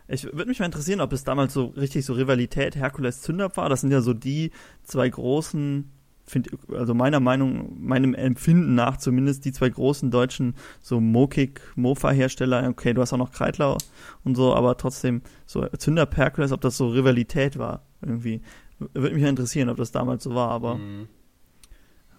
Ich 0.08 0.26
würde 0.26 0.46
mich 0.46 0.60
mal 0.60 0.66
interessieren, 0.66 1.02
ob 1.02 1.12
es 1.14 1.24
damals 1.24 1.54
so 1.54 1.68
richtig 1.78 2.06
so 2.06 2.14
Rivalität 2.14 2.76
Herkules-Zündab 2.76 3.58
war. 3.58 3.70
Das 3.70 3.82
sind 3.82 3.92
ja 3.92 4.02
so 4.02 4.14
die 4.14 4.52
zwei 4.84 5.10
großen, 5.10 5.90
find, 6.26 6.50
also 6.72 6.94
meiner 6.94 7.20
Meinung, 7.20 7.76
meinem 7.80 8.14
Empfinden 8.14 8.76
nach 8.76 8.98
zumindest, 8.98 9.46
die 9.46 9.52
zwei 9.52 9.70
großen 9.70 10.10
deutschen 10.12 10.56
so 10.82 11.00
Mokik, 11.00 11.62
Mofa-Hersteller. 11.76 12.68
Okay, 12.70 12.94
du 12.94 13.02
hast 13.02 13.14
auch 13.14 13.18
noch 13.18 13.32
Kreidler 13.32 13.78
und 14.24 14.36
so, 14.36 14.54
aber 14.56 14.78
trotzdem 14.78 15.22
so 15.46 15.66
Zündab 15.78 16.16
Herkules, 16.18 16.52
ob 16.52 16.62
das 16.62 16.78
so 16.78 16.88
Rivalität 16.88 17.58
war 17.58 17.84
irgendwie. 18.02 18.42
Würde 18.80 19.14
mich 19.16 19.24
mal 19.24 19.30
interessieren, 19.30 19.70
ob 19.70 19.78
das 19.78 19.92
damals 19.92 20.24
so 20.24 20.34
war, 20.36 20.50
aber 20.50 20.76
Mhm. 20.76 21.08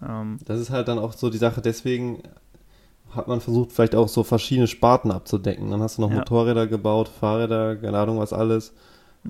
ähm, 0.07 0.37
Das 0.45 0.59
ist 0.59 0.69
halt 0.69 0.87
dann 0.87 0.99
auch 0.99 1.13
so 1.13 1.29
die 1.29 1.37
Sache, 1.37 1.61
deswegen 1.61 2.23
hat 3.11 3.27
man 3.27 3.39
versucht, 3.39 3.71
vielleicht 3.71 3.95
auch 3.95 4.09
so 4.09 4.23
verschiedene 4.23 4.67
Sparten 4.67 5.11
abzudecken. 5.11 5.69
Dann 5.71 5.81
hast 5.81 5.97
du 5.97 6.01
noch 6.01 6.09
Ja. 6.09 6.17
Motorräder 6.17 6.67
gebaut, 6.67 7.07
Fahrräder, 7.07 7.75
keine 7.77 7.97
Ahnung 7.97 8.19
was 8.19 8.33
alles. 8.33 8.73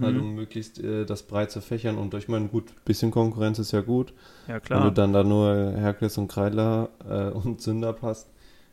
Halt, 0.01 0.15
Mhm. 0.15 0.21
um 0.21 0.35
möglichst 0.35 0.79
äh, 0.79 1.05
das 1.05 1.23
breit 1.23 1.51
zu 1.51 1.61
fächern. 1.61 1.97
Und 1.97 2.13
ich 2.15 2.27
meine, 2.27 2.47
gut, 2.49 2.65
bisschen 2.85 3.11
Konkurrenz 3.11 3.59
ist 3.59 3.71
ja 3.71 3.81
gut. 3.81 4.13
ja 4.47 4.55
Wenn 4.55 4.59
du 4.61 4.61
klar. 4.61 4.91
dann 4.91 5.13
da 5.13 5.23
nur 5.23 5.71
Herkules 5.77 6.17
und 6.17 6.27
Kreidler 6.27 6.89
äh, 7.07 7.29
und 7.29 7.61
Sünder 7.61 7.95
hast, 8.01 8.29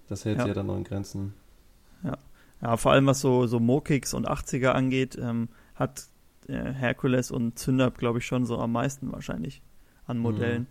das 0.09 0.25
hält 0.25 0.39
Ja. 0.39 0.43
sich 0.45 0.49
ja 0.49 0.55
dann 0.55 0.67
noch 0.67 0.77
in 0.77 0.85
Grenzen. 0.85 1.35
Ja, 2.61 2.77
vor 2.77 2.93
allem 2.93 3.07
was 3.07 3.21
so, 3.21 3.47
so 3.49 3.59
Mokiks 3.59 4.15
und 4.15 4.29
80er 4.29 4.71
angeht, 4.71 5.19
ähm, 5.21 5.49
hat 5.75 6.05
äh, 6.49 6.73
Herkules 6.73 7.31
und 7.33 7.59
Zündab, 7.59 7.99
glaube 7.99 8.19
ich, 8.21 8.27
schon 8.27 8.47
so 8.47 8.59
am 8.59 8.71
meisten 8.73 9.11
wahrscheinlich 9.13 9.63
an 10.07 10.19
Modellen. 10.19 10.69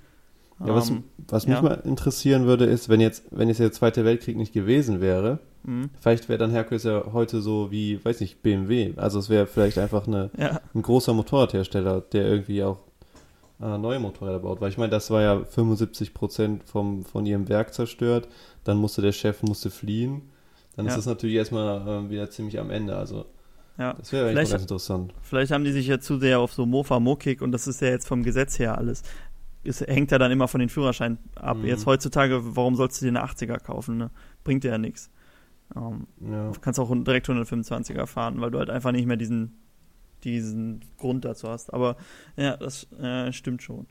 Mhm. 0.59 0.67
Ja, 0.67 0.75
was, 0.75 0.89
Ähm, 0.89 1.03
was 1.27 1.47
mich 1.47 1.55
ja. 1.57 1.61
mal 1.61 1.81
interessieren 1.83 2.45
würde, 2.45 2.65
ist, 2.65 2.87
wenn 2.87 3.01
jetzt, 3.01 3.25
wenn 3.31 3.49
jetzt 3.49 3.59
der 3.59 3.71
Zweite 3.73 4.05
Weltkrieg 4.05 4.37
nicht 4.37 4.53
gewesen 4.53 5.01
wäre, 5.01 5.39
mh. 5.63 5.89
vielleicht 5.99 6.29
wäre 6.29 6.39
dann 6.39 6.51
Herkules 6.51 6.83
ja 6.83 7.03
heute 7.13 7.41
so 7.41 7.71
wie, 7.71 8.03
weiß 8.03 8.19
nicht, 8.21 8.41
BMW. 8.41 8.93
Also 8.97 9.19
es 9.19 9.29
wäre 9.29 9.47
vielleicht 9.47 9.77
einfach 9.77 10.07
eine, 10.07 10.29
ja, 10.37 10.61
ein 10.73 10.81
großer 10.81 11.13
Motorradhersteller, 11.13 12.01
der 12.01 12.25
irgendwie 12.25 12.63
auch 12.63 12.79
äh, 13.61 13.77
neue 13.77 13.99
Motorräder 13.99 14.39
baut. 14.39 14.61
Weil 14.61 14.69
ich 14.69 14.77
meine, 14.77 14.89
das 14.89 15.09
war 15.11 15.21
ja 15.21 15.43
75 15.43 16.13
Prozent 16.13 16.63
vom, 16.63 17.05
von 17.05 17.25
ihrem 17.25 17.47
Werk 17.49 17.73
zerstört. 17.73 18.27
Dann 18.63 18.77
musste 18.77 19.01
der 19.01 19.11
Chef 19.11 19.43
musste 19.43 19.69
fliehen. 19.69 20.23
Dann 20.75 20.85
Ja. 20.85 20.91
ist 20.91 20.97
das 20.97 21.05
natürlich 21.05 21.35
erstmal 21.35 21.87
äh, 21.87 22.09
wieder 22.09 22.29
ziemlich 22.29 22.59
am 22.59 22.69
Ende. 22.71 22.95
Also 22.95 23.25
ja. 23.77 23.93
das 23.93 24.11
wäre 24.11 24.29
eigentlich 24.29 24.49
ganz 24.49 24.63
interessant. 24.63 25.13
Vielleicht 25.21 25.51
haben 25.51 25.63
die 25.63 25.71
sich 25.71 25.87
ja 25.87 25.99
zu 25.99 26.17
sehr 26.17 26.39
auf 26.39 26.53
so 26.53 26.65
Mofa, 26.65 26.99
Mokik 26.99 27.41
und 27.41 27.51
das 27.51 27.67
ist 27.67 27.81
ja 27.81 27.89
jetzt 27.89 28.07
vom 28.07 28.23
Gesetz 28.23 28.59
her 28.59 28.77
alles. 28.77 29.03
Es 29.63 29.81
hängt 29.81 30.09
ja 30.09 30.17
dann 30.17 30.31
immer 30.31 30.47
von 30.47 30.59
den 30.59 30.69
Führerscheinen 30.69 31.19
ab. 31.35 31.57
Mhm. 31.57 31.65
Jetzt 31.65 31.85
heutzutage, 31.85 32.55
warum 32.55 32.75
sollst 32.75 32.99
du 32.99 33.05
dir 33.05 33.09
eine 33.09 33.23
80er 33.23 33.59
kaufen? 33.59 33.97
Ne? 33.97 34.09
Bringt 34.43 34.63
dir 34.63 34.71
ja 34.71 34.77
nichts. 34.79 35.11
Ähm, 35.75 36.07
Ja. 36.19 36.51
du 36.51 36.59
kannst 36.59 36.79
auch 36.79 36.91
direkt 36.93 37.27
125er 37.27 38.05
fahren, 38.07 38.41
weil 38.41 38.51
du 38.51 38.59
halt 38.59 38.69
einfach 38.69 38.91
nicht 38.91 39.05
mehr 39.05 39.17
diesen, 39.17 39.57
diesen 40.23 40.81
Grund 40.97 41.25
dazu 41.25 41.49
hast. 41.49 41.73
Aber 41.73 41.95
ja, 42.35 42.57
das 42.57 42.91
äh, 42.93 43.31
stimmt 43.31 43.61
schon. 43.63 43.87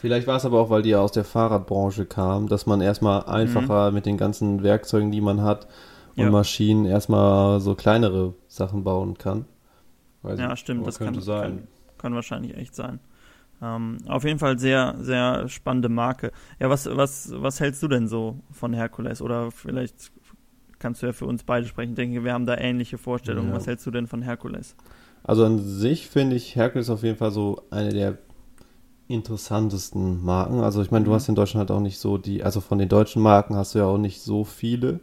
Vielleicht 0.00 0.26
war 0.26 0.36
es 0.36 0.44
aber 0.44 0.60
auch, 0.60 0.68
weil 0.70 0.82
die 0.82 0.90
ja 0.90 1.00
aus 1.00 1.12
der 1.12 1.24
Fahrradbranche 1.24 2.04
kam, 2.04 2.48
dass 2.48 2.66
man 2.66 2.80
erstmal 2.80 3.24
einfacher 3.24 3.90
mit 3.90 4.04
den 4.06 4.18
ganzen 4.18 4.62
Werkzeugen, 4.62 5.10
die 5.10 5.22
man 5.22 5.40
hat 5.42 5.66
und 6.16 6.24
Ja. 6.24 6.30
Maschinen 6.30 6.84
erstmal 6.84 7.60
so 7.60 7.74
kleinere 7.74 8.34
Sachen 8.46 8.84
bauen 8.84 9.16
kann. 9.16 9.46
Weiß 10.22 10.38
Ja, 10.38 10.56
stimmt, 10.56 10.86
das 10.86 10.98
könnte 10.98 11.20
kann, 11.20 11.22
sein. 11.22 11.56
Kann, 11.56 11.68
kann 11.98 12.14
wahrscheinlich 12.14 12.56
echt 12.56 12.74
sein. 12.74 13.00
Ähm, 13.62 13.98
auf 14.06 14.24
jeden 14.24 14.38
Fall 14.38 14.58
sehr, 14.58 14.96
sehr 15.00 15.48
spannende 15.48 15.88
Marke. 15.88 16.32
Ja, 16.58 16.68
was, 16.68 16.86
was, 16.90 17.32
was 17.36 17.60
hältst 17.60 17.82
du 17.82 17.88
denn 17.88 18.08
so 18.08 18.40
von 18.50 18.74
Herkules? 18.74 19.22
Oder 19.22 19.50
vielleicht 19.50 20.12
kannst 20.84 21.00
du 21.00 21.06
ja 21.06 21.14
für 21.14 21.24
uns 21.24 21.44
beide 21.44 21.66
sprechen. 21.66 21.92
Ich 21.92 21.96
denke, 21.96 22.24
wir 22.24 22.34
haben 22.34 22.44
da 22.44 22.58
ähnliche 22.58 22.98
Vorstellungen. 22.98 23.48
Ja. 23.48 23.54
Was 23.54 23.66
hältst 23.66 23.86
du 23.86 23.90
denn 23.90 24.06
von 24.06 24.20
Herkules? 24.20 24.76
Also 25.22 25.46
an 25.46 25.58
sich 25.58 26.08
finde 26.08 26.36
ich 26.36 26.56
Hercules 26.56 26.90
auf 26.90 27.02
jeden 27.02 27.16
Fall 27.16 27.30
so 27.30 27.62
eine 27.70 27.88
der 27.88 28.18
interessantesten 29.08 30.22
Marken. 30.22 30.60
Also 30.60 30.82
ich 30.82 30.90
meine, 30.90 31.06
du 31.06 31.10
Mhm. 31.10 31.14
hast 31.14 31.28
in 31.30 31.34
Deutschland 31.34 31.68
halt 31.68 31.76
auch 31.78 31.80
nicht 31.82 31.98
so 31.98 32.18
die, 32.18 32.42
also 32.42 32.60
von 32.60 32.78
den 32.78 32.90
deutschen 32.90 33.22
Marken 33.22 33.56
hast 33.56 33.74
du 33.74 33.78
ja 33.78 33.86
auch 33.86 33.96
nicht 33.96 34.20
so 34.20 34.44
viele. 34.44 35.00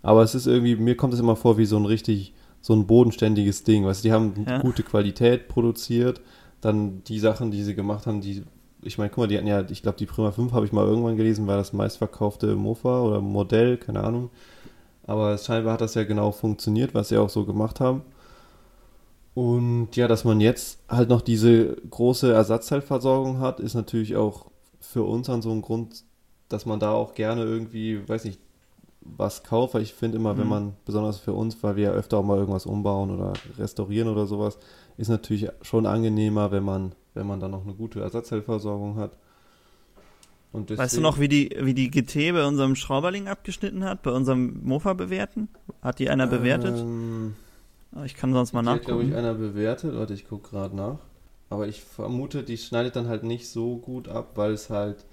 Aber 0.00 0.22
es 0.22 0.34
ist 0.34 0.46
irgendwie, 0.46 0.74
mir 0.76 0.96
kommt 0.96 1.12
es 1.12 1.20
immer 1.20 1.36
vor 1.36 1.58
wie 1.58 1.66
so 1.66 1.76
ein 1.76 1.84
richtig, 1.84 2.32
so 2.62 2.72
ein 2.74 2.86
bodenständiges 2.86 3.62
Ding. 3.64 3.84
Weißt 3.84 4.02
du, 4.04 4.08
die 4.08 4.12
haben 4.12 4.46
Ja. 4.46 4.58
gute 4.58 4.82
Qualität 4.84 5.48
produziert. 5.48 6.22
Dann 6.62 7.02
die 7.04 7.18
Sachen, 7.18 7.50
die 7.50 7.62
sie 7.62 7.74
gemacht 7.74 8.06
haben, 8.06 8.22
die, 8.22 8.42
ich 8.82 8.96
meine, 8.96 9.10
guck 9.10 9.18
mal, 9.18 9.26
die 9.26 9.36
hatten 9.36 9.46
ja, 9.46 9.62
ich 9.68 9.82
glaube, 9.82 9.98
die 9.98 10.06
Prima 10.06 10.30
5 10.30 10.52
habe 10.52 10.64
ich 10.64 10.72
mal 10.72 10.86
irgendwann 10.86 11.16
gelesen, 11.18 11.46
war 11.46 11.58
das 11.58 11.74
meistverkaufte 11.74 12.56
Mofa 12.56 13.02
oder 13.02 13.20
Modell, 13.20 13.76
keine 13.76 14.02
Ahnung. 14.02 14.30
Aber 15.06 15.36
scheinbar 15.38 15.74
hat 15.74 15.80
das 15.80 15.94
ja 15.94 16.04
genau 16.04 16.32
funktioniert, 16.32 16.94
was 16.94 17.08
sie 17.10 17.18
auch 17.18 17.28
so 17.30 17.44
gemacht 17.44 17.80
haben. 17.80 18.02
Und 19.34 19.96
ja, 19.96 20.06
dass 20.06 20.24
man 20.24 20.40
jetzt 20.40 20.78
halt 20.88 21.08
noch 21.08 21.20
diese 21.20 21.76
große 21.90 22.32
Ersatzteilversorgung 22.32 23.40
hat, 23.40 23.58
ist 23.60 23.74
natürlich 23.74 24.16
auch 24.16 24.46
für 24.80 25.02
uns 25.02 25.26
dann 25.26 25.42
so 25.42 25.50
ein 25.50 25.62
Grund, 25.62 26.04
dass 26.48 26.66
man 26.66 26.78
da 26.78 26.92
auch 26.92 27.14
gerne 27.14 27.42
irgendwie, 27.42 28.06
weiß 28.08 28.24
nicht, 28.26 28.38
was 29.00 29.42
kauft. 29.42 29.74
Weil 29.74 29.82
ich 29.82 29.94
finde 29.94 30.18
immer, 30.18 30.36
wenn 30.38 30.44
Mhm. 30.44 30.50
man, 30.50 30.72
besonders 30.84 31.18
für 31.18 31.32
uns, 31.32 31.60
weil 31.62 31.76
wir 31.76 31.84
ja 31.84 31.90
öfter 31.92 32.18
auch 32.18 32.22
mal 32.24 32.38
irgendwas 32.38 32.66
umbauen 32.66 33.10
oder 33.10 33.32
restaurieren 33.58 34.08
oder 34.08 34.26
sowas, 34.26 34.58
ist 34.96 35.08
natürlich 35.08 35.48
schon 35.62 35.86
angenehmer, 35.86 36.52
wenn 36.52 36.64
man, 36.64 36.92
wenn 37.14 37.26
man 37.26 37.40
dann 37.40 37.50
noch 37.50 37.64
eine 37.64 37.74
gute 37.74 38.00
Ersatzteilversorgung 38.00 38.96
hat. 38.96 39.16
Weißt 40.54 40.96
du 40.96 41.00
noch, 41.00 41.18
wie 41.18 41.28
die, 41.28 41.56
wie 41.60 41.74
die 41.74 41.90
GT 41.90 42.32
bei 42.32 42.46
unserem 42.46 42.76
Schrauberling 42.76 43.26
abgeschnitten 43.26 43.84
hat? 43.84 44.02
Bei 44.02 44.12
unserem 44.12 44.60
Mofa 44.62 44.92
bewerten? 44.92 45.48
Hat 45.82 45.98
die 45.98 46.08
einer 46.08 46.28
bewertet? 46.28 46.78
Ähm, 46.78 47.34
ich 48.04 48.14
kann 48.14 48.32
sonst 48.32 48.52
mal 48.52 48.62
Die 48.62 48.68
hat, 48.68 48.84
glaube 48.84 49.02
ich, 49.02 49.08
nachgucken. 49.10 49.26
einer 49.26 49.38
bewertet. 49.38 49.96
Warte, 49.96 50.14
ich 50.14 50.28
gucke 50.28 50.50
gerade 50.50 50.76
nach. 50.76 50.98
Aber 51.50 51.66
ich 51.66 51.82
vermute, 51.82 52.42
die 52.44 52.56
schneidet 52.56 52.94
dann 52.96 53.08
halt 53.08 53.24
nicht 53.24 53.48
so 53.48 53.76
gut 53.76 54.08
ab, 54.08 54.32
weil 54.36 54.52
es 54.52 54.70
halt. 54.70 55.04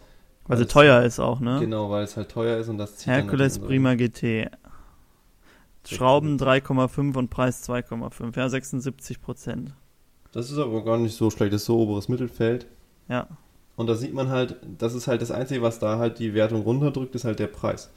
Weil 0.48 0.58
sie 0.58 0.66
teuer 0.68 1.02
ist 1.04 1.20
auch, 1.20 1.40
ne? 1.40 1.60
Genau, 1.60 1.90
weil 1.90 2.04
es 2.04 2.18
halt 2.18 2.30
teuer 2.30 2.58
ist 2.58 2.68
und 2.70 2.78
das 2.78 2.98
zieht 2.98 3.08
dann 3.08 3.16
Hercules 3.16 3.60
natürlich 3.60 3.68
Prima 3.68 3.96
GT. 3.96 4.52
Schrauben 5.88 6.38
3,5 6.38 7.18
und 7.18 7.30
Preis 7.30 7.68
2,5. 7.68 8.38
Ja, 8.38 8.48
76 8.50 9.22
Prozent. 9.22 9.74
Das 10.32 10.52
ist 10.52 10.58
aber 10.58 10.84
gar 10.84 10.98
nicht 10.98 11.16
so 11.16 11.30
schlecht. 11.30 11.54
Das 11.54 11.62
ist 11.62 11.66
so 11.68 11.80
oberes 11.80 12.08
Mittelfeld. 12.08 12.68
Ja, 13.08 13.28
Und 13.76 13.88
da 13.88 13.96
sieht 13.96 14.14
man 14.14 14.30
halt, 14.30 14.58
das 14.78 14.94
ist 14.94 15.08
halt 15.08 15.22
das 15.22 15.32
Einzige, 15.32 15.62
was 15.62 15.80
da 15.80 15.98
halt 15.98 16.20
die 16.20 16.34
Wertung 16.34 16.62
runterdrückt, 16.64 17.16
ist 17.16 17.26
halt 17.26 17.40
der 17.40 17.48
Preis. 17.48 17.90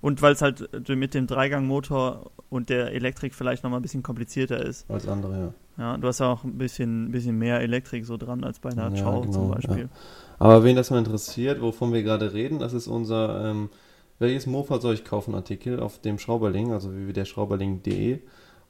Und 0.00 0.20
weil 0.22 0.32
es 0.32 0.42
halt 0.42 0.68
äh, 0.88 0.96
mit 0.96 1.14
dem 1.14 1.26
Dreigangmotor 1.26 2.30
und 2.50 2.68
der 2.68 2.92
Elektrik 2.92 3.34
vielleicht 3.34 3.62
nochmal 3.62 3.80
ein 3.80 3.82
bisschen 3.82 4.02
komplizierter 4.02 4.64
ist. 4.64 4.86
Als 4.88 5.08
andere, 5.08 5.38
ja. 5.38 5.54
Ja, 5.78 5.96
du 5.96 6.06
hast 6.06 6.18
ja 6.20 6.26
auch 6.30 6.44
ein 6.44 6.58
bisschen, 6.58 7.10
bisschen 7.12 7.38
mehr 7.38 7.60
Elektrik 7.60 8.04
so 8.04 8.18
dran 8.18 8.44
als 8.44 8.58
bei 8.58 8.70
einer 8.70 8.90
Ja, 8.90 9.02
Chow 9.02 9.22
genau, 9.22 9.32
zum 9.32 9.48
Beispiel. 9.48 9.88
Aber 10.38 10.64
wen 10.64 10.76
das 10.76 10.90
mal 10.90 10.98
interessiert, 10.98 11.60
wovon 11.62 11.92
wir 11.92 12.02
gerade 12.02 12.32
reden, 12.32 12.58
das 12.58 12.72
ist 12.72 12.88
unser 12.88 13.44
ähm, 13.50 13.70
Welches 14.18 14.46
Mofa 14.46 14.80
soll 14.80 14.94
ich 14.94 15.04
kaufen? 15.04 15.34
Artikel 15.34 15.80
auf 15.80 16.00
dem 16.00 16.18
Schrauberling, 16.18 16.72
also 16.72 16.92
www.derschrauberling.de. 16.92 18.20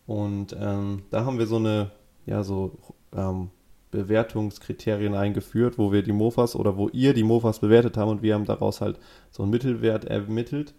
Und 0.06 0.56
ähm, 0.58 1.02
da 1.10 1.24
haben 1.24 1.38
wir 1.38 1.46
so 1.46 1.56
eine, 1.56 1.90
ja, 2.26 2.42
so 2.42 2.78
ähm, 3.14 3.50
Bewertungskriterien 3.92 5.14
eingeführt, 5.14 5.78
wo 5.78 5.92
wir 5.92 6.02
die 6.02 6.12
Mofas 6.12 6.56
oder 6.56 6.76
wo 6.76 6.88
ihr 6.88 7.14
die 7.14 7.22
Mofas 7.22 7.60
bewertet 7.60 7.96
haben 7.96 8.10
und 8.10 8.22
wir 8.22 8.34
haben 8.34 8.44
daraus 8.46 8.80
halt 8.80 8.98
so 9.30 9.44
einen 9.44 9.52
Mittelwert 9.52 10.04
ermittelt. 10.06 10.74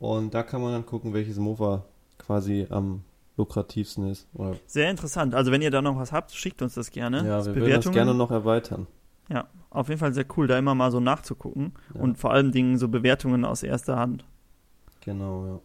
Und 0.00 0.34
da 0.34 0.42
kann 0.42 0.60
man 0.60 0.72
dann 0.72 0.86
gucken, 0.86 1.12
welches 1.12 1.38
Mofa 1.38 1.84
quasi 2.18 2.66
am 2.70 3.02
lukrativsten 3.36 4.10
ist. 4.10 4.26
Oder, 4.34 4.56
Sehr 4.66 4.90
interessant. 4.90 5.34
Also 5.34 5.52
wenn 5.52 5.62
ihr 5.62 5.70
da 5.70 5.82
noch 5.82 5.96
was 5.96 6.10
habt, 6.10 6.32
schickt 6.32 6.62
uns 6.62 6.74
das 6.74 6.90
gerne. 6.90 7.18
ja, 7.18 7.36
Das 7.36 7.46
wir 7.46 7.56
würden 7.56 7.82
das 7.82 7.90
gerne 7.92 8.14
noch 8.14 8.30
erweitern. 8.30 8.86
Ja, 9.28 9.46
auf 9.70 9.88
jeden 9.88 10.00
Fall 10.00 10.14
sehr 10.14 10.24
cool, 10.36 10.46
da 10.46 10.58
immer 10.58 10.74
mal 10.74 10.90
so 10.90 11.00
nachzugucken. 11.00 11.72
Ja. 11.94 12.00
Und 12.00 12.16
vor 12.18 12.32
allen 12.32 12.50
Dingen 12.50 12.78
so 12.78 12.88
Bewertungen 12.88 13.44
aus 13.44 13.62
erster 13.62 13.96
Hand. 13.96 14.24
Genau, 15.04 15.60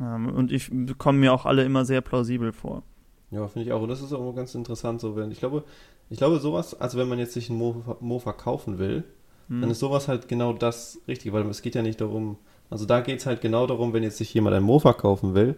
ja. 0.00 0.14
Ähm, 0.16 0.28
und 0.28 0.50
ich 0.50 0.70
kommen 0.98 1.20
mir 1.20 1.32
auch 1.32 1.46
alle 1.46 1.64
immer 1.64 1.84
sehr 1.84 2.00
plausibel 2.00 2.52
vor. 2.52 2.82
Ja, 3.30 3.46
finde 3.46 3.66
ich 3.68 3.72
auch. 3.72 3.82
Und 3.82 3.88
das 3.88 4.02
ist 4.02 4.12
auch 4.12 4.20
immer 4.20 4.34
ganz 4.34 4.54
interessant, 4.54 5.00
so 5.00 5.14
wenn, 5.14 5.30
ich 5.30 5.38
glaube, 5.38 5.64
ich 6.10 6.18
glaube 6.18 6.38
sowas, 6.40 6.78
also 6.78 6.98
wenn 6.98 7.08
man 7.08 7.18
jetzt 7.18 7.32
sich 7.32 7.48
einen 7.48 7.58
Mofa, 7.58 7.96
Mofa 8.00 8.32
kaufen 8.32 8.78
will, 8.78 9.04
Hm. 9.48 9.62
dann 9.62 9.70
ist 9.70 9.80
sowas 9.80 10.06
halt 10.08 10.28
genau 10.28 10.52
das 10.52 11.00
Richtige, 11.08 11.32
weil 11.32 11.44
es 11.48 11.62
geht 11.62 11.74
ja 11.74 11.82
nicht 11.82 12.00
darum, 12.00 12.36
also 12.68 12.84
da 12.86 13.00
geht 13.00 13.18
es 13.20 13.26
halt 13.26 13.40
genau 13.40 13.66
darum, 13.66 13.92
wenn 13.92 14.02
jetzt 14.04 14.18
sich 14.18 14.32
jemand 14.34 14.54
ein 14.54 14.62
Mofa 14.62 14.92
kaufen 14.92 15.34
will, 15.34 15.56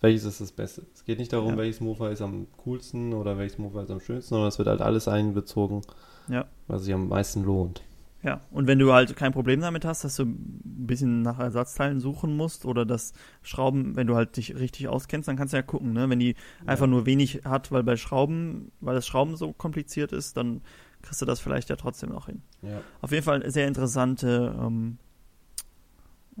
welches 0.00 0.24
ist 0.24 0.40
das 0.40 0.50
Beste. 0.52 0.82
Es 0.94 1.04
geht 1.04 1.18
nicht 1.18 1.32
darum, 1.32 1.50
Ja. 1.50 1.56
welches 1.58 1.80
Mofa 1.80 2.08
ist 2.08 2.20
am 2.22 2.46
coolsten 2.64 3.12
oder 3.14 3.38
welches 3.38 3.58
Mofa 3.58 3.82
ist 3.82 3.90
am 3.90 4.00
schönsten, 4.00 4.30
sondern 4.30 4.48
es 4.48 4.58
wird 4.58 4.68
halt 4.68 4.80
alles 4.80 5.06
einbezogen, 5.08 5.82
Ja. 6.28 6.46
was 6.66 6.84
sich 6.84 6.94
am 6.94 7.08
meisten 7.08 7.44
lohnt. 7.44 7.82
Ja, 8.22 8.40
und 8.50 8.66
wenn 8.66 8.80
du 8.80 8.92
halt 8.92 9.14
kein 9.14 9.32
Problem 9.32 9.60
damit 9.60 9.84
hast, 9.84 10.02
dass 10.02 10.16
du 10.16 10.24
ein 10.24 10.62
bisschen 10.64 11.22
nach 11.22 11.38
Ersatzteilen 11.38 12.00
suchen 12.00 12.36
musst 12.36 12.64
oder 12.64 12.84
das 12.84 13.12
Schrauben, 13.42 13.94
wenn 13.94 14.08
du 14.08 14.16
halt 14.16 14.36
dich 14.36 14.56
richtig 14.56 14.88
auskennst, 14.88 15.28
dann 15.28 15.36
kannst 15.36 15.52
du 15.52 15.56
ja 15.56 15.62
gucken, 15.62 15.92
ne? 15.92 16.10
Wenn 16.10 16.18
die 16.18 16.34
einfach 16.66 16.88
nur 16.88 17.06
wenig 17.06 17.42
hat, 17.44 17.70
weil 17.70 17.84
bei 17.84 17.96
Schrauben, 17.96 18.72
weil 18.80 18.96
das 18.96 19.06
Schrauben 19.06 19.36
so 19.36 19.52
kompliziert 19.52 20.12
ist, 20.12 20.36
dann 20.36 20.62
kriegst 21.02 21.22
du 21.22 21.26
das 21.26 21.38
vielleicht 21.38 21.68
ja 21.68 21.76
trotzdem 21.76 22.10
noch 22.10 22.26
hin. 22.26 22.42
Ja. 22.62 22.80
Auf 23.02 23.12
jeden 23.12 23.22
Fall 23.22 23.40
eine 23.40 23.52
sehr 23.52 23.68
interessante 23.68 24.52
ähm, 24.60 24.98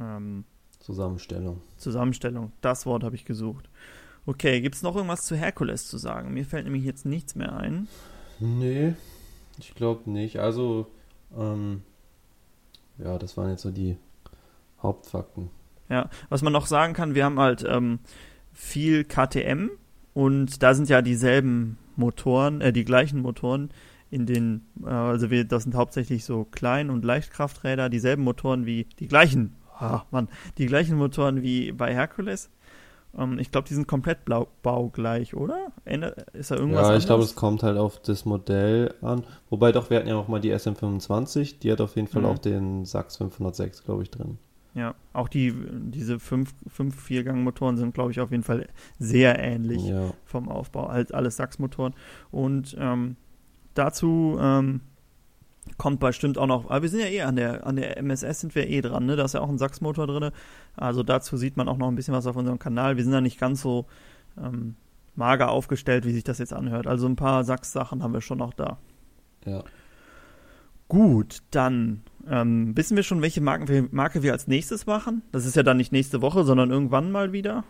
ähm, 0.00 0.44
Zusammenstellung. 0.80 1.60
Zusammenstellung. 1.76 2.52
Das 2.60 2.86
Wort 2.86 3.04
habe 3.04 3.14
ich 3.14 3.24
gesucht. 3.24 3.68
Okay, 4.26 4.60
gibt 4.60 4.74
es 4.74 4.82
noch 4.82 4.96
irgendwas 4.96 5.24
zu 5.24 5.36
Herkules 5.36 5.86
zu 5.86 5.96
sagen? 5.96 6.34
Mir 6.34 6.44
fällt 6.44 6.64
nämlich 6.64 6.84
jetzt 6.84 7.06
nichts 7.06 7.34
mehr 7.34 7.56
ein. 7.56 7.88
Nee, 8.40 8.94
ich 9.58 9.74
glaube 9.74 10.10
nicht. 10.10 10.38
Also, 10.40 10.90
ähm, 11.36 11.82
ja, 12.98 13.18
das 13.18 13.36
waren 13.36 13.50
jetzt 13.50 13.62
so 13.62 13.70
die 13.70 13.96
Hauptfakten. 14.82 15.50
Ja, 15.88 16.10
was 16.28 16.42
man 16.42 16.52
noch 16.52 16.66
sagen 16.66 16.92
kann, 16.92 17.14
wir 17.14 17.24
haben 17.24 17.38
halt 17.38 17.64
ähm, 17.66 18.00
viel 18.52 19.04
KTM 19.04 19.70
und 20.14 20.62
da 20.62 20.74
sind 20.74 20.88
ja 20.88 21.00
dieselben 21.00 21.78
Motoren, 21.96 22.60
äh, 22.60 22.72
die 22.72 22.84
gleichen 22.84 23.20
Motoren 23.20 23.70
in 24.10 24.26
den, 24.26 24.66
äh, 24.84 24.88
also 24.88 25.30
wir, 25.30 25.44
das 25.44 25.64
sind 25.64 25.74
hauptsächlich 25.74 26.24
so 26.24 26.44
Klein- 26.44 26.90
und 26.90 27.04
Leichtkrafträder, 27.04 27.88
dieselben 27.88 28.22
Motoren 28.22 28.66
wie, 28.66 28.86
die 28.98 29.08
gleichen, 29.08 29.54
ah, 29.78 30.02
Mann, 30.10 30.28
die 30.58 30.66
gleichen 30.66 30.96
Motoren 30.96 31.42
wie 31.42 31.72
bei 31.72 31.94
Hercules. 31.94 32.50
Ähm, 33.16 33.38
ich 33.38 33.50
glaube, 33.50 33.68
die 33.68 33.74
sind 33.74 33.88
komplett 33.88 34.24
blau, 34.24 34.48
baugleich, 34.62 35.34
oder? 35.34 35.72
Ist 36.32 36.50
da 36.50 36.56
irgendwas 36.56 36.88
Ja, 36.88 36.96
ich 36.96 37.06
glaube, 37.06 37.22
es 37.24 37.34
kommt 37.34 37.62
halt 37.62 37.78
auf 37.78 38.00
das 38.00 38.24
Modell 38.24 38.94
an. 39.00 39.24
Wobei 39.50 39.72
doch, 39.72 39.90
wir 39.90 39.98
hatten 39.98 40.08
ja 40.08 40.16
auch 40.16 40.28
mal 40.28 40.40
die 40.40 40.52
SM25, 40.54 41.58
die 41.60 41.72
hat 41.72 41.80
auf 41.80 41.96
jeden 41.96 42.08
Fall 42.08 42.22
Mhm. 42.22 42.28
auch 42.28 42.38
den 42.38 42.84
Sachs 42.84 43.16
506, 43.16 43.84
glaube 43.84 44.02
ich, 44.02 44.10
drin. 44.10 44.38
Ja, 44.74 44.94
auch 45.12 45.28
die, 45.28 45.52
diese 45.72 46.20
fünf, 46.20 46.54
fünf 46.68 46.94
Viergang-Motoren 47.00 47.76
sind, 47.76 47.94
glaube 47.94 48.12
ich, 48.12 48.20
auf 48.20 48.30
jeden 48.30 48.44
Fall 48.44 48.68
sehr 48.98 49.38
ähnlich. 49.38 49.82
Ja, 49.84 50.12
vom 50.24 50.48
Aufbau, 50.48 50.88
halt 50.88 51.12
alles 51.14 51.36
Sachsmotoren. 51.36 51.94
Und 52.30 52.76
ähm, 52.78 53.16
dazu 53.74 54.38
ähm, 54.40 54.82
kommt 55.78 56.00
bestimmt 56.00 56.38
auch 56.38 56.46
noch, 56.46 56.70
aber 56.70 56.82
wir 56.82 56.88
sind 56.90 57.00
ja 57.00 57.06
eh 57.06 57.22
an 57.22 57.36
der, 57.36 57.66
an 57.66 57.76
der 57.76 57.96
MSS 57.98 58.40
sind 58.40 58.54
wir 58.54 58.68
eh 58.68 58.80
dran, 58.80 59.06
ne? 59.06 59.16
Da 59.16 59.24
ist 59.24 59.34
ja 59.34 59.40
auch 59.40 59.48
ein 59.48 59.58
Sachsmotor 59.58 60.06
drin. 60.06 60.30
Also 60.78 61.02
dazu 61.02 61.36
sieht 61.36 61.56
man 61.56 61.68
auch 61.68 61.76
noch 61.76 61.88
ein 61.88 61.94
bisschen 61.96 62.14
was 62.14 62.26
auf 62.26 62.36
unserem 62.36 62.58
Kanal. 62.58 62.96
Wir 62.96 63.04
sind 63.04 63.12
da 63.12 63.20
nicht 63.20 63.38
ganz 63.38 63.60
so 63.62 63.86
ähm, 64.36 64.76
mager 65.14 65.50
aufgestellt, 65.50 66.04
wie 66.04 66.12
sich 66.12 66.24
das 66.24 66.38
jetzt 66.38 66.52
anhört. 66.52 66.86
Also 66.86 67.06
ein 67.06 67.16
paar 67.16 67.44
Sachs-Sachen 67.44 68.02
haben 68.02 68.14
wir 68.14 68.20
schon 68.20 68.38
noch 68.38 68.54
da. 68.54 68.78
ja. 69.44 69.62
Gut, 70.88 71.40
dann 71.50 72.02
ähm, 72.30 72.74
wissen 72.74 72.96
wir 72.96 73.02
schon, 73.02 73.20
welche 73.20 73.42
Marken 73.42 73.68
wir, 73.68 73.88
Marke 73.90 74.22
wir 74.22 74.32
als 74.32 74.46
nächstes 74.48 74.86
machen. 74.86 75.22
Das 75.32 75.44
ist 75.44 75.54
ja 75.54 75.62
dann 75.62 75.76
nicht 75.76 75.92
nächste 75.92 76.22
Woche, 76.22 76.44
sondern 76.44 76.70
irgendwann 76.70 77.12
mal 77.12 77.32
wieder. 77.32 77.64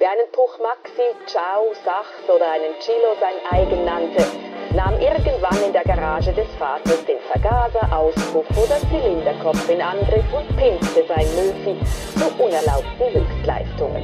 Wer 0.00 0.10
einen 0.10 0.32
Puch 0.32 0.58
Maxi, 0.58 1.02
Ciao, 1.26 1.72
Sachs 1.84 2.28
oder 2.28 2.50
einen 2.50 2.74
Chilo 2.80 3.14
sein 3.20 3.36
eigen 3.50 3.84
nannte, 3.84 4.26
nahm 4.74 4.94
irgendwann 4.94 5.64
in 5.66 5.72
der 5.72 5.82
Garage 5.82 6.32
des 6.32 6.46
Vaters 6.58 7.04
den 7.04 7.18
Vergaser, 7.32 7.96
Auspuff 7.96 8.46
oder 8.50 8.78
Zylinderkopf 8.88 9.68
in 9.68 9.80
Angriff 9.80 10.24
und 10.32 10.46
pimpte 10.56 11.04
sein 11.08 11.26
Möfi 11.34 11.76
zu 12.16 12.26
unerlaubten 12.42 13.14
Höchstleistungen. 13.14 14.02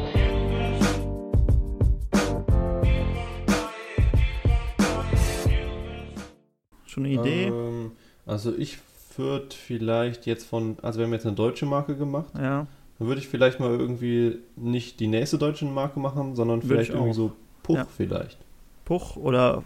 Schon 6.87 7.05
eine 7.05 7.14
Idee? 7.14 7.47
Ähm, 7.47 7.93
also 8.25 8.53
ich 8.57 8.79
würde 9.17 9.55
vielleicht 9.55 10.27
jetzt 10.27 10.47
von, 10.47 10.79
also 10.83 10.99
wir 10.99 11.07
haben 11.07 11.12
jetzt 11.12 11.27
eine 11.27 11.37
deutsche 11.37 11.67
Marke 11.67 11.97
gemacht, 11.97 12.33
ja. 12.35 12.67
dann 12.99 13.09
würde 13.09 13.21
ich 13.21 13.29
vielleicht 13.29 13.61
mal 13.61 13.71
irgendwie 13.71 14.39
nicht 14.57 14.99
die 15.01 15.07
nächste 15.07 15.39
deutsche 15.39 15.64
Marke 15.67 16.01
machen, 16.01 16.35
sondern 16.35 16.62
vielleicht 16.62 16.91
ich 16.91 16.95
irgendwie 16.95 17.12
auch. 17.12 17.14
so 17.14 17.33
Puch 17.62 17.77
Ja. 17.77 17.87
vielleicht. 17.97 18.45
Puch 18.87 19.16
oder 19.16 19.62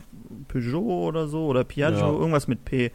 Peugeot 0.49 1.07
oder 1.07 1.29
so 1.29 1.47
oder 1.47 1.63
Piaggio, 1.63 1.99
Ja. 2.01 2.11
irgendwas 2.11 2.49
mit 2.49 2.65
P. 2.65 2.91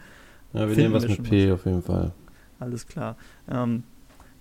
Ja, 0.51 0.61
wir 0.61 0.67
Finden 0.75 0.81
nehmen 0.81 0.93
was 0.95 1.03
wir 1.03 1.09
mit 1.11 1.23
P 1.23 1.51
auf 1.53 1.65
jeden 1.65 1.81
Fall. 1.83 2.11
Alles 2.59 2.87
klar. 2.87 3.15
Ähm, 3.49 3.83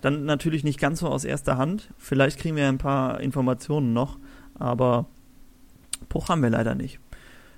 dann 0.00 0.24
natürlich 0.24 0.64
nicht 0.64 0.80
ganz 0.80 1.00
so 1.00 1.08
aus 1.08 1.24
erster 1.24 1.56
Hand. 1.58 1.90
Vielleicht 1.98 2.38
kriegen 2.40 2.56
wir 2.56 2.68
ein 2.68 2.78
paar 2.78 3.20
Informationen 3.20 3.92
noch, 3.92 4.18
aber 4.58 5.06
Puch 6.08 6.28
haben 6.28 6.42
wir 6.42 6.50
leider 6.50 6.74
nicht. 6.74 6.98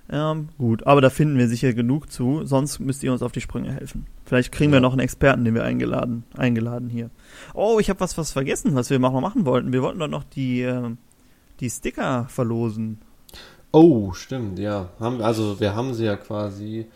Ähm, 0.09 0.51
gut, 0.57 0.87
aber 0.87 1.01
da 1.01 1.11
finden 1.11 1.37
wir 1.37 1.49
sicher 1.49 1.73
genug 1.75 2.11
zu, 2.13 2.45
sonst 2.45 2.79
müsst 2.79 3.03
ihr 3.03 3.13
uns 3.13 3.23
auf 3.23 3.33
die 3.33 3.41
Sprünge 3.41 3.73
helfen. 3.73 4.07
Vielleicht 4.25 4.53
kriegen 4.53 4.71
wir 4.71 4.77
Ja. 4.77 4.81
noch 4.81 4.93
einen 4.93 5.01
Experten, 5.01 5.45
den 5.45 5.55
wir 5.55 5.65
eingeladen, 5.65 6.23
eingeladen 6.37 6.89
hier. 6.89 7.11
Oh, 7.55 7.79
ich 7.81 7.91
habe 7.91 7.99
was, 8.01 8.17
was 8.17 8.31
vergessen, 8.33 8.77
was 8.77 8.89
wir 8.91 9.01
noch 9.01 9.21
machen 9.21 9.45
wollten. 9.47 9.73
Wir 9.73 9.83
wollten 9.83 9.99
doch 9.99 10.07
noch 10.09 10.23
die, 10.23 10.63
ähm, 10.63 10.99
die 11.59 11.69
Sticker 11.71 12.27
verlosen. 12.29 12.99
Oh, 13.79 14.13
stimmt, 14.15 14.59
ja. 14.59 14.89
Haben, 14.99 15.21
also 15.21 15.61
wir 15.61 15.75
haben 15.75 15.93
sie 15.93 16.05
ja 16.07 16.17
quasi. 16.17 16.87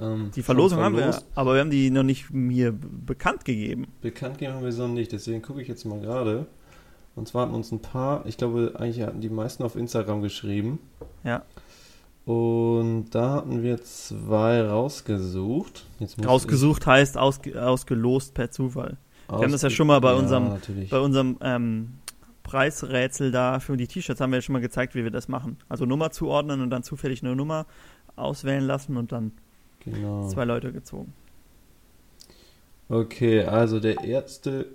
Ähm, 0.00 0.30
Die 0.36 0.42
Verlosung 0.42 0.78
haben 0.78 0.96
wir, 0.96 1.18
aber 1.34 1.54
wir 1.54 1.60
haben 1.60 1.70
die 1.70 1.90
noch 1.90 2.04
nicht 2.04 2.30
mir 2.30 2.72
bekannt 2.72 3.44
gegeben. 3.44 3.88
Bekannt 4.00 4.38
geben 4.38 4.54
haben 4.54 4.62
wir 4.64 4.70
sie 4.70 4.80
noch 4.80 4.88
nicht, 4.88 5.10
deswegen 5.10 5.42
gucke 5.42 5.60
ich 5.60 5.66
jetzt 5.66 5.84
mal 5.84 6.00
gerade. 6.00 6.46
Und 7.16 7.26
zwar 7.26 7.42
hatten 7.42 7.54
uns 7.54 7.72
ein 7.72 7.80
paar, 7.80 8.24
ich 8.26 8.36
glaube, 8.36 8.74
eigentlich 8.78 9.00
hatten 9.04 9.20
die 9.20 9.28
meisten 9.30 9.64
auf 9.64 9.74
Instagram 9.74 10.22
geschrieben. 10.22 10.78
Ja. 11.24 11.42
Und 12.24 13.06
da 13.10 13.32
hatten 13.32 13.62
wir 13.64 13.82
zwei 13.82 14.62
rausgesucht. 14.62 15.86
Rausgesucht 16.24 16.86
heißt 16.86 17.18
ausge, 17.18 17.60
ausgelost 17.60 18.34
per 18.34 18.50
Zufall. 18.52 18.96
ich 19.28 19.34
haben 19.34 19.50
das 19.50 19.62
ja 19.62 19.70
schon 19.70 19.88
mal 19.88 20.00
bei 20.00 20.14
unserem- 20.14 20.50
Natürlich. 20.50 20.90
Bei 20.90 21.00
unserem 21.00 21.36
ähm, 21.40 21.94
Preisrätsel 22.48 23.30
da 23.30 23.60
für 23.60 23.76
die 23.76 23.86
T-Shirts 23.86 24.20
haben 24.22 24.32
wir 24.32 24.38
ja 24.38 24.42
schon 24.42 24.54
mal 24.54 24.62
gezeigt, 24.62 24.94
wie 24.94 25.04
wir 25.04 25.10
das 25.10 25.28
machen. 25.28 25.58
Also 25.68 25.84
Nummer 25.84 26.10
zuordnen 26.10 26.62
und 26.62 26.70
dann 26.70 26.82
zufällig 26.82 27.22
eine 27.22 27.36
Nummer 27.36 27.66
auswählen 28.16 28.64
lassen 28.64 28.96
und 28.96 29.12
dann 29.12 29.32
Genau. 29.80 30.28
zwei 30.28 30.44
Leute 30.44 30.72
gezogen. 30.72 31.12
Okay, 32.88 33.44
also 33.44 33.80
der 33.80 34.02
erste. 34.02 34.66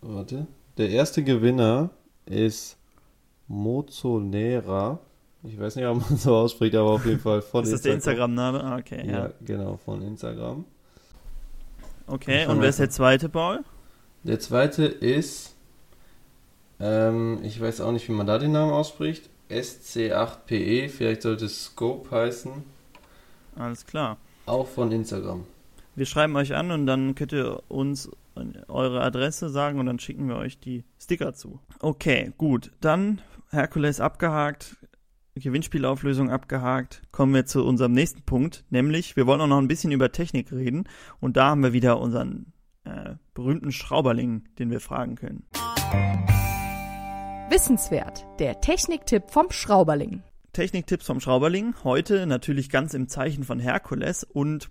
Warte. 0.00 0.46
Der 0.78 0.88
erste 0.88 1.22
Gewinner 1.22 1.90
ist 2.26 2.78
Mozonera. 3.48 4.98
Ich 5.42 5.60
weiß 5.60 5.76
nicht, 5.76 5.84
ob 5.86 6.00
man 6.08 6.16
so 6.18 6.34
ausspricht, 6.34 6.74
aber 6.74 6.90
auf 6.90 7.04
jeden 7.04 7.20
Fall 7.20 7.42
von 7.42 7.64
ist 7.64 7.72
das 7.72 7.82
der 7.82 7.94
Instagram-Name? 7.94 8.64
Ah, 8.64 8.78
okay, 8.78 9.06
ja. 9.06 9.26
Ja, 9.26 9.30
genau, 9.44 9.76
von 9.76 10.00
Instagram. 10.02 10.64
Okay, 12.06 12.46
und 12.46 12.60
wer 12.60 12.70
ist 12.70 12.78
der 12.80 12.90
zweite, 12.90 13.28
Paul? 13.28 13.60
Der 14.24 14.40
zweite 14.40 14.84
ist, 14.86 15.53
ähm, 16.80 17.40
ich 17.42 17.60
weiß 17.60 17.80
auch 17.80 17.92
nicht, 17.92 18.08
wie 18.08 18.12
man 18.12 18.26
da 18.26 18.38
den 18.38 18.52
Namen 18.52 18.72
ausspricht. 18.72 19.28
SC8PE, 19.50 20.54
E, 20.54 20.88
vielleicht 20.88 21.22
sollte 21.22 21.46
es 21.46 21.64
Scope 21.64 22.10
heißen. 22.10 22.52
Alles 23.56 23.86
klar. 23.86 24.16
Auch 24.46 24.66
von 24.66 24.90
Instagram. 24.90 25.44
Wir 25.94 26.06
schreiben 26.06 26.34
euch 26.36 26.54
an 26.54 26.70
und 26.70 26.86
dann 26.86 27.14
könnt 27.14 27.32
ihr 27.32 27.62
uns 27.68 28.10
eure 28.68 29.00
Adresse 29.02 29.48
sagen 29.48 29.78
und 29.78 29.86
dann 29.86 29.98
schicken 29.98 30.28
wir 30.28 30.36
euch 30.36 30.58
die 30.58 30.84
Sticker 31.00 31.34
zu. 31.34 31.60
Okay, 31.78 32.32
gut. 32.36 32.72
Dann 32.80 33.20
Herkules 33.50 34.00
abgehakt, 34.00 34.76
Gewinnspielauflösung 35.36 36.30
abgehakt. 36.30 37.02
Kommen 37.12 37.34
wir 37.34 37.46
zu 37.46 37.64
unserem 37.64 37.92
nächsten 37.92 38.22
Punkt, 38.22 38.64
nämlich 38.70 39.16
wir 39.16 39.26
wollen 39.26 39.40
auch 39.40 39.46
noch 39.46 39.58
ein 39.58 39.68
bisschen 39.68 39.92
über 39.92 40.10
Technik 40.10 40.50
reden 40.52 40.84
und 41.20 41.36
da 41.36 41.50
haben 41.50 41.62
wir 41.62 41.72
wieder 41.72 42.00
unseren 42.00 42.52
äh, 42.84 43.14
berühmten 43.34 43.72
Schrauberling, 43.72 44.44
den 44.58 44.70
wir 44.70 44.80
fragen 44.80 45.14
können. 45.14 45.44
Wissenswert. 47.50 48.24
Der 48.38 48.60
Techniktipp 48.60 49.30
vom 49.30 49.50
Schrauberling. 49.50 50.22
Techniktipps 50.54 51.06
vom 51.06 51.20
Schrauberling. 51.20 51.74
Heute 51.84 52.26
natürlich 52.26 52.70
ganz 52.70 52.94
im 52.94 53.08
Zeichen 53.08 53.44
von 53.44 53.60
Herkules 53.60 54.24
und 54.24 54.70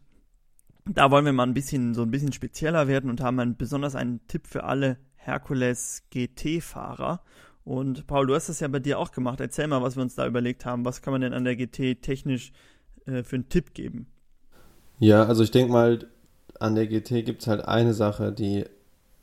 da 0.86 1.12
wollen 1.12 1.26
wir 1.26 1.34
mal 1.34 1.46
ein 1.46 1.54
bisschen 1.54 1.94
so 1.94 2.02
ein 2.02 2.12
bisschen 2.12 2.34
spezieller 2.34 2.88
werden 2.88 3.10
und 3.10 3.22
haben 3.22 3.40
einen, 3.40 3.58
besonders 3.58 3.96
einen 3.96 4.26
Tipp 4.28 4.48
für 4.48 4.64
alle 4.64 4.98
Herkules 5.16 6.04
GT-Fahrer. 6.10 7.22
Und 7.64 8.08
Paul, 8.08 8.28
du 8.28 8.36
hast 8.36 8.50
das 8.50 8.60
ja 8.60 8.68
bei 8.68 8.80
dir 8.80 8.98
auch 9.00 9.12
gemacht. 9.12 9.40
Erzähl 9.40 9.68
mal, 9.68 9.82
was 9.82 9.96
wir 9.96 10.04
uns 10.04 10.16
da 10.16 10.26
überlegt 10.26 10.66
haben. 10.66 10.84
Was 10.84 11.02
kann 11.02 11.14
man 11.14 11.22
denn 11.22 11.34
an 11.34 11.46
der 11.46 11.56
GT 11.56 12.02
technisch 12.02 12.52
äh, 13.06 13.24
für 13.24 13.36
einen 13.36 13.50
Tipp 13.50 13.74
geben? 13.74 14.08
Ja, 15.00 15.26
also 15.26 15.44
ich 15.44 15.52
denke 15.52 15.72
mal, 15.72 16.08
an 16.60 16.76
der 16.76 16.88
GT 16.88 17.24
gibt 17.24 17.42
es 17.44 17.48
halt 17.48 17.66
eine 17.66 17.94
Sache, 17.94 18.32
die, 18.32 18.66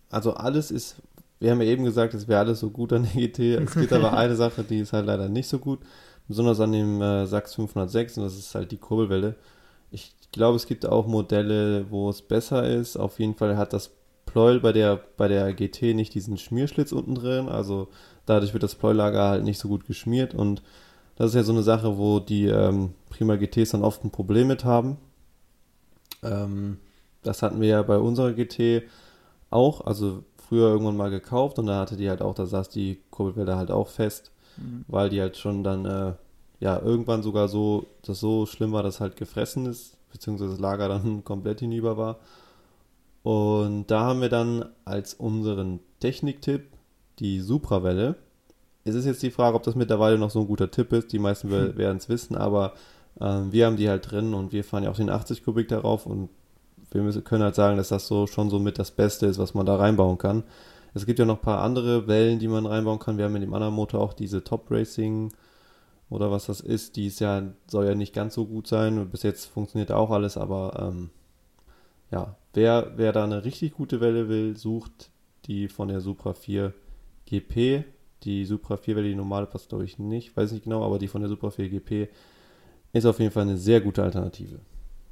also 0.09 0.35
alles 0.35 0.71
ist, 0.71 1.03
wir 1.41 1.51
haben 1.51 1.61
ja 1.63 1.69
eben 1.69 1.85
gesagt, 1.85 2.15
es 2.15 2.29
wäre 2.29 2.41
alles 2.41 2.61
so 2.61 2.71
gut 2.71 2.93
an 2.93 3.03
der 3.03 3.29
GT. 3.29 3.39
Es 3.65 3.75
gibt 3.75 3.93
aber 3.93 4.13
eine 4.17 4.37
Sache, 4.37 4.63
die 4.63 4.79
ist 4.79 4.93
halt 4.93 5.07
leider 5.07 5.29
nicht 5.29 5.49
so 5.49 5.59
gut, 5.59 5.81
besonders 6.29 6.61
an 6.61 6.73
dem 6.73 7.01
äh, 7.01 7.27
Sachs 7.27 7.55
506 7.55 8.19
und 8.19 8.25
das 8.25 8.37
ist 8.37 8.55
halt 8.55 8.71
die 8.71 8.77
Kurbelwelle. 8.77 9.35
Ich 9.91 10.15
glaube, 10.33 10.57
es 10.57 10.67
gibt 10.67 10.87
auch 10.87 11.07
Modelle, 11.07 11.91
wo 11.91 12.09
es 12.11 12.23
besser 12.23 12.69
ist. 12.69 12.97
Auf 12.97 13.19
jeden 13.19 13.35
Fall 13.35 13.57
hat 13.57 13.73
das 13.73 13.91
Pleuel 14.27 14.61
bei 14.61 14.73
der, 14.73 15.01
bei 15.17 15.27
der 15.27 15.53
GT 15.55 15.95
nicht 15.95 16.15
diesen 16.15 16.39
Schmierschlitz 16.39 16.93
unten 16.93 17.17
drin, 17.17 17.49
also 17.49 17.89
dadurch 18.27 18.53
wird 18.53 18.63
das 18.63 18.77
Pleulager 18.77 19.29
halt 19.29 19.45
nicht 19.45 19.59
so 19.59 19.67
gut 19.67 19.87
geschmiert 19.87 20.35
und 20.35 20.63
das 21.17 21.31
ist 21.31 21.35
ja 21.35 21.43
so 21.43 21.53
eine 21.53 21.63
Sache, 21.63 21.99
wo 21.99 22.21
die 22.21 22.47
ähm, 22.47 22.95
Prima 23.11 23.37
GTs 23.37 23.71
dann 23.71 23.83
oft 23.83 24.05
ein 24.05 24.11
Problem 24.11 24.47
mit 24.47 24.65
haben. 24.65 24.99
Ähm, 26.23 26.79
das 27.23 27.43
hatten 27.43 27.61
wir 27.61 27.69
ja 27.69 27.83
bei 27.83 27.99
unserer 27.99 28.33
GT 28.33 28.85
auch, 29.51 29.83
also 29.83 30.25
früher 30.51 30.69
irgendwann 30.69 30.97
mal 30.97 31.11
gekauft 31.11 31.61
und 31.61 31.67
da 31.67 31.79
hatte 31.79 31.97
die 31.97 32.11
halt 32.11 32.23
auch, 32.23 32.35
da 32.35 32.45
saß 32.45 32.69
die 32.71 32.99
Kurbelwelle 33.11 33.57
halt 33.57 33.71
auch 33.71 33.87
fest, 33.87 34.33
mhm. 34.57 34.85
weil 34.89 35.09
die 35.09 35.21
halt 35.21 35.37
schon 35.37 35.63
dann, 35.63 35.85
äh, 35.85 36.13
ja, 36.59 36.83
irgendwann 36.83 37.23
sogar 37.23 37.47
so, 37.47 37.87
das 38.03 38.19
so 38.19 38.47
schlimm 38.47 38.73
war, 38.73 38.83
dass 38.83 38.99
halt 38.99 39.17
gefressen 39.17 39.67
ist, 39.67 39.97
beziehungsweise 40.11 40.51
das 40.51 40.61
Lager 40.61 40.89
dann 40.89 41.23
komplett 41.25 41.61
hinüber 41.61 41.97
war. 41.97 42.19
Und 43.23 43.87
da 43.93 44.01
haben 44.01 44.23
wir 44.23 44.29
dann 44.29 44.65
als 44.85 45.15
unseren 45.15 45.79
Techniktipp 46.01 46.67
die 47.21 47.39
Suprawelle. 47.41 48.17
Es 48.83 48.97
ist 48.97 49.05
jetzt 49.05 49.23
die 49.23 49.31
Frage, 49.31 49.55
ob 49.55 49.63
das 49.63 49.77
mittlerweile 49.77 50.19
noch 50.19 50.31
so 50.31 50.41
ein 50.41 50.49
guter 50.49 50.71
Tipp 50.73 50.93
ist. 50.93 51.13
Die 51.13 51.21
meisten 51.21 51.51
werden 51.77 51.99
es 51.99 52.09
wissen, 52.09 52.35
aber 52.35 52.73
ähm, 53.21 53.53
wir 53.53 53.67
haben 53.67 53.77
die 53.77 53.89
halt 53.89 54.11
drin 54.11 54.35
und 54.35 54.51
wir 54.51 54.65
fahren 54.65 54.83
ja 54.83 54.91
auch 54.91 54.97
den 54.97 55.11
80 55.11 55.45
Kubik 55.45 55.69
darauf 55.69 56.07
und 56.07 56.29
wir 56.91 57.23
können 57.23 57.43
halt 57.45 57.55
sagen, 57.55 57.77
dass 57.77 57.89
das 57.89 58.07
so 58.07 58.27
schon 58.27 58.51
so 58.51 58.59
mit 58.59 58.79
das 58.79 58.91
Beste 58.91 59.27
ist, 59.27 59.39
was 59.39 59.55
man 59.55 59.67
da 59.67 59.77
reinbauen 59.77 60.19
kann. 60.19 60.45
Es 60.95 61.07
gibt 61.07 61.19
ja 61.19 61.25
noch 61.25 61.39
ein 61.39 61.43
paar 61.43 61.63
andere 61.63 62.09
Wellen, 62.09 62.39
die 62.39 62.49
man 62.49 62.67
reinbauen 62.67 62.99
kann. 62.99 63.17
Wir 63.17 63.25
haben 63.25 63.37
in 63.37 63.43
dem 63.43 63.55
anderen 63.55 63.75
Motor 63.75 64.01
auch 64.01 64.13
diese 64.13 64.43
Top 64.43 64.71
Racing 64.71 65.33
oder 66.09 66.31
was 66.31 66.47
das 66.47 66.61
ist. 66.61 66.97
Die 66.97 67.07
ist 67.07 67.21
ja, 67.21 67.43
soll 67.69 67.87
ja 67.87 67.95
nicht 67.95 68.13
ganz 68.13 68.35
so 68.35 68.47
gut 68.47 68.67
sein. 68.67 69.09
Bis 69.09 69.23
jetzt 69.23 69.47
funktioniert 69.47 69.93
auch 69.93 70.11
alles, 70.11 70.37
aber 70.37 70.91
ähm, 70.91 71.11
ja, 72.11 72.37
wer, 72.55 72.93
wer 72.97 73.13
da 73.13 73.25
eine 73.25 73.45
richtig 73.45 73.75
gute 73.75 74.01
Welle 74.01 74.29
will, 74.29 74.57
sucht 74.57 75.11
die 75.47 75.69
von 75.69 75.89
der 75.89 76.01
Supra 76.01 76.35
4 76.35 76.75
GP. 77.27 77.85
Die 78.25 78.45
Supra 78.45 78.77
4 78.77 78.97
Welle, 78.97 79.09
die 79.09 79.15
normale 79.15 79.47
passt 79.47 79.69
glaube 79.69 79.85
ich 79.85 79.99
nicht, 79.99 80.37
weiß 80.37 80.53
nicht 80.53 80.65
genau, 80.65 80.85
aber 80.85 80.99
die 80.99 81.09
von 81.09 81.23
der 81.23 81.31
Supra 81.31 81.51
4 81.51 81.71
GP 81.71 82.09
ist 82.93 83.07
auf 83.07 83.21
jeden 83.21 83.31
Fall 83.31 83.45
eine 83.45 83.57
sehr 83.57 83.81
gute 83.81 84.03
Alternative. 84.03 84.59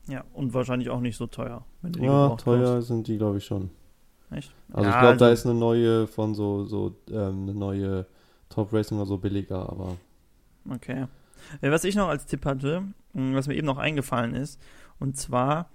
Ja, 0.09 0.25
und 0.33 0.55
wahrscheinlich 0.55 0.91
auch 0.91 1.01
nicht 1.01 1.17
so 1.17 1.27
teuer. 1.27 1.65
ja, 1.99 2.29
teuer 2.37 2.75
kaufst. 2.75 2.89
sind 2.89 3.07
die, 3.07 3.19
glaube 3.19 3.39
ich, 3.39 3.45
schon. 3.45 3.71
Echt? 4.31 4.53
Also 4.73 4.89
ja, 4.89 4.95
ich 4.95 5.01
glaube, 5.01 5.13
also 5.13 5.25
da 5.25 5.31
ist 5.31 5.47
eine 5.47 5.55
neue 5.55 6.07
von 6.07 6.35
so, 6.35 6.65
so 6.65 6.95
ähm, 7.11 7.43
eine 7.43 7.55
neue 7.55 8.07
Top 8.49 8.73
Racing 8.73 8.99
oder 8.99 9.07
so 9.07 9.19
billiger, 9.19 9.69
aber. 9.69 9.97
Okay. 10.71 11.07
Was 11.61 11.85
ich 11.85 11.95
noch 11.95 12.09
als 12.09 12.27
Tipp 12.27 12.45
hatte, 12.45 12.83
was 13.13 13.47
mir 13.47 13.55
eben 13.55 13.67
noch 13.67 13.79
eingefallen 13.79 14.35
ist, 14.35 14.61
und 14.99 15.17
zwar 15.17 15.71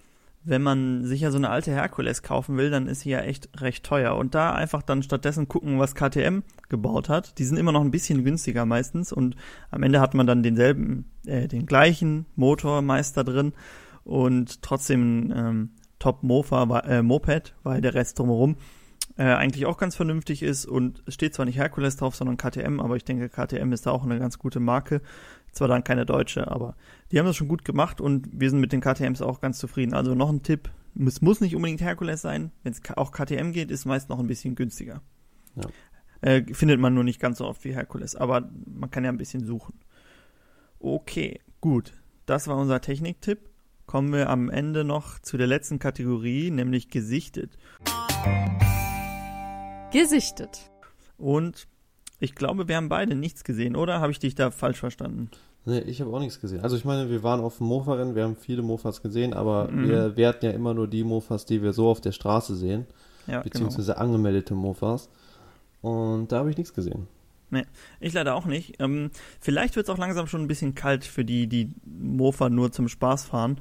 wenn 0.46 0.62
man 0.62 1.06
sich 1.06 1.22
ja 1.22 1.32
so 1.32 1.38
eine 1.38 1.50
alte 1.50 1.72
Herkules 1.72 2.22
kaufen 2.22 2.58
will, 2.58 2.70
dann 2.70 2.88
ist 2.88 3.02
sie 3.02 3.12
ja 3.12 3.22
echt 3.22 3.50
recht 3.62 3.86
teuer. 3.86 4.16
Und 4.16 4.36
da 4.36 4.54
einfach 4.54 4.82
dann 4.82 5.04
stattdessen 5.04 5.48
gucken, 5.48 5.80
was 5.80 5.96
KTM 5.96 6.40
gebaut 6.70 7.10
hat. 7.10 7.38
Die 7.40 7.46
sind 7.46 7.58
immer 7.58 7.72
noch 7.72 7.82
ein 7.82 7.92
bisschen 7.92 8.24
günstiger 8.24 8.66
meistens 8.66 9.14
und 9.14 9.36
am 9.72 9.84
Ende 9.84 10.02
hat 10.02 10.14
man 10.14 10.28
dann 10.28 10.44
denselben, 10.44 11.06
äh, 11.26 11.48
den 11.48 11.66
gleichen 11.66 12.26
Motormeister 12.36 13.24
drin 13.24 13.54
und 14.04 14.62
trotzdem 14.62 15.34
ähm, 15.36 15.70
Top 16.00 16.24
Mofa, 16.24 16.80
äh, 16.80 17.02
Moped, 17.02 17.56
weil 17.64 17.82
der 17.82 17.94
Rest 17.94 18.20
drumherum 18.20 18.58
äh, 19.18 19.24
eigentlich 19.24 19.66
auch 19.66 19.78
ganz 19.78 19.96
vernünftig 19.96 20.44
ist 20.44 20.66
und 20.66 21.04
es 21.06 21.14
steht 21.14 21.34
zwar 21.34 21.46
nicht 21.46 21.58
Herkules 21.58 21.98
drauf, 21.98 22.16
sondern 22.16 22.38
KTM, 22.38 22.80
aber 22.80 22.96
ich 22.96 23.04
denke, 23.04 23.30
KTM 23.30 23.72
ist 23.72 23.86
da 23.86 23.92
auch 23.92 24.04
eine 24.04 24.20
ganz 24.20 24.40
gute 24.40 24.60
Marke. 24.60 25.02
Zwar 25.52 25.68
dann 25.68 25.84
keine 25.84 26.08
deutsche, 26.08 26.50
aber 26.50 26.76
die 27.12 27.20
haben 27.20 27.28
das 27.28 27.36
schon 27.36 27.48
gut 27.48 27.64
gemacht 27.64 28.02
und 28.02 28.28
wir 28.32 28.50
sind 28.50 28.60
mit 28.60 28.74
den 28.74 28.82
KTMs 28.82 29.22
auch 29.22 29.40
ganz 29.40 29.60
zufrieden. 29.60 29.94
Also 29.94 30.16
noch 30.16 30.30
ein 30.30 30.42
Tipp, 30.42 30.72
es 31.06 31.22
muss 31.22 31.42
nicht 31.42 31.56
unbedingt 31.56 31.82
Herkules 31.82 32.22
sein. 32.22 32.52
Wenn 32.64 32.74
es 32.74 32.82
auch 32.98 33.12
KTM 33.12 33.52
geht, 33.52 33.70
ist 33.70 33.86
meist 33.86 34.10
noch 34.10 34.20
ein 34.20 34.26
bisschen 34.26 34.56
günstiger. 34.56 35.02
Ja. 35.56 35.68
Äh, 36.22 36.54
findet 36.54 36.80
man 36.80 36.96
nur 36.96 37.04
nicht 37.04 37.20
ganz 37.20 37.38
so 37.38 37.46
oft 37.46 37.64
wie 37.66 37.76
Herkules, 37.76 38.16
aber 38.16 38.50
man 38.66 38.90
kann 38.90 39.04
ja 39.04 39.12
ein 39.12 39.18
bisschen 39.18 39.46
suchen. 39.46 39.76
Okay, 40.80 41.40
gut. 41.62 41.94
Das 42.26 42.48
war 42.48 42.58
unser 42.58 42.82
Techniktipp. 42.82 43.53
Kommen 43.94 44.12
wir 44.12 44.32
am 44.32 44.50
Ende 44.50 44.84
noch 44.84 45.20
zu 45.20 45.38
der 45.38 45.46
letzten 45.46 45.78
Kategorie, 45.78 46.50
nämlich 46.50 46.90
gesichtet. 46.90 47.52
Gesichtet. 49.92 50.72
Und 51.20 51.68
ich 52.20 52.34
glaube, 52.34 52.68
wir 52.68 52.76
haben 52.76 52.90
beide 52.90 53.14
nichts 53.14 53.44
gesehen, 53.44 53.76
oder? 53.76 54.02
Habe 54.02 54.12
ich 54.12 54.18
dich 54.18 54.34
da 54.34 54.50
falsch 54.50 54.80
verstanden? 54.80 55.30
Nee, 55.66 55.82
ich 55.82 56.02
habe 56.02 56.12
auch 56.12 56.20
nichts 56.20 56.42
gesehen. 56.42 56.62
Also 56.62 56.76
ich 56.76 56.86
meine, 56.86 57.12
wir 57.12 57.22
waren 57.22 57.40
auf 57.40 57.60
dem 57.60 57.68
Mofa-Rennen, 57.68 58.16
wir 58.16 58.24
haben 58.24 58.36
viele 58.36 58.64
Mofas 58.64 59.04
gesehen, 59.04 59.36
aber 59.36 59.70
mhm. 59.70 59.88
wir 59.88 60.18
werten 60.18 60.46
ja 60.48 60.52
immer 60.54 60.74
nur 60.74 60.88
die 60.88 61.04
Mofas, 61.04 61.46
die 61.46 61.62
wir 61.62 61.74
so 61.74 61.88
auf 61.88 62.02
der 62.02 62.14
Straße 62.14 62.56
sehen. 62.56 62.88
Ja, 63.28 63.34
genau. 63.34 63.44
beziehungsweise 63.44 63.94
genau. 63.94 64.06
angemeldete 64.06 64.56
Mofas. 64.56 65.08
Und 65.84 66.32
da 66.32 66.40
habe 66.40 66.50
ich 66.50 66.58
nichts 66.58 66.74
gesehen. 66.74 67.06
Nee, 67.52 67.66
ich 68.00 68.14
leider 68.14 68.34
auch 68.34 68.48
nicht. 68.48 68.82
Ähm, 68.82 69.12
vielleicht 69.40 69.76
wird 69.76 69.88
es 69.88 69.94
auch 69.94 70.00
langsam 70.00 70.26
schon 70.26 70.42
ein 70.42 70.48
bisschen 70.48 70.74
kalt 70.74 71.06
für 71.06 71.24
die, 71.24 71.46
die 71.46 71.70
Mofa 71.86 72.50
nur 72.50 72.72
zum 72.72 72.88
Spaß 72.88 73.26
fahren. 73.26 73.60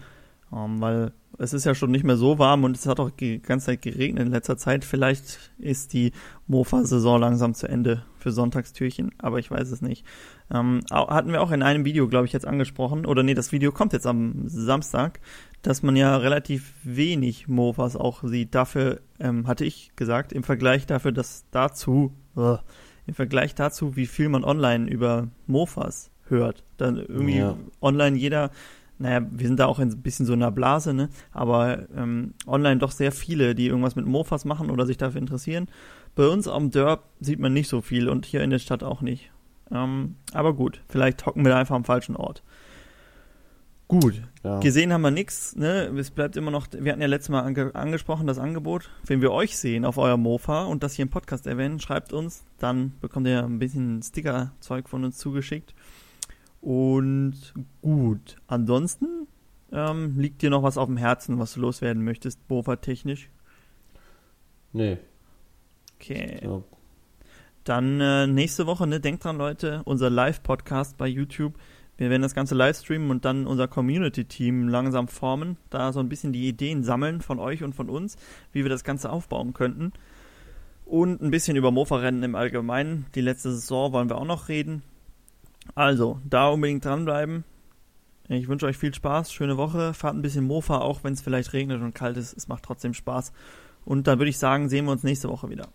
Ähm, 0.55 0.81
weil 0.81 1.13
es 1.39 1.53
ist 1.53 1.65
ja 1.65 1.75
schon 1.75 1.91
nicht 1.91 2.05
mehr 2.05 2.17
so 2.17 2.39
warm 2.39 2.65
und 2.65 2.77
es 2.77 2.87
hat 2.87 3.01
auch 3.01 3.11
die 3.11 3.41
ganze 3.41 3.67
Zeit 3.67 3.83
geregnet 3.83 4.27
in 4.27 4.33
letzter 4.33 4.57
Zeit. 4.57 4.85
Vielleicht 4.85 5.53
ist 5.59 5.93
die 5.93 6.13
Mofa-Saison 6.47 7.21
langsam 7.21 7.55
zu 7.55 7.69
Ende 7.69 8.05
für 8.19 8.33
Sonntagstürchen, 8.33 9.13
aber 9.19 9.39
ich 9.39 9.51
weiß 9.51 9.71
es 9.71 9.81
nicht. 9.81 10.05
Ähm, 10.51 10.83
hatten 10.91 11.33
wir 11.33 11.41
auch 11.41 11.51
in 11.51 11.63
einem 11.63 11.85
Video, 11.85 12.07
glaube 12.07 12.27
ich, 12.27 12.33
jetzt 12.33 12.47
angesprochen, 12.47 13.07
oder 13.07 13.23
nee, 13.23 13.35
das 13.35 13.51
Video 13.51 13.73
kommt 13.73 13.93
jetzt 13.93 14.07
am 14.07 14.47
Samstag, 14.47 15.21
dass 15.63 15.83
man 15.83 15.97
ja 15.97 16.17
relativ 16.17 16.75
wenig 16.83 17.49
Mofas 17.49 17.97
auch 17.97 18.23
sieht. 18.25 18.55
Dafür 18.55 19.01
ähm, 19.19 19.47
hatte 19.47 19.65
ich 19.65 19.93
gesagt, 19.97 20.33
im 20.33 20.43
Vergleich 20.43 20.87
dafür, 20.87 21.13
dass 21.13 21.47
dazu, 21.51 22.13
uh, 22.37 22.59
im 23.07 23.15
Vergleich 23.15 23.55
dazu, 23.55 23.97
wie 23.97 24.07
viel 24.07 24.29
man 24.29 24.45
online 24.45 24.89
über 24.89 25.29
Mofas 25.47 26.11
hört. 26.29 26.63
Dann 26.77 26.97
irgendwie 26.97 27.39
ja. 27.39 27.57
online 27.81 28.17
jeder 28.17 28.51
naja, 28.99 29.27
wir 29.31 29.47
sind 29.47 29.59
da 29.59 29.67
auch 29.67 29.79
ein 29.79 30.03
bisschen 30.03 30.27
so 30.27 30.33
in 30.33 30.43
einer 30.43 30.53
Blase, 30.53 30.95
ne? 30.95 31.09
Aber 31.33 31.89
ähm, 31.97 32.35
online 32.47 32.79
doch 32.79 32.93
sehr 32.93 33.13
viele, 33.13 33.55
die 33.55 33.67
irgendwas 33.67 33.97
mit 33.97 34.07
Mofas 34.07 34.45
machen 34.45 34.71
oder 34.71 34.87
sich 34.87 34.97
dafür 34.97 35.21
interessieren. 35.21 35.69
Bei 36.15 36.29
uns 36.29 36.47
am 36.47 36.71
Derb 36.71 37.05
sieht 37.21 37.41
man 37.41 37.53
nicht 37.53 37.69
so 37.69 37.81
viel 37.81 38.09
und 38.09 38.27
hier 38.27 38.43
in 38.43 38.51
der 38.51 38.59
Stadt 38.59 38.83
auch 38.83 39.01
nicht. 39.01 39.31
Ähm, 39.71 40.17
aber 40.33 40.55
gut, 40.55 40.83
vielleicht 40.89 41.27
hocken 41.27 41.45
wir 41.45 41.53
da 41.53 41.59
einfach 41.59 41.75
am 41.75 41.85
falschen 41.85 42.17
Ort. 42.17 42.43
Gut, 43.89 44.23
ja. 44.43 44.59
gesehen 44.61 44.91
haben 44.91 45.03
wir 45.03 45.11
nichts. 45.11 45.55
Ne? 45.55 45.93
Es 45.99 46.11
bleibt 46.11 46.37
immer 46.37 46.51
noch, 46.51 46.67
wir 46.73 46.93
hatten 46.93 47.03
ja 47.03 47.09
letztes 47.09 47.29
Mal 47.29 47.41
ange 47.41 47.75
angesprochen, 47.75 48.27
das 48.27 48.39
Angebot. 48.39 48.89
Wenn 49.05 49.21
wir 49.21 49.33
euch 49.33 49.59
sehen 49.59 49.85
auf 49.85 49.99
eurem 49.99 50.23
Mofa 50.23 50.65
und 50.65 50.83
das 50.83 50.95
hier 50.95 51.03
im 51.03 51.11
Podcast 51.11 51.47
erwähnen, 51.47 51.79
schreibt 51.79 52.15
uns, 52.15 52.45
dann 52.59 52.95
bekommt 53.03 53.27
ihr 53.27 53.45
ein 53.45 53.59
bisschen 53.59 54.03
Sticker-Zeug 54.03 54.89
von 54.89 55.05
uns 55.05 55.19
zugeschickt. 55.19 55.75
Und 56.63 57.55
gut, 57.83 58.37
ansonsten 58.47 59.27
ähm, 59.73 60.17
liegt 60.17 60.43
dir 60.43 60.51
noch 60.51 60.63
was 60.63 60.79
auf 60.79 60.87
dem 60.87 60.97
Herzen, 60.97 61.41
was 61.41 61.55
du 61.55 61.61
loswerden 61.61 62.05
möchtest, 62.05 62.47
Bofa-technisch? 62.47 63.29
Nee. 64.73 64.99
Okay. 65.97 66.39
So. 66.41 66.63
Dann 67.65 68.01
äh, 68.01 68.29
nächste 68.29 68.67
Woche, 68.67 68.87
ne, 68.87 69.01
denkt 69.01 69.25
dran, 69.25 69.39
Leute, 69.39 69.83
unser 69.87 70.09
Live-Podcast 70.09 70.97
bei 70.97 71.09
YouTube. 71.09 71.55
Wir 71.97 72.11
werden 72.11 72.23
das 72.23 72.35
Ganze 72.35 72.55
live 72.55 72.79
streamen 72.79 73.11
und 73.11 73.25
dann 73.25 73.47
unser 73.47 73.67
Community-Team 73.67 74.69
langsam 74.69 75.09
formen, 75.09 75.57
da 75.69 75.93
so 75.93 75.99
ein 75.99 76.09
bisschen 76.09 76.33
die 76.33 76.49
Ideen 76.49 76.85
sammeln 76.85 77.21
von 77.21 77.41
euch 77.41 77.65
und 77.65 77.75
von 77.75 77.91
uns, 77.91 78.17
wie 78.53 78.63
wir 78.63 78.71
das 78.71 78.85
Ganze 78.85 79.11
aufbauen 79.11 79.53
könnten. 79.53 79.93
Und 80.85 81.23
ein 81.23 81.31
bisschen 81.33 81.57
über 81.57 81.73
Mofa-Rennen 81.73 82.23
im 82.23 82.35
Allgemeinen. 82.37 83.07
Die 83.17 83.21
letzte 83.21 83.51
Saison 83.51 83.93
wollen 83.93 84.09
wir 84.09 84.19
auch 84.19 84.27
noch 84.27 84.49
reden. 84.49 84.83
Also, 85.75 86.21
da 86.29 86.49
unbedingt 86.49 86.85
dranbleiben. 86.85 87.45
Ich 88.29 88.49
wünsche 88.49 88.67
euch 88.67 88.77
viel 88.77 88.95
Spaß, 88.95 89.33
schöne 89.33 89.57
Woche, 89.57 89.95
fahrt 89.95 90.15
ein 90.15 90.23
bisschen 90.23 90.47
Mofa, 90.47 90.79
auch 90.79 91.03
wenn 91.03 91.13
es 91.13 91.23
vielleicht 91.23 91.53
regnet 91.53 91.83
und 91.83 91.95
kalt 91.95 92.17
ist. 92.17 92.37
Es 92.37 92.49
macht 92.49 92.63
trotzdem 92.63 92.95
Spaß. 92.95 93.33
Und 93.85 94.07
dann 94.07 94.19
würde 94.19 94.31
ich 94.31 94.39
sagen, 94.39 94.69
sehen 94.69 94.85
wir 94.85 94.93
uns 94.93 95.03
nächste 95.03 95.29
Woche 95.29 95.51
wieder. 95.51 95.69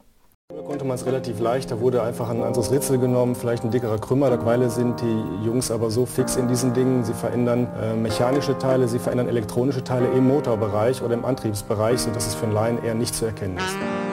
Da 0.49 0.61
konnte 0.61 0.85
man 0.85 0.95
es 0.95 1.05
relativ 1.05 1.41
leicht, 1.41 1.71
da 1.71 1.81
wurde 1.81 2.01
einfach 2.01 2.29
ein 2.29 2.41
anderes 2.41 2.71
Ritzel 2.71 2.99
genommen, 2.99 3.35
vielleicht 3.35 3.65
ein 3.65 3.71
dickerer 3.71 3.99
Krümmer. 3.99 4.29
Mittlerweile 4.29 4.69
sind 4.69 5.01
die 5.01 5.45
Jungs 5.45 5.71
aber 5.71 5.91
so 5.91 6.05
fix 6.05 6.37
in 6.37 6.47
diesen 6.47 6.73
Dingen, 6.73 7.03
sie 7.03 7.13
verändern 7.13 7.67
äh, 7.81 7.95
mechanische 7.95 8.57
Teile, 8.57 8.87
sie 8.87 8.99
verändern 8.99 9.27
elektronische 9.27 9.83
Teile 9.83 10.07
im 10.07 10.25
Motorbereich 10.25 11.01
oder 11.01 11.15
im 11.15 11.25
Antriebsbereich, 11.25 11.99
sodass 11.99 12.27
es 12.27 12.35
für 12.35 12.45
einen 12.45 12.53
Laien 12.53 12.81
eher 12.81 12.95
nicht 12.95 13.13
zu 13.13 13.25
erkennen 13.25 13.57
ist. 13.57 14.06